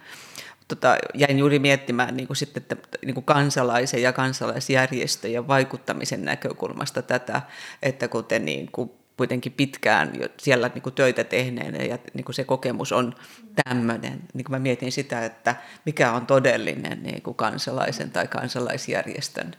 Tota, 0.68 0.96
jäin 1.14 1.38
juuri 1.38 1.58
miettimään 1.58 2.16
niin 2.16 2.26
kuin 2.26 2.36
sitten, 2.36 2.62
että, 2.62 2.98
niin 3.06 3.14
kuin 3.14 3.24
kansalaisen 3.24 4.02
ja 4.02 4.12
kansalaisjärjestöjen 4.12 5.48
vaikuttamisen 5.48 6.24
näkökulmasta 6.24 7.02
tätä, 7.02 7.42
että 7.82 8.08
kuten 8.08 8.44
niin 8.44 8.68
kuin 8.72 8.90
kuitenkin 9.20 9.52
pitkään 9.52 10.12
siellä 10.38 10.70
niin 10.74 10.83
kuin 10.83 10.94
töitä 10.94 11.24
tehneenä 11.24 11.85
ja 11.85 11.98
niin 12.14 12.24
kuin 12.24 12.35
se 12.35 12.44
kokemus 12.44 12.92
on 12.92 13.14
tämmöinen. 13.64 14.22
Niin 14.35 14.44
kuin 14.44 14.50
mä 14.50 14.59
mietin 14.59 14.92
sitä, 14.92 15.24
että 15.24 15.56
mikä 15.87 16.12
on 16.12 16.26
todellinen 16.26 17.02
niin 17.02 17.22
kuin 17.22 17.35
kansalaisen 17.35 18.11
tai 18.11 18.26
kansalaisjärjestön 18.26 19.56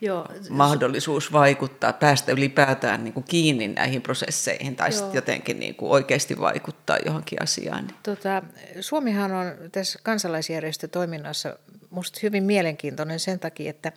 Joo. 0.00 0.28
mahdollisuus 0.50 1.32
vaikuttaa, 1.32 1.92
päästä 1.92 2.32
ylipäätään 2.32 3.04
niin 3.04 3.14
kuin 3.14 3.24
kiinni 3.24 3.68
näihin 3.68 4.02
prosesseihin 4.02 4.76
tai 4.76 4.92
sitten 4.92 5.14
jotenkin 5.14 5.60
niin 5.60 5.74
kuin 5.74 5.92
oikeasti 5.92 6.38
vaikuttaa 6.40 6.98
johonkin 7.06 7.42
asiaan. 7.42 7.88
Tota, 8.02 8.42
Suomihan 8.80 9.32
on 9.32 9.52
tässä 9.72 9.98
kansalaisjärjestötoiminnassa 10.02 11.58
minusta 11.90 12.20
hyvin 12.22 12.44
mielenkiintoinen 12.44 13.20
sen 13.20 13.40
takia, 13.40 13.70
että, 13.70 13.92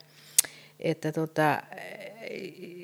että 0.80 1.12
tota, 1.12 1.64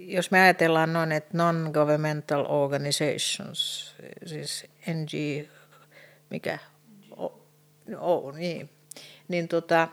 jos 0.07 0.31
me 0.31 0.41
ajatellaan 0.41 0.93
noin, 0.93 1.11
että 1.11 1.37
non-governmental 1.37 2.45
organizations, 2.49 3.91
siis 4.25 4.65
NG, 4.87 5.47
mikä, 6.29 6.59
o, 7.17 7.41
o, 7.97 8.31
niin, 8.31 8.69
niin 9.27 9.47
tota, 9.47 9.87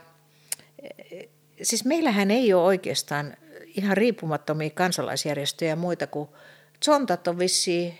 siis 1.62 1.84
meillähän 1.84 2.30
ei 2.30 2.52
ole 2.52 2.62
oikeastaan 2.62 3.36
ihan 3.66 3.96
riippumattomia 3.96 4.70
kansalaisjärjestöjä 4.70 5.70
ja 5.70 5.76
muita 5.76 6.06
kuin 6.06 6.28
Zontat 6.84 7.28
on 7.28 7.38
vissiin 7.38 7.98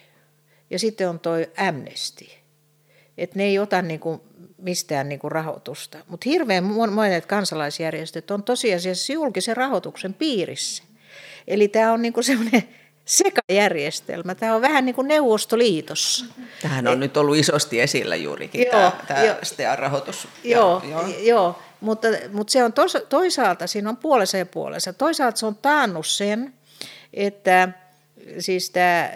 ja 0.70 0.78
sitten 0.78 1.08
on 1.08 1.20
toi 1.20 1.50
Amnesty. 1.68 2.24
Että 3.18 3.38
ne 3.38 3.44
ei 3.44 3.58
ota 3.58 3.82
niinku 3.82 4.22
mistään 4.58 5.08
niinku 5.08 5.28
rahoitusta. 5.28 5.98
Mutta 6.08 6.28
hirveän 6.28 6.64
monet 6.64 7.26
kansalaisjärjestöt 7.26 8.30
on 8.30 8.42
tosiasiassa 8.42 9.12
julkisen 9.12 9.56
rahoituksen 9.56 10.14
piirissä. 10.14 10.84
Eli 11.48 11.68
tämä 11.68 11.92
on 11.92 12.02
niinku 12.02 12.22
semmoinen 12.22 12.62
sekajärjestelmä. 13.04 14.34
Tämä 14.34 14.54
on 14.54 14.62
vähän 14.62 14.84
niin 14.84 14.94
kuin 14.94 15.08
Neuvostoliitossa. 15.08 16.24
Tähän 16.62 16.86
on 16.86 16.92
Et, 16.92 16.98
nyt 16.98 17.16
ollut 17.16 17.36
isosti 17.36 17.80
esillä 17.80 18.16
juurikin 18.16 18.60
joo, 18.62 18.70
tämä, 18.70 18.92
tämä 19.08 19.24
jo, 19.24 19.34
STA-rahoitus. 19.42 20.28
Joo, 20.44 20.82
joo. 20.90 21.06
joo 21.06 21.58
mutta, 21.82 22.08
mutta 22.32 22.50
se 22.50 22.64
on 22.64 22.72
tos, 22.72 22.98
toisaalta, 23.08 23.66
siinä 23.66 23.88
on 23.88 23.96
puolensa 23.96 24.38
ja 24.38 24.46
puolensa. 24.46 24.92
Toisaalta 24.92 25.38
se 25.38 25.46
on 25.46 25.56
taannut 25.56 26.06
sen, 26.06 26.54
että 27.14 27.68
siis 28.38 28.70
tämä 28.70 29.10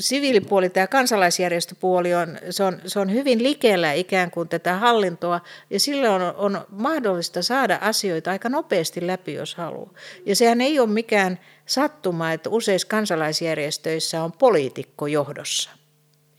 siviilipuoli, 0.00 0.70
tämä 0.70 0.86
kansalaisjärjestöpuoli, 0.86 2.14
on, 2.14 2.38
se, 2.50 2.64
on, 2.64 2.80
se 2.86 3.00
on 3.00 3.12
hyvin 3.12 3.42
likellä 3.42 3.92
ikään 3.92 4.30
kuin 4.30 4.48
tätä 4.48 4.76
hallintoa, 4.76 5.40
ja 5.70 5.80
sille 5.80 6.08
on, 6.08 6.22
on 6.36 6.66
mahdollista 6.70 7.42
saada 7.42 7.78
asioita 7.80 8.30
aika 8.30 8.48
nopeasti 8.48 9.06
läpi, 9.06 9.34
jos 9.34 9.54
haluaa. 9.54 9.90
Ja 10.26 10.36
sehän 10.36 10.60
ei 10.60 10.80
ole 10.80 10.88
mikään 10.88 11.40
sattuma, 11.66 12.32
että 12.32 12.50
useissa 12.50 12.88
kansalaisjärjestöissä 12.88 14.22
on 14.22 14.32
poliitikko 14.32 15.06
johdossa, 15.06 15.70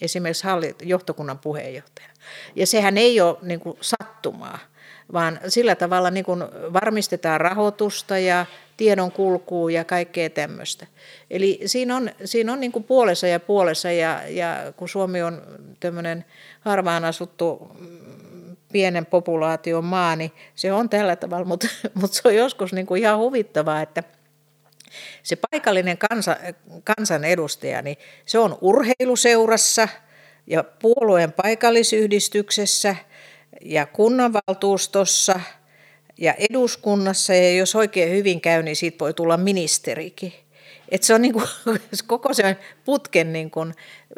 esimerkiksi 0.02 0.48
johtokunnan 0.84 1.40
puheenjohtaja. 1.40 2.10
Ja 2.56 2.68
sehän 2.68 2.98
ei 2.98 3.22
ole 3.22 3.38
niin 3.42 3.60
kuin 3.60 3.78
sattumaa, 3.82 4.60
vaan 5.14 5.40
sillä 5.48 5.76
tavalla 5.76 6.12
niin 6.12 6.26
kuin 6.26 6.44
varmistetaan 6.74 7.42
rahoitusta 7.42 8.18
ja 8.18 8.46
tiedon 8.78 9.12
kulkuu 9.12 9.70
ja 9.70 9.84
kaikkea 9.84 10.30
tämmöistä. 10.30 10.88
Eli 11.30 11.60
siinä 11.66 11.96
on, 11.96 12.12
siinä 12.26 12.54
on 12.54 12.60
niin 12.60 12.72
kuin 12.72 12.84
puolessa 12.84 13.28
ja 13.28 13.40
puolessa, 13.40 13.92
ja, 13.92 14.22
ja 14.28 14.74
kun 14.78 14.90
Suomi 14.90 15.22
on 15.22 15.42
tämmöinen 15.80 16.26
harvaan 16.62 17.06
asuttu 17.06 17.72
mm, 17.80 18.58
pienen 18.72 19.06
populaation 19.06 19.86
maa, 19.86 20.16
niin 20.16 20.32
se 20.56 20.74
on 20.74 20.90
tällä 20.90 21.16
tavalla, 21.16 21.46
mutta, 21.46 21.68
mutta 22.02 22.18
se 22.18 22.28
on 22.28 22.36
joskus 22.36 22.74
niin 22.74 22.86
kuin 22.86 23.02
ihan 23.02 23.18
huvittavaa, 23.18 23.82
että 23.82 24.04
se 25.24 25.36
paikallinen 25.52 25.98
kansa, 25.98 26.38
kansanedustaja, 26.84 27.82
niin 27.82 27.98
se 28.26 28.40
on 28.40 28.58
urheiluseurassa 28.62 29.88
ja 30.48 30.64
puolueen 30.64 31.32
paikallisyhdistyksessä 31.32 32.96
ja 33.62 33.86
kunnanvaltuustossa– 33.86 35.40
ja 36.22 36.34
eduskunnassa, 36.34 37.34
ja 37.34 37.54
jos 37.54 37.76
oikein 37.76 38.12
hyvin 38.12 38.42
käy, 38.42 38.64
niin 38.64 38.76
siitä 38.76 39.00
voi 39.00 39.14
tulla 39.14 39.38
ministerikin. 39.38 40.34
Et 40.90 41.04
se 41.04 41.14
on 41.14 41.22
niin 41.22 41.34
kuin, 41.34 41.46
koko 42.08 42.34
sen 42.34 42.58
putken 42.86 43.34
niin 43.34 43.52
kuin, 43.52 43.74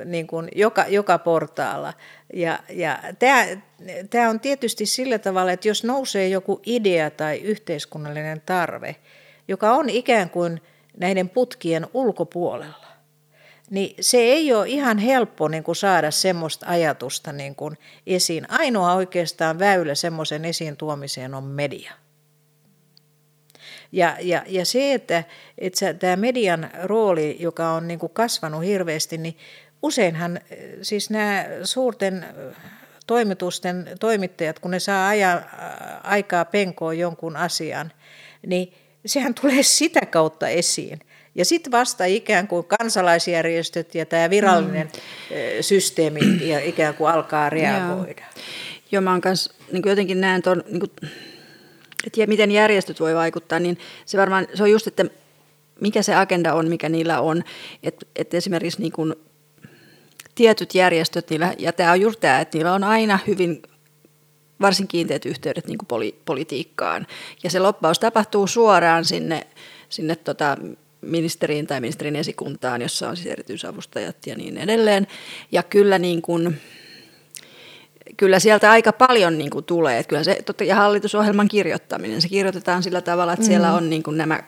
niin 0.06 0.28
kuin 0.28 0.50
joka, 0.56 0.86
joka 0.88 1.18
portaalla. 1.18 1.94
Ja, 2.34 2.60
ja 2.70 3.00
tämä, 4.10 4.30
on 4.30 4.40
tietysti 4.40 4.86
sillä 4.86 5.20
tavalla, 5.20 5.52
että 5.52 5.68
jos 5.68 5.84
nousee 5.84 6.28
joku 6.28 6.62
idea 6.66 7.12
tai 7.12 7.38
yhteiskunnallinen 7.38 8.42
tarve, 8.46 8.96
joka 9.48 9.72
on 9.72 9.90
ikään 9.90 10.30
kuin 10.30 10.62
näiden 10.98 11.30
putkien 11.30 11.88
ulkopuolella, 11.94 12.88
niin 13.74 13.96
se 14.00 14.18
ei 14.18 14.54
ole 14.54 14.70
ihan 14.70 14.98
helppo 14.98 15.48
niin 15.48 15.64
kuin 15.64 15.76
saada 15.76 16.12
semmoista 16.12 16.66
ajatusta 16.70 17.32
niin 17.32 17.56
kuin 17.56 17.78
esiin. 18.08 18.52
Ainoa 18.52 18.94
oikeastaan 18.94 19.60
väylä 19.60 19.96
semmoisen 19.96 20.46
esiin 20.46 20.78
tuomiseen 20.78 21.34
on 21.34 21.44
media. 21.44 21.94
Ja, 23.92 24.18
ja, 24.22 24.44
ja 24.48 24.66
se, 24.66 24.94
että, 24.94 25.24
että 25.58 25.94
tämä 25.94 26.16
median 26.16 26.70
rooli, 26.84 27.38
joka 27.40 27.72
on 27.72 27.88
niin 27.88 28.00
kuin 28.00 28.14
kasvanut 28.14 28.66
hirveästi, 28.66 29.18
niin 29.18 29.38
useinhan 29.82 30.40
siis 30.82 31.10
nämä 31.10 31.46
suurten 31.64 32.26
toimitusten 33.08 33.90
toimittajat, 34.00 34.60
kun 34.60 34.72
ne 34.72 34.80
saa 34.80 35.08
aja, 35.08 35.42
aikaa 36.04 36.46
penkoa 36.46 36.94
jonkun 36.94 37.36
asian, 37.36 37.92
niin 38.48 38.74
sehän 39.06 39.34
tulee 39.34 39.64
sitä 39.64 40.06
kautta 40.06 40.48
esiin. 40.48 41.00
Ja 41.36 41.46
sitten 41.46 41.72
vasta 41.72 42.06
ikään 42.06 42.48
kuin 42.48 42.66
kansalaisjärjestöt 42.66 43.96
ja 43.96 44.06
tämä 44.06 44.30
virallinen 44.30 44.88
mm. 44.88 45.36
systeemi 45.62 46.20
ja 46.52 46.60
ikään 46.60 46.94
kuin 46.94 47.12
alkaa 47.12 47.50
reagoida. 47.50 48.22
Joo, 48.22 48.44
Joo 48.92 49.02
mä 49.02 49.20
kans, 49.20 49.50
niin 49.72 49.84
jotenkin 49.86 50.22
näen 50.22 50.42
tuon, 50.42 50.64
niin 50.70 50.92
että 52.08 52.28
miten 52.28 52.52
järjestöt 52.52 53.00
voi 53.00 53.16
vaikuttaa, 53.16 53.60
niin 53.60 53.78
se 54.06 54.18
varmaan 54.18 54.48
se 54.54 54.64
on 54.64 54.72
just, 54.72 54.88
että 54.88 55.06
mikä 55.80 56.02
se 56.02 56.16
agenda 56.16 56.54
on, 56.54 56.70
mikä 56.70 56.90
niillä 56.90 57.22
on. 57.22 57.44
Että 57.84 58.06
et 58.16 58.34
esimerkiksi 58.34 58.82
niin 58.82 58.92
kuin 58.92 59.16
tietyt 60.36 60.76
järjestöt, 60.76 61.30
niillä, 61.30 61.54
ja 61.58 61.74
tämä 61.74 61.92
on 61.92 62.02
just 62.02 62.20
tämä, 62.20 62.40
että 62.40 62.58
niillä 62.58 62.74
on 62.74 62.84
aina 62.84 63.20
hyvin 63.28 63.62
varsin 64.62 64.88
kiinteät 64.88 65.26
yhteydet 65.26 65.68
niin 65.68 65.78
kuin 65.78 65.88
poli, 65.88 66.22
politiikkaan. 66.26 67.08
Ja 67.44 67.50
se 67.50 67.60
loppaus 67.60 68.00
tapahtuu 68.00 68.48
suoraan 68.48 69.06
sinne, 69.06 69.48
sinne 69.90 70.16
tota, 70.16 70.58
ministeriin 71.04 71.68
tai 71.68 71.82
ministerin 71.82 72.16
esikuntaan, 72.16 72.82
jossa 72.82 73.10
on 73.10 73.18
siis 73.18 73.28
erityisavustajat 73.28 74.28
ja 74.28 74.36
niin 74.36 74.58
edelleen. 74.58 75.08
Ja 75.52 75.64
kyllä 75.64 76.00
niin 76.00 76.22
kuin, 76.22 76.62
kyllä 78.18 78.40
sieltä 78.40 78.72
aika 78.72 78.94
paljon 78.94 79.38
niin 79.38 79.50
kuin 79.50 79.66
tulee. 79.66 80.00
Että 80.00 80.10
kyllä 80.10 80.24
se, 80.24 80.40
totta, 80.46 80.64
ja 80.64 80.76
hallitusohjelman 80.76 81.48
kirjoittaminen, 81.48 82.22
se 82.22 82.30
kirjoitetaan 82.30 82.84
sillä 82.84 83.02
tavalla, 83.02 83.34
että 83.34 83.44
mm. 83.44 83.48
siellä 83.48 83.74
on 83.74 83.90
niin 83.90 84.04
kuin 84.04 84.18
nämä 84.18 84.40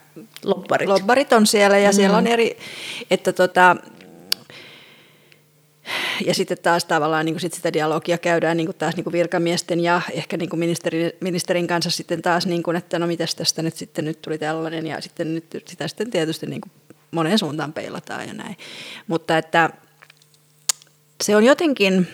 lobbarit. 0.44 0.90
lobbarit 0.90 1.34
on 1.34 1.48
siellä 1.48 1.78
ja 1.78 1.90
mm. 1.90 1.96
siellä 1.96 2.18
on 2.18 2.28
eri, 2.28 2.58
että 3.12 3.34
tota, 3.34 3.76
ja 6.26 6.34
sitten 6.34 6.58
taas 6.64 6.86
tavallaan 6.86 7.26
niin 7.26 7.34
kuin 7.34 7.42
sit 7.42 7.54
sitä 7.54 7.74
dialogia 7.74 8.18
käydään 8.18 8.58
niin 8.58 8.68
kuin 8.68 8.78
taas 8.78 8.96
niin 8.96 9.04
kuin 9.04 9.12
virkamiesten 9.14 9.80
ja 9.80 10.02
ehkä 10.12 10.38
niin 10.38 10.50
kuin 10.50 10.60
ministeri, 10.60 11.18
ministerin 11.22 11.68
kanssa 11.68 11.92
sitten 11.92 12.22
taas, 12.22 12.46
niin 12.46 12.64
kuin, 12.64 12.78
että 12.78 13.00
no 13.00 13.08
mitäs 13.08 13.36
tästä 13.36 13.62
nyt 13.62 13.76
sitten 13.76 14.06
nyt 14.06 14.22
tuli 14.22 14.38
tällainen 14.38 14.88
ja 14.88 15.02
sitten 15.02 15.36
nyt 15.36 15.64
sitä 15.66 15.88
sitten 15.88 16.12
tietysti 16.12 16.46
niin 16.46 16.62
kuin 16.62 16.72
moneen 17.12 17.40
suuntaan 17.40 17.74
peilataan 17.74 18.28
ja 18.28 18.34
näin. 18.34 18.58
Mutta 19.08 19.38
että 19.38 19.70
se 21.24 21.36
on 21.36 21.44
jotenkin, 21.44 22.08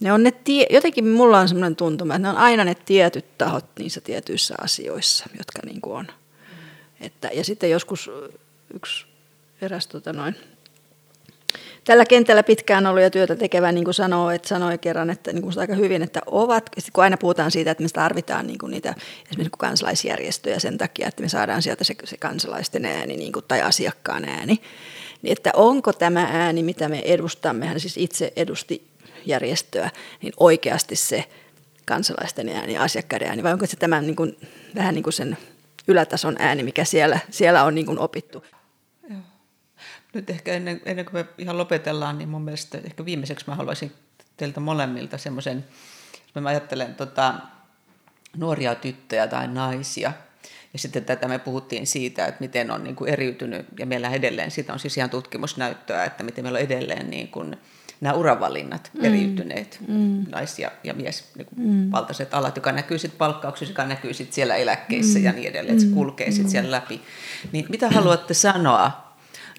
ne 0.00 0.12
on 0.12 0.22
ne 0.22 0.30
tie, 0.30 0.66
jotenkin 0.70 1.08
mulla 1.08 1.40
on 1.40 1.48
semmoinen 1.48 1.76
tuntuma, 1.76 2.14
että 2.14 2.28
ne 2.28 2.30
on 2.30 2.36
aina 2.36 2.64
ne 2.64 2.74
tietyt 2.74 3.38
tahot 3.38 3.64
niissä 3.78 4.00
tietyissä 4.00 4.54
asioissa, 4.58 5.24
jotka 5.38 5.60
niin 5.64 5.80
kuin 5.80 5.96
on. 5.96 6.06
Että, 7.00 7.30
ja 7.34 7.44
sitten 7.44 7.70
joskus 7.70 8.10
yksi 8.74 9.06
eräs 9.60 9.86
tota 9.86 10.12
noin, 10.12 10.36
tällä 11.86 12.04
kentällä 12.04 12.42
pitkään 12.42 12.86
ollut 12.86 13.02
ja 13.02 13.10
työtä 13.10 13.36
tekevä 13.36 13.72
niin 13.72 13.84
kuin 13.84 13.94
sanoo, 13.94 14.30
että 14.30 14.48
sanoi 14.48 14.78
kerran, 14.78 15.10
että 15.10 15.32
niin 15.32 15.42
kuin 15.42 15.58
aika 15.58 15.74
hyvin, 15.74 16.02
että 16.02 16.20
ovat, 16.26 16.70
kun 16.92 17.04
aina 17.04 17.16
puhutaan 17.16 17.50
siitä, 17.50 17.70
että 17.70 17.82
me 17.82 17.88
tarvitaan 17.92 18.46
niin 18.46 18.58
kuin 18.58 18.70
niitä 18.70 18.94
esimerkiksi 19.30 19.58
kansalaisjärjestöjä 19.58 20.58
sen 20.58 20.78
takia, 20.78 21.08
että 21.08 21.22
me 21.22 21.28
saadaan 21.28 21.62
sieltä 21.62 21.84
se, 21.84 21.94
se 22.04 22.16
kansalaisten 22.16 22.84
ääni 22.84 23.16
niin 23.16 23.32
kuin, 23.32 23.44
tai 23.48 23.62
asiakkaan 23.62 24.24
ääni, 24.24 24.60
niin 25.22 25.32
että 25.32 25.50
onko 25.54 25.92
tämä 25.92 26.28
ääni, 26.32 26.62
mitä 26.62 26.88
me 26.88 27.02
edustamme, 27.04 27.66
hän 27.66 27.80
siis 27.80 27.96
itse 27.96 28.32
edusti 28.36 28.86
järjestöä, 29.26 29.90
niin 30.22 30.32
oikeasti 30.36 30.96
se 30.96 31.24
kansalaisten 31.84 32.48
ääni, 32.48 32.78
asiakkaiden 32.78 33.28
ääni, 33.28 33.42
vai 33.42 33.52
onko 33.52 33.66
se 33.66 33.76
tämä 33.76 34.00
niin 34.00 34.16
kuin, 34.16 34.36
vähän 34.74 34.94
niin 34.94 35.02
kuin 35.02 35.12
sen 35.12 35.38
ylätason 35.88 36.36
ääni, 36.38 36.62
mikä 36.62 36.84
siellä, 36.84 37.18
siellä 37.30 37.64
on 37.64 37.74
niin 37.74 37.86
kuin 37.86 37.98
opittu. 37.98 38.44
Nyt 40.16 40.30
ehkä 40.30 40.52
ennen, 40.52 40.80
ennen 40.84 41.04
kuin 41.04 41.14
me 41.14 41.26
ihan 41.38 41.58
lopetellaan, 41.58 42.18
niin 42.18 42.28
mun 42.28 42.42
mielestä 42.42 42.78
ehkä 42.84 43.04
viimeiseksi 43.04 43.44
mä 43.48 43.54
haluaisin 43.54 43.92
teiltä 44.36 44.60
molemmilta 44.60 45.18
semmoisen, 45.18 45.64
jos 46.12 46.42
mä 46.42 46.48
ajattelen 46.48 46.94
tota, 46.94 47.34
nuoria 48.36 48.74
tyttöjä 48.74 49.26
tai 49.26 49.48
naisia, 49.48 50.12
ja 50.72 50.78
sitten 50.78 51.04
tätä 51.04 51.28
me 51.28 51.38
puhuttiin 51.38 51.86
siitä, 51.86 52.26
että 52.26 52.40
miten 52.40 52.70
on 52.70 52.84
niin 52.84 52.96
kuin 52.96 53.10
eriytynyt, 53.10 53.66
ja 53.78 53.86
meillä 53.86 54.10
edelleen, 54.10 54.50
siitä 54.50 54.72
on 54.72 54.78
siis 54.78 54.96
ihan 54.96 55.10
tutkimusnäyttöä, 55.10 56.04
että 56.04 56.24
miten 56.24 56.44
meillä 56.44 56.56
on 56.56 56.64
edelleen 56.64 57.10
niin 57.10 57.28
kuin, 57.28 57.56
nämä 58.00 58.14
uravalinnat 58.14 58.90
mm. 58.94 59.04
eriytyneet, 59.04 59.78
mm. 59.88 60.24
nais- 60.30 60.58
ja, 60.58 60.70
ja 60.84 60.94
mies 60.94 61.30
niin 61.36 61.46
kuin 61.46 61.68
mm. 61.68 61.92
valtaiset 61.92 62.34
alat, 62.34 62.56
joka 62.56 62.72
näkyy 62.72 62.98
sitten 62.98 63.18
palkkauksessa, 63.18 63.72
joka 63.72 63.84
näkyy 63.84 64.14
sitten 64.14 64.34
siellä 64.34 64.54
eläkkeissä 64.54 65.18
mm. 65.18 65.24
ja 65.24 65.32
niin 65.32 65.48
edelleen, 65.48 65.72
että 65.72 65.82
se 65.82 65.88
mm. 65.88 65.94
kulkee 65.94 66.30
sitten 66.30 66.46
mm. 66.46 66.50
siellä 66.50 66.70
läpi. 66.70 67.00
Niin 67.52 67.66
mitä 67.68 67.88
haluatte 67.90 68.34
sanoa 68.34 69.05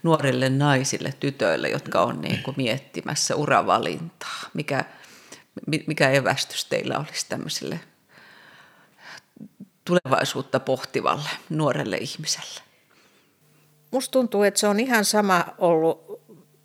nuorille 0.04 0.50
naisille, 0.50 1.14
tytöille, 1.20 1.70
jotka 1.70 2.02
on 2.02 2.22
niin 2.22 2.44
kuin 2.44 2.54
miettimässä 2.58 3.36
uravalintaa? 3.36 4.42
Mikä, 4.54 4.86
mikä 5.88 6.10
evästys 6.10 6.66
teillä 6.66 6.98
olisi 6.98 7.26
tämmöiselle 7.30 7.80
tulevaisuutta 9.86 10.60
pohtivalle 10.60 11.30
nuorelle 11.50 11.98
ihmiselle? 11.98 12.62
Musta 13.92 14.12
tuntuu, 14.12 14.44
että 14.44 14.60
se 14.60 14.68
on 14.68 14.80
ihan 14.80 15.06
sama 15.06 15.46
ollut 15.58 16.22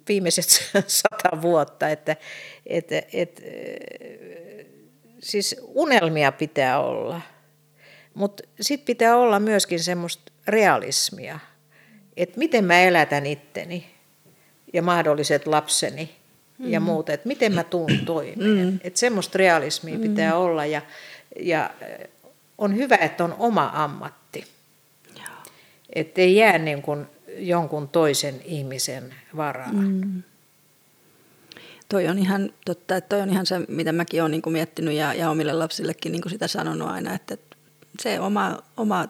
viimeiset 0.08 0.46
sata 0.86 1.42
vuotta, 1.42 1.88
että, 1.88 2.16
että, 2.66 3.02
että 3.12 3.42
siis 5.22 5.56
unelmia 5.62 6.32
pitää 6.32 6.80
olla. 6.80 7.20
Mutta 8.14 8.42
sitten 8.60 8.86
pitää 8.86 9.16
olla 9.16 9.40
myöskin 9.40 9.80
semmoista 9.80 10.32
realismia, 10.46 11.38
että 12.16 12.38
miten 12.38 12.64
mä 12.64 12.80
elätän 12.80 13.26
itteni 13.26 13.86
ja 14.72 14.82
mahdolliset 14.82 15.46
lapseni 15.46 16.10
ja 16.58 16.80
mm. 16.80 16.86
muut, 16.86 17.10
että 17.10 17.28
miten 17.28 17.54
mä 17.54 17.64
tuun 17.64 17.98
toimeen. 18.04 18.66
Mm. 18.66 18.80
Että 18.84 19.00
semmoista 19.00 19.38
realismia 19.38 19.94
mm. 19.94 20.02
pitää 20.02 20.36
olla 20.36 20.66
ja, 20.66 20.82
ja 21.40 21.70
on 22.58 22.76
hyvä, 22.76 22.96
että 22.96 23.24
on 23.24 23.34
oma 23.38 23.70
ammatti. 23.74 24.44
Että 25.94 26.20
ei 26.20 26.36
jää 26.36 26.58
niin 26.58 26.82
kuin 26.82 27.06
jonkun 27.38 27.88
toisen 27.88 28.40
ihmisen 28.44 29.14
varaan. 29.36 29.76
Mm. 29.76 30.22
Toi 31.88 32.08
on 32.08 32.18
ihan 32.18 32.50
totta, 32.64 32.96
että 32.96 33.08
toi 33.08 33.20
on 33.20 33.30
ihan 33.30 33.46
se, 33.46 33.58
mitä 33.68 33.92
mäkin 33.92 34.22
olen 34.22 34.30
niin 34.30 34.42
kuin 34.42 34.52
miettinyt 34.52 34.94
ja, 34.94 35.14
ja 35.14 35.30
omille 35.30 35.52
lapsillekin 35.52 36.12
niin 36.12 36.22
kuin 36.22 36.32
sitä 36.32 36.46
sanonut 36.48 36.88
aina, 36.88 37.14
että 37.14 37.36
se 38.00 38.20
oma, 38.20 38.62
oma 38.76 39.08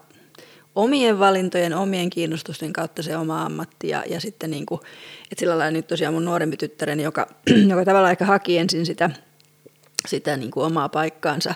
omien 0.74 1.18
valintojen, 1.18 1.74
omien 1.74 2.10
kiinnostusten 2.10 2.72
kautta 2.72 3.02
se 3.02 3.16
oma 3.16 3.42
ammatti 3.42 3.88
ja, 3.88 4.04
ja 4.10 4.20
sitten 4.20 4.50
niin 4.50 4.66
kuin, 4.66 4.80
että 5.30 5.40
sillä 5.40 5.58
lailla 5.58 5.70
nyt 5.70 5.86
tosiaan 5.86 6.14
mun 6.14 6.24
nuorempi 6.24 6.56
tyttäreni, 6.56 7.02
joka, 7.02 7.26
joka 7.70 7.84
tavallaan 7.84 8.10
ehkä 8.10 8.24
haki 8.24 8.58
ensin 8.58 8.86
sitä, 8.86 9.10
sitä 10.08 10.36
niin 10.36 10.50
kuin 10.50 10.66
omaa 10.66 10.88
paikkaansa. 10.88 11.54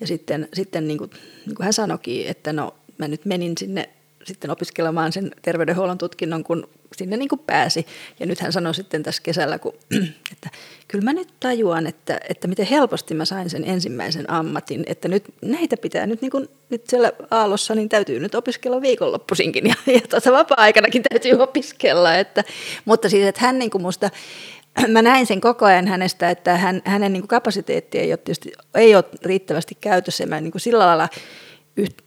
Ja 0.00 0.06
sitten, 0.06 0.48
sitten 0.54 0.88
niin 0.88 0.98
kuin, 0.98 1.10
niin 1.46 1.54
kuin 1.56 1.64
hän 1.64 1.72
sanoikin, 1.72 2.26
että 2.26 2.52
no 2.52 2.74
mä 2.98 3.08
nyt 3.08 3.24
menin 3.24 3.52
sinne 3.58 3.88
sitten 4.24 4.50
opiskelemaan 4.50 5.12
sen 5.12 5.30
terveydenhuollon 5.42 5.98
tutkinnon, 5.98 6.44
kun 6.44 6.68
sinne 6.96 7.16
niin 7.16 7.28
kuin 7.28 7.38
pääsi. 7.38 7.86
Ja 8.20 8.26
nyt 8.26 8.40
hän 8.40 8.52
sanoi 8.52 8.74
sitten 8.74 9.02
tässä 9.02 9.22
kesällä, 9.22 9.58
kun, 9.58 9.74
että 10.32 10.50
kyllä 10.88 11.04
mä 11.04 11.12
nyt 11.12 11.28
tajuan, 11.40 11.86
että, 11.86 12.20
että 12.28 12.48
miten 12.48 12.66
helposti 12.66 13.14
mä 13.14 13.24
sain 13.24 13.50
sen 13.50 13.64
ensimmäisen 13.64 14.30
ammatin, 14.30 14.84
että 14.86 15.08
nyt 15.08 15.24
näitä 15.42 15.76
pitää 15.76 16.06
nyt, 16.06 16.22
niin 16.22 16.30
kuin, 16.30 16.48
nyt 16.70 16.86
siellä 16.86 17.12
Aallossa, 17.30 17.74
niin 17.74 17.88
täytyy 17.88 18.20
nyt 18.20 18.34
opiskella 18.34 18.82
viikonloppuisinkin 18.82 19.66
ja, 19.66 19.74
ja 19.86 20.00
tuossa 20.10 20.32
vapaa-aikanakin 20.32 21.02
täytyy 21.10 21.32
opiskella. 21.32 22.14
Että, 22.14 22.44
mutta 22.84 23.08
siis, 23.08 23.26
että 23.26 23.40
hän 23.40 23.58
niin 23.58 23.70
kuin 23.70 23.82
musta, 23.82 24.10
mä 24.88 25.02
näin 25.02 25.26
sen 25.26 25.40
koko 25.40 25.64
ajan 25.64 25.88
hänestä, 25.88 26.30
että 26.30 26.56
hän, 26.56 26.82
hänen 26.84 27.12
niin 27.12 27.22
kuin 27.22 27.28
kapasiteetti 27.28 27.98
ei 27.98 28.10
ole, 28.10 28.16
tietysti, 28.16 28.52
ei 28.74 28.94
ole 28.94 29.04
riittävästi 29.22 29.76
käytössä. 29.80 30.26
Mä 30.26 30.40
niin 30.40 30.52
kuin 30.52 30.62
sillä 30.62 30.86
lailla 30.86 31.08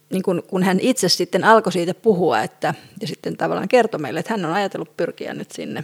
niin 0.09 0.23
kun, 0.23 0.43
kun 0.47 0.63
hän 0.63 0.79
itse 0.79 1.09
sitten 1.09 1.43
alkoi 1.43 1.73
siitä 1.73 1.93
puhua 1.93 2.41
että, 2.41 2.73
ja 3.01 3.07
sitten 3.07 3.37
tavallaan 3.37 3.67
kertoi 3.67 3.99
meille, 3.99 4.19
että 4.19 4.33
hän 4.33 4.45
on 4.45 4.53
ajatellut 4.53 4.97
pyrkiä 4.97 5.33
nyt 5.33 5.51
sinne, 5.51 5.83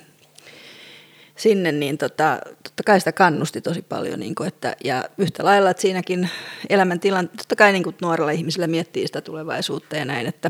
sinne 1.36 1.72
niin 1.72 1.98
tota, 1.98 2.40
totta 2.64 2.84
kai 2.84 3.00
sitä 3.00 3.12
kannusti 3.12 3.62
tosi 3.62 3.82
paljon. 3.82 4.20
Niin 4.20 4.36
kuin, 4.36 4.48
että, 4.48 4.76
ja 4.84 5.10
yhtä 5.18 5.46
lailla, 5.46 5.70
että 5.70 5.82
siinäkin 5.82 6.30
elämäntilan, 6.70 7.30
totta 7.30 7.56
kai 7.56 7.72
niin 7.72 7.96
nuorella 8.02 8.32
ihmisellä 8.32 8.68
miettii 8.68 9.08
sitä 9.08 9.22
tulevaisuutta 9.22 9.96
ja 9.96 10.06
näin, 10.06 10.28
että, 10.28 10.48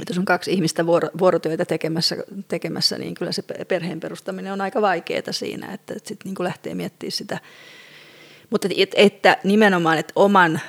että 0.00 0.10
jos 0.10 0.18
on 0.18 0.24
kaksi 0.24 0.52
ihmistä 0.52 0.86
vuoro, 0.86 1.08
vuorotyötä 1.18 1.64
tekemässä, 1.64 2.16
tekemässä, 2.48 2.98
niin 2.98 3.14
kyllä 3.14 3.32
se 3.32 3.42
perheen 3.68 4.00
perustaminen 4.00 4.52
on 4.52 4.60
aika 4.60 4.82
vaikeaa 4.82 5.22
siinä, 5.32 5.72
että, 5.72 5.94
että 5.96 6.08
sitten 6.08 6.32
niin 6.32 6.44
lähtee 6.44 6.74
miettimään 6.74 7.12
sitä. 7.12 7.38
Mutta 8.50 8.68
että, 8.76 8.96
että 8.98 9.36
nimenomaan, 9.44 9.98
että 9.98 10.12
oman 10.16 10.60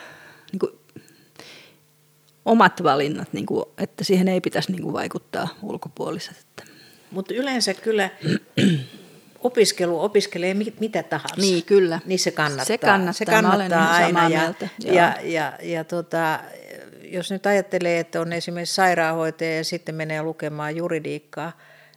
omat 2.45 2.83
valinnat, 2.83 3.33
niin 3.33 3.45
kuin, 3.45 3.65
että 3.77 4.03
siihen 4.03 4.27
ei 4.27 4.41
pitäisi 4.41 4.71
niin 4.71 4.81
kuin 4.81 4.93
vaikuttaa 4.93 5.47
ulkopuoliset. 5.61 6.45
Mutta 7.11 7.33
yleensä 7.33 7.73
kyllä 7.73 8.09
opiskelu 9.39 10.01
opiskelee 10.01 10.53
mitä 10.79 11.03
tahansa. 11.03 11.41
Niin, 11.41 11.63
kyllä. 11.63 11.99
Niin 12.05 12.19
se 12.19 12.31
kannattaa. 12.31 12.65
Se 12.65 12.77
kannattaa, 12.77 13.13
se 13.13 13.25
kannattaa 13.25 13.91
aina. 13.91 14.23
Ja, 14.23 14.39
mieltä, 14.39 14.69
ja, 14.83 14.93
ja, 14.93 15.15
ja, 15.23 15.53
ja 15.61 15.83
tota, 15.83 16.39
jos 17.03 17.31
nyt 17.31 17.45
ajattelee, 17.45 17.99
että 17.99 18.21
on 18.21 18.33
esimerkiksi 18.33 18.75
sairaanhoitaja 18.75 19.55
ja 19.55 19.63
sitten 19.63 19.95
menee 19.95 20.23
lukemaan 20.23 20.75
juridiikkaa, 20.75 21.51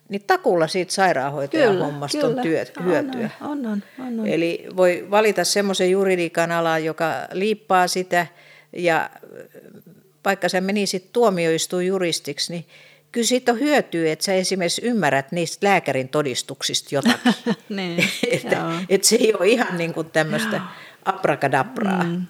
niin 0.09 0.23
takulla 0.27 0.67
siitä 0.67 0.93
sairaanhoitajan 0.93 1.79
hommasta 1.79 2.27
on 2.27 2.43
työt, 2.43 2.73
hyötyä. 2.85 3.31
On, 3.41 3.67
on, 3.67 3.83
on, 3.99 4.21
on. 4.21 4.27
Eli 4.27 4.67
voi 4.77 5.07
valita 5.11 5.45
semmoisen 5.45 5.91
juridiikan 5.91 6.53
alan, 6.53 6.85
joka 6.85 7.07
liippaa 7.33 7.89
sitä 7.89 8.27
ja 8.77 9.11
vaikka 10.25 10.49
sä 10.49 10.61
menisit 10.61 11.13
tuomioistuin 11.13 11.87
juristiksi, 11.87 12.53
niin 12.53 12.67
kyllä 13.13 13.27
siitä 13.27 13.53
on 13.53 13.61
hyötyä, 13.61 14.13
että 14.13 14.25
sä 14.25 14.35
esimerkiksi 14.35 14.83
ymmärrät 14.85 15.33
niistä 15.33 15.67
lääkärin 15.67 16.09
todistuksista 16.09 16.95
jotakin. 16.95 17.35
niin, 17.69 18.09
että, 18.31 18.81
että 18.89 19.09
se 19.09 19.17
ei 19.17 19.35
ole 19.35 19.49
ihan 19.49 19.79
niin 19.79 19.95
kuin 19.95 20.11
tämmöistä 20.11 20.61
abrakadabraa. 21.05 22.05
Mm. 22.05 22.23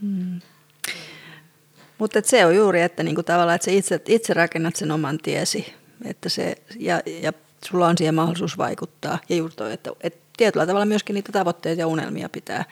Mm. 0.00 0.40
Mutta 1.98 2.20
se 2.24 2.46
on 2.46 2.56
juuri, 2.56 2.82
että 2.82 3.02
niinku 3.02 3.22
tavallaan, 3.22 3.54
että 3.54 3.64
sä 3.64 3.70
itse, 3.70 4.00
itse 4.08 4.34
rakennat 4.34 4.76
sen 4.76 4.90
oman 4.90 5.18
tiesi 5.18 5.74
että 6.04 6.28
se, 6.28 6.56
ja, 6.78 7.02
ja 7.06 7.32
sulla 7.64 7.86
on 7.86 7.98
siihen 7.98 8.14
mahdollisuus 8.14 8.58
vaikuttaa. 8.58 9.18
Ja 9.28 9.36
juuri 9.36 9.54
toi, 9.54 9.72
että, 9.72 9.90
että 10.00 10.18
tietyllä 10.36 10.66
tavalla 10.66 10.86
myöskin 10.86 11.14
niitä 11.14 11.32
tavoitteita 11.32 11.80
ja 11.80 11.86
unelmia 11.86 12.28
pitää, 12.28 12.64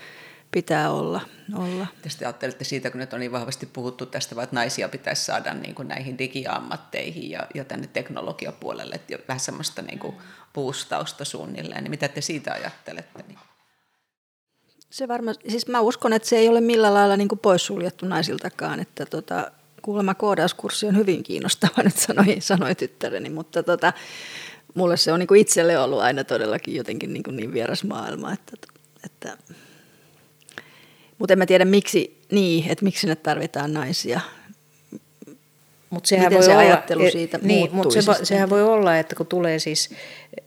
pitää 0.55 0.91
olla. 0.91 1.21
olla. 1.55 1.87
Te 2.03 2.09
ajattelette 2.25 2.65
siitä, 2.65 2.91
kun 2.91 3.01
nyt 3.01 3.13
on 3.13 3.21
niin 3.21 3.33
vahvasti 3.33 3.67
puhuttu 3.67 4.07
tästä, 4.07 4.43
että 4.43 4.57
naisia 4.57 4.89
pitäisi 4.89 5.25
saada 5.25 5.55
niin 5.55 5.75
kuin 5.75 5.89
näihin 5.89 6.19
digiammatteihin 6.19 7.31
ja, 7.31 7.47
ja 7.55 7.65
tänne 7.65 7.87
teknologiapuolelle, 7.87 8.95
että 8.95 9.19
vähän 9.29 9.41
semmoista 9.41 9.83
niin 9.83 9.99
kuin 9.99 10.17
boostausta 10.55 11.25
suunnilleen, 11.25 11.85
niin 11.85 11.91
mitä 11.91 12.09
te 12.09 12.21
siitä 12.21 12.53
ajattelette? 12.53 13.25
Niin? 13.29 13.39
Se 14.91 15.09
varmaan, 15.09 15.37
siis 15.49 15.67
mä 15.67 15.81
uskon, 15.81 16.13
että 16.13 16.29
se 16.29 16.37
ei 16.37 16.49
ole 16.49 16.61
millään 16.61 16.95
lailla 16.95 17.17
niin 17.17 17.29
kuin 17.29 17.39
poissuljettu 17.39 18.07
naisiltakaan, 18.07 18.81
että 18.81 19.07
tota, 19.07 19.51
kuulemma 19.83 20.15
koodauskurssi 20.15 20.87
on 20.87 20.97
hyvin 20.97 21.23
kiinnostava, 21.23 21.83
nyt 21.85 21.97
sanoi, 21.97 22.37
sanoi 22.41 22.75
tyttäreni, 22.75 23.31
mutta 23.31 23.63
tota, 23.63 23.93
mulle 24.75 24.97
se 24.97 25.13
on 25.13 25.19
niin 25.19 25.27
kuin 25.27 25.41
itselle 25.41 25.79
ollut 25.79 26.01
aina 26.01 26.25
todellakin 26.25 26.75
jotenkin 26.75 27.13
niin, 27.13 27.23
kuin 27.23 27.37
niin 27.37 27.53
vieras 27.53 27.85
maailma, 27.85 28.33
että, 28.33 28.53
että 29.05 29.37
mutta 31.19 31.33
en 31.33 31.39
mä 31.39 31.47
tiedä 31.47 31.65
miksi 31.65 32.23
niin, 32.31 32.71
että 32.71 32.85
miksi 32.85 33.01
sinne 33.01 33.17
tarvitaan 33.17 33.73
naisia. 33.73 34.21
Mut 35.91 36.07
sehän 36.07 36.27
Miten 36.27 36.39
voi 36.39 36.45
se 36.45 36.51
olla, 36.51 36.61
ajattelu 36.61 37.11
siitä 37.11 37.39
niin, 37.43 37.75
mutta 37.75 38.03
se, 38.03 38.25
sehän 38.25 38.51
voi 38.51 38.63
olla, 38.63 38.99
että 38.99 39.17
kun 39.17 39.27
tulee 39.27 39.59
siis 39.59 39.91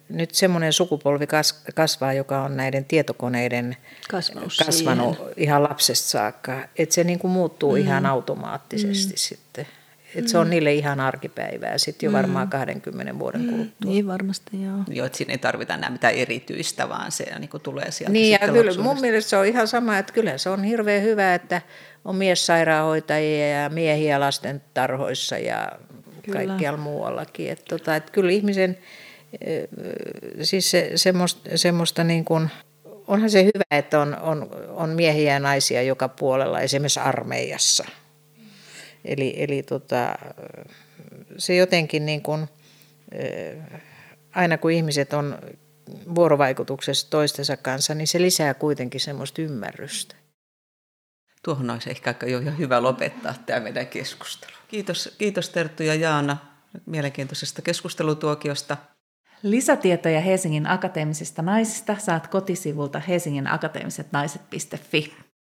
nyt 0.09 0.35
semmoinen 0.35 0.73
sukupolvi 0.73 1.27
kas, 1.27 1.63
kasvaa, 1.75 2.13
joka 2.13 2.41
on 2.41 2.57
näiden 2.57 2.85
tietokoneiden 2.85 3.77
kasvanut, 4.09 4.53
kasvanut 4.65 5.17
ihan 5.37 5.63
lapsesta 5.63 6.09
saakka, 6.09 6.67
että 6.75 6.95
se 6.95 7.03
niin 7.03 7.19
kuin 7.19 7.31
muuttuu 7.31 7.71
mm. 7.71 7.77
ihan 7.77 8.05
automaattisesti 8.05 9.13
mm. 9.13 9.17
sitten. 9.17 9.67
Et 10.15 10.27
se 10.27 10.37
on 10.37 10.47
mm. 10.47 10.51
niille 10.51 10.73
ihan 10.73 10.99
arkipäivää 10.99 11.77
sitten 11.77 12.07
jo 12.07 12.13
varmaan 12.13 12.47
20 12.47 13.13
mm. 13.13 13.19
vuoden 13.19 13.41
mm. 13.41 13.49
kuluttua. 13.49 13.91
Niin 13.91 14.07
varmasti, 14.07 14.63
joo. 14.63 14.77
Joo, 14.87 15.05
että 15.05 15.17
siinä 15.17 15.31
ei 15.31 15.37
tarvita 15.37 15.73
enää 15.73 15.89
mitään 15.89 16.13
erityistä, 16.13 16.89
vaan 16.89 17.11
se 17.11 17.39
niin 17.39 17.49
kuin 17.49 17.63
tulee 17.63 17.91
sieltä 17.91 18.13
Niin 18.13 18.31
ja 18.31 18.39
kyllä 18.53 18.81
mun 18.81 19.01
mielestä 19.01 19.29
se 19.29 19.37
on 19.37 19.45
ihan 19.45 19.67
sama, 19.67 19.97
että 19.97 20.13
kyllä 20.13 20.37
se 20.37 20.49
on 20.49 20.63
hirveän 20.63 21.03
hyvä, 21.03 21.35
että 21.35 21.61
on 22.05 22.15
miessairaanhoitajia 22.15 23.47
ja 23.47 23.69
miehiä 23.69 24.19
lasten 24.19 24.61
tarhoissa 24.73 25.37
ja 25.37 25.71
kyllä. 26.23 26.37
kaikkialla 26.39 26.79
muuallakin. 26.79 27.51
Että 27.51 27.65
tota, 27.69 27.95
että 27.95 28.11
kyllä 28.11 28.31
ihmisen, 28.31 28.77
siis 30.41 30.71
se, 30.71 30.91
semmoista, 30.95 31.49
semmoista 31.55 32.03
niin 32.03 32.25
kuin, 32.25 32.49
onhan 33.07 33.29
se 33.29 33.43
hyvä, 33.43 33.63
että 33.71 33.99
on, 33.99 34.17
on, 34.21 34.49
on 34.69 34.89
miehiä 34.89 35.33
ja 35.33 35.39
naisia 35.39 35.81
joka 35.81 36.09
puolella, 36.09 36.61
esimerkiksi 36.61 36.99
armeijassa– 36.99 37.85
Eli, 39.07 39.33
eli 39.37 39.63
tota, 39.63 40.15
se 41.37 41.55
jotenkin 41.55 42.05
niin 42.05 42.21
kuin, 42.21 42.47
aina 44.35 44.57
kun 44.57 44.71
ihmiset 44.71 45.13
on 45.13 45.37
vuorovaikutuksessa 46.15 47.09
toistensa 47.09 47.57
kanssa, 47.57 47.95
niin 47.95 48.07
se 48.07 48.21
lisää 48.21 48.53
kuitenkin 48.53 49.01
semmoista 49.01 49.41
ymmärrystä. 49.41 50.15
Tuohon 51.43 51.69
olisi 51.69 51.89
ehkä 51.89 52.15
jo 52.27 52.39
hyvä 52.57 52.83
lopettaa 52.83 53.33
tämä 53.45 53.59
meidän 53.59 53.87
keskustelu. 53.87 54.51
Kiitos, 54.67 55.15
kiitos 55.17 55.49
Terttu 55.49 55.83
ja 55.83 55.95
Jaana 55.95 56.37
mielenkiintoisesta 56.85 57.61
keskustelutuokiosta. 57.61 58.77
Lisätietoja 59.43 60.21
Helsingin 60.21 60.67
akateemisista 60.67 61.41
naisista 61.41 61.95
saat 61.99 62.27
kotisivulta 62.27 62.99
helsinginakateemisetnaiset.fi. 62.99 65.26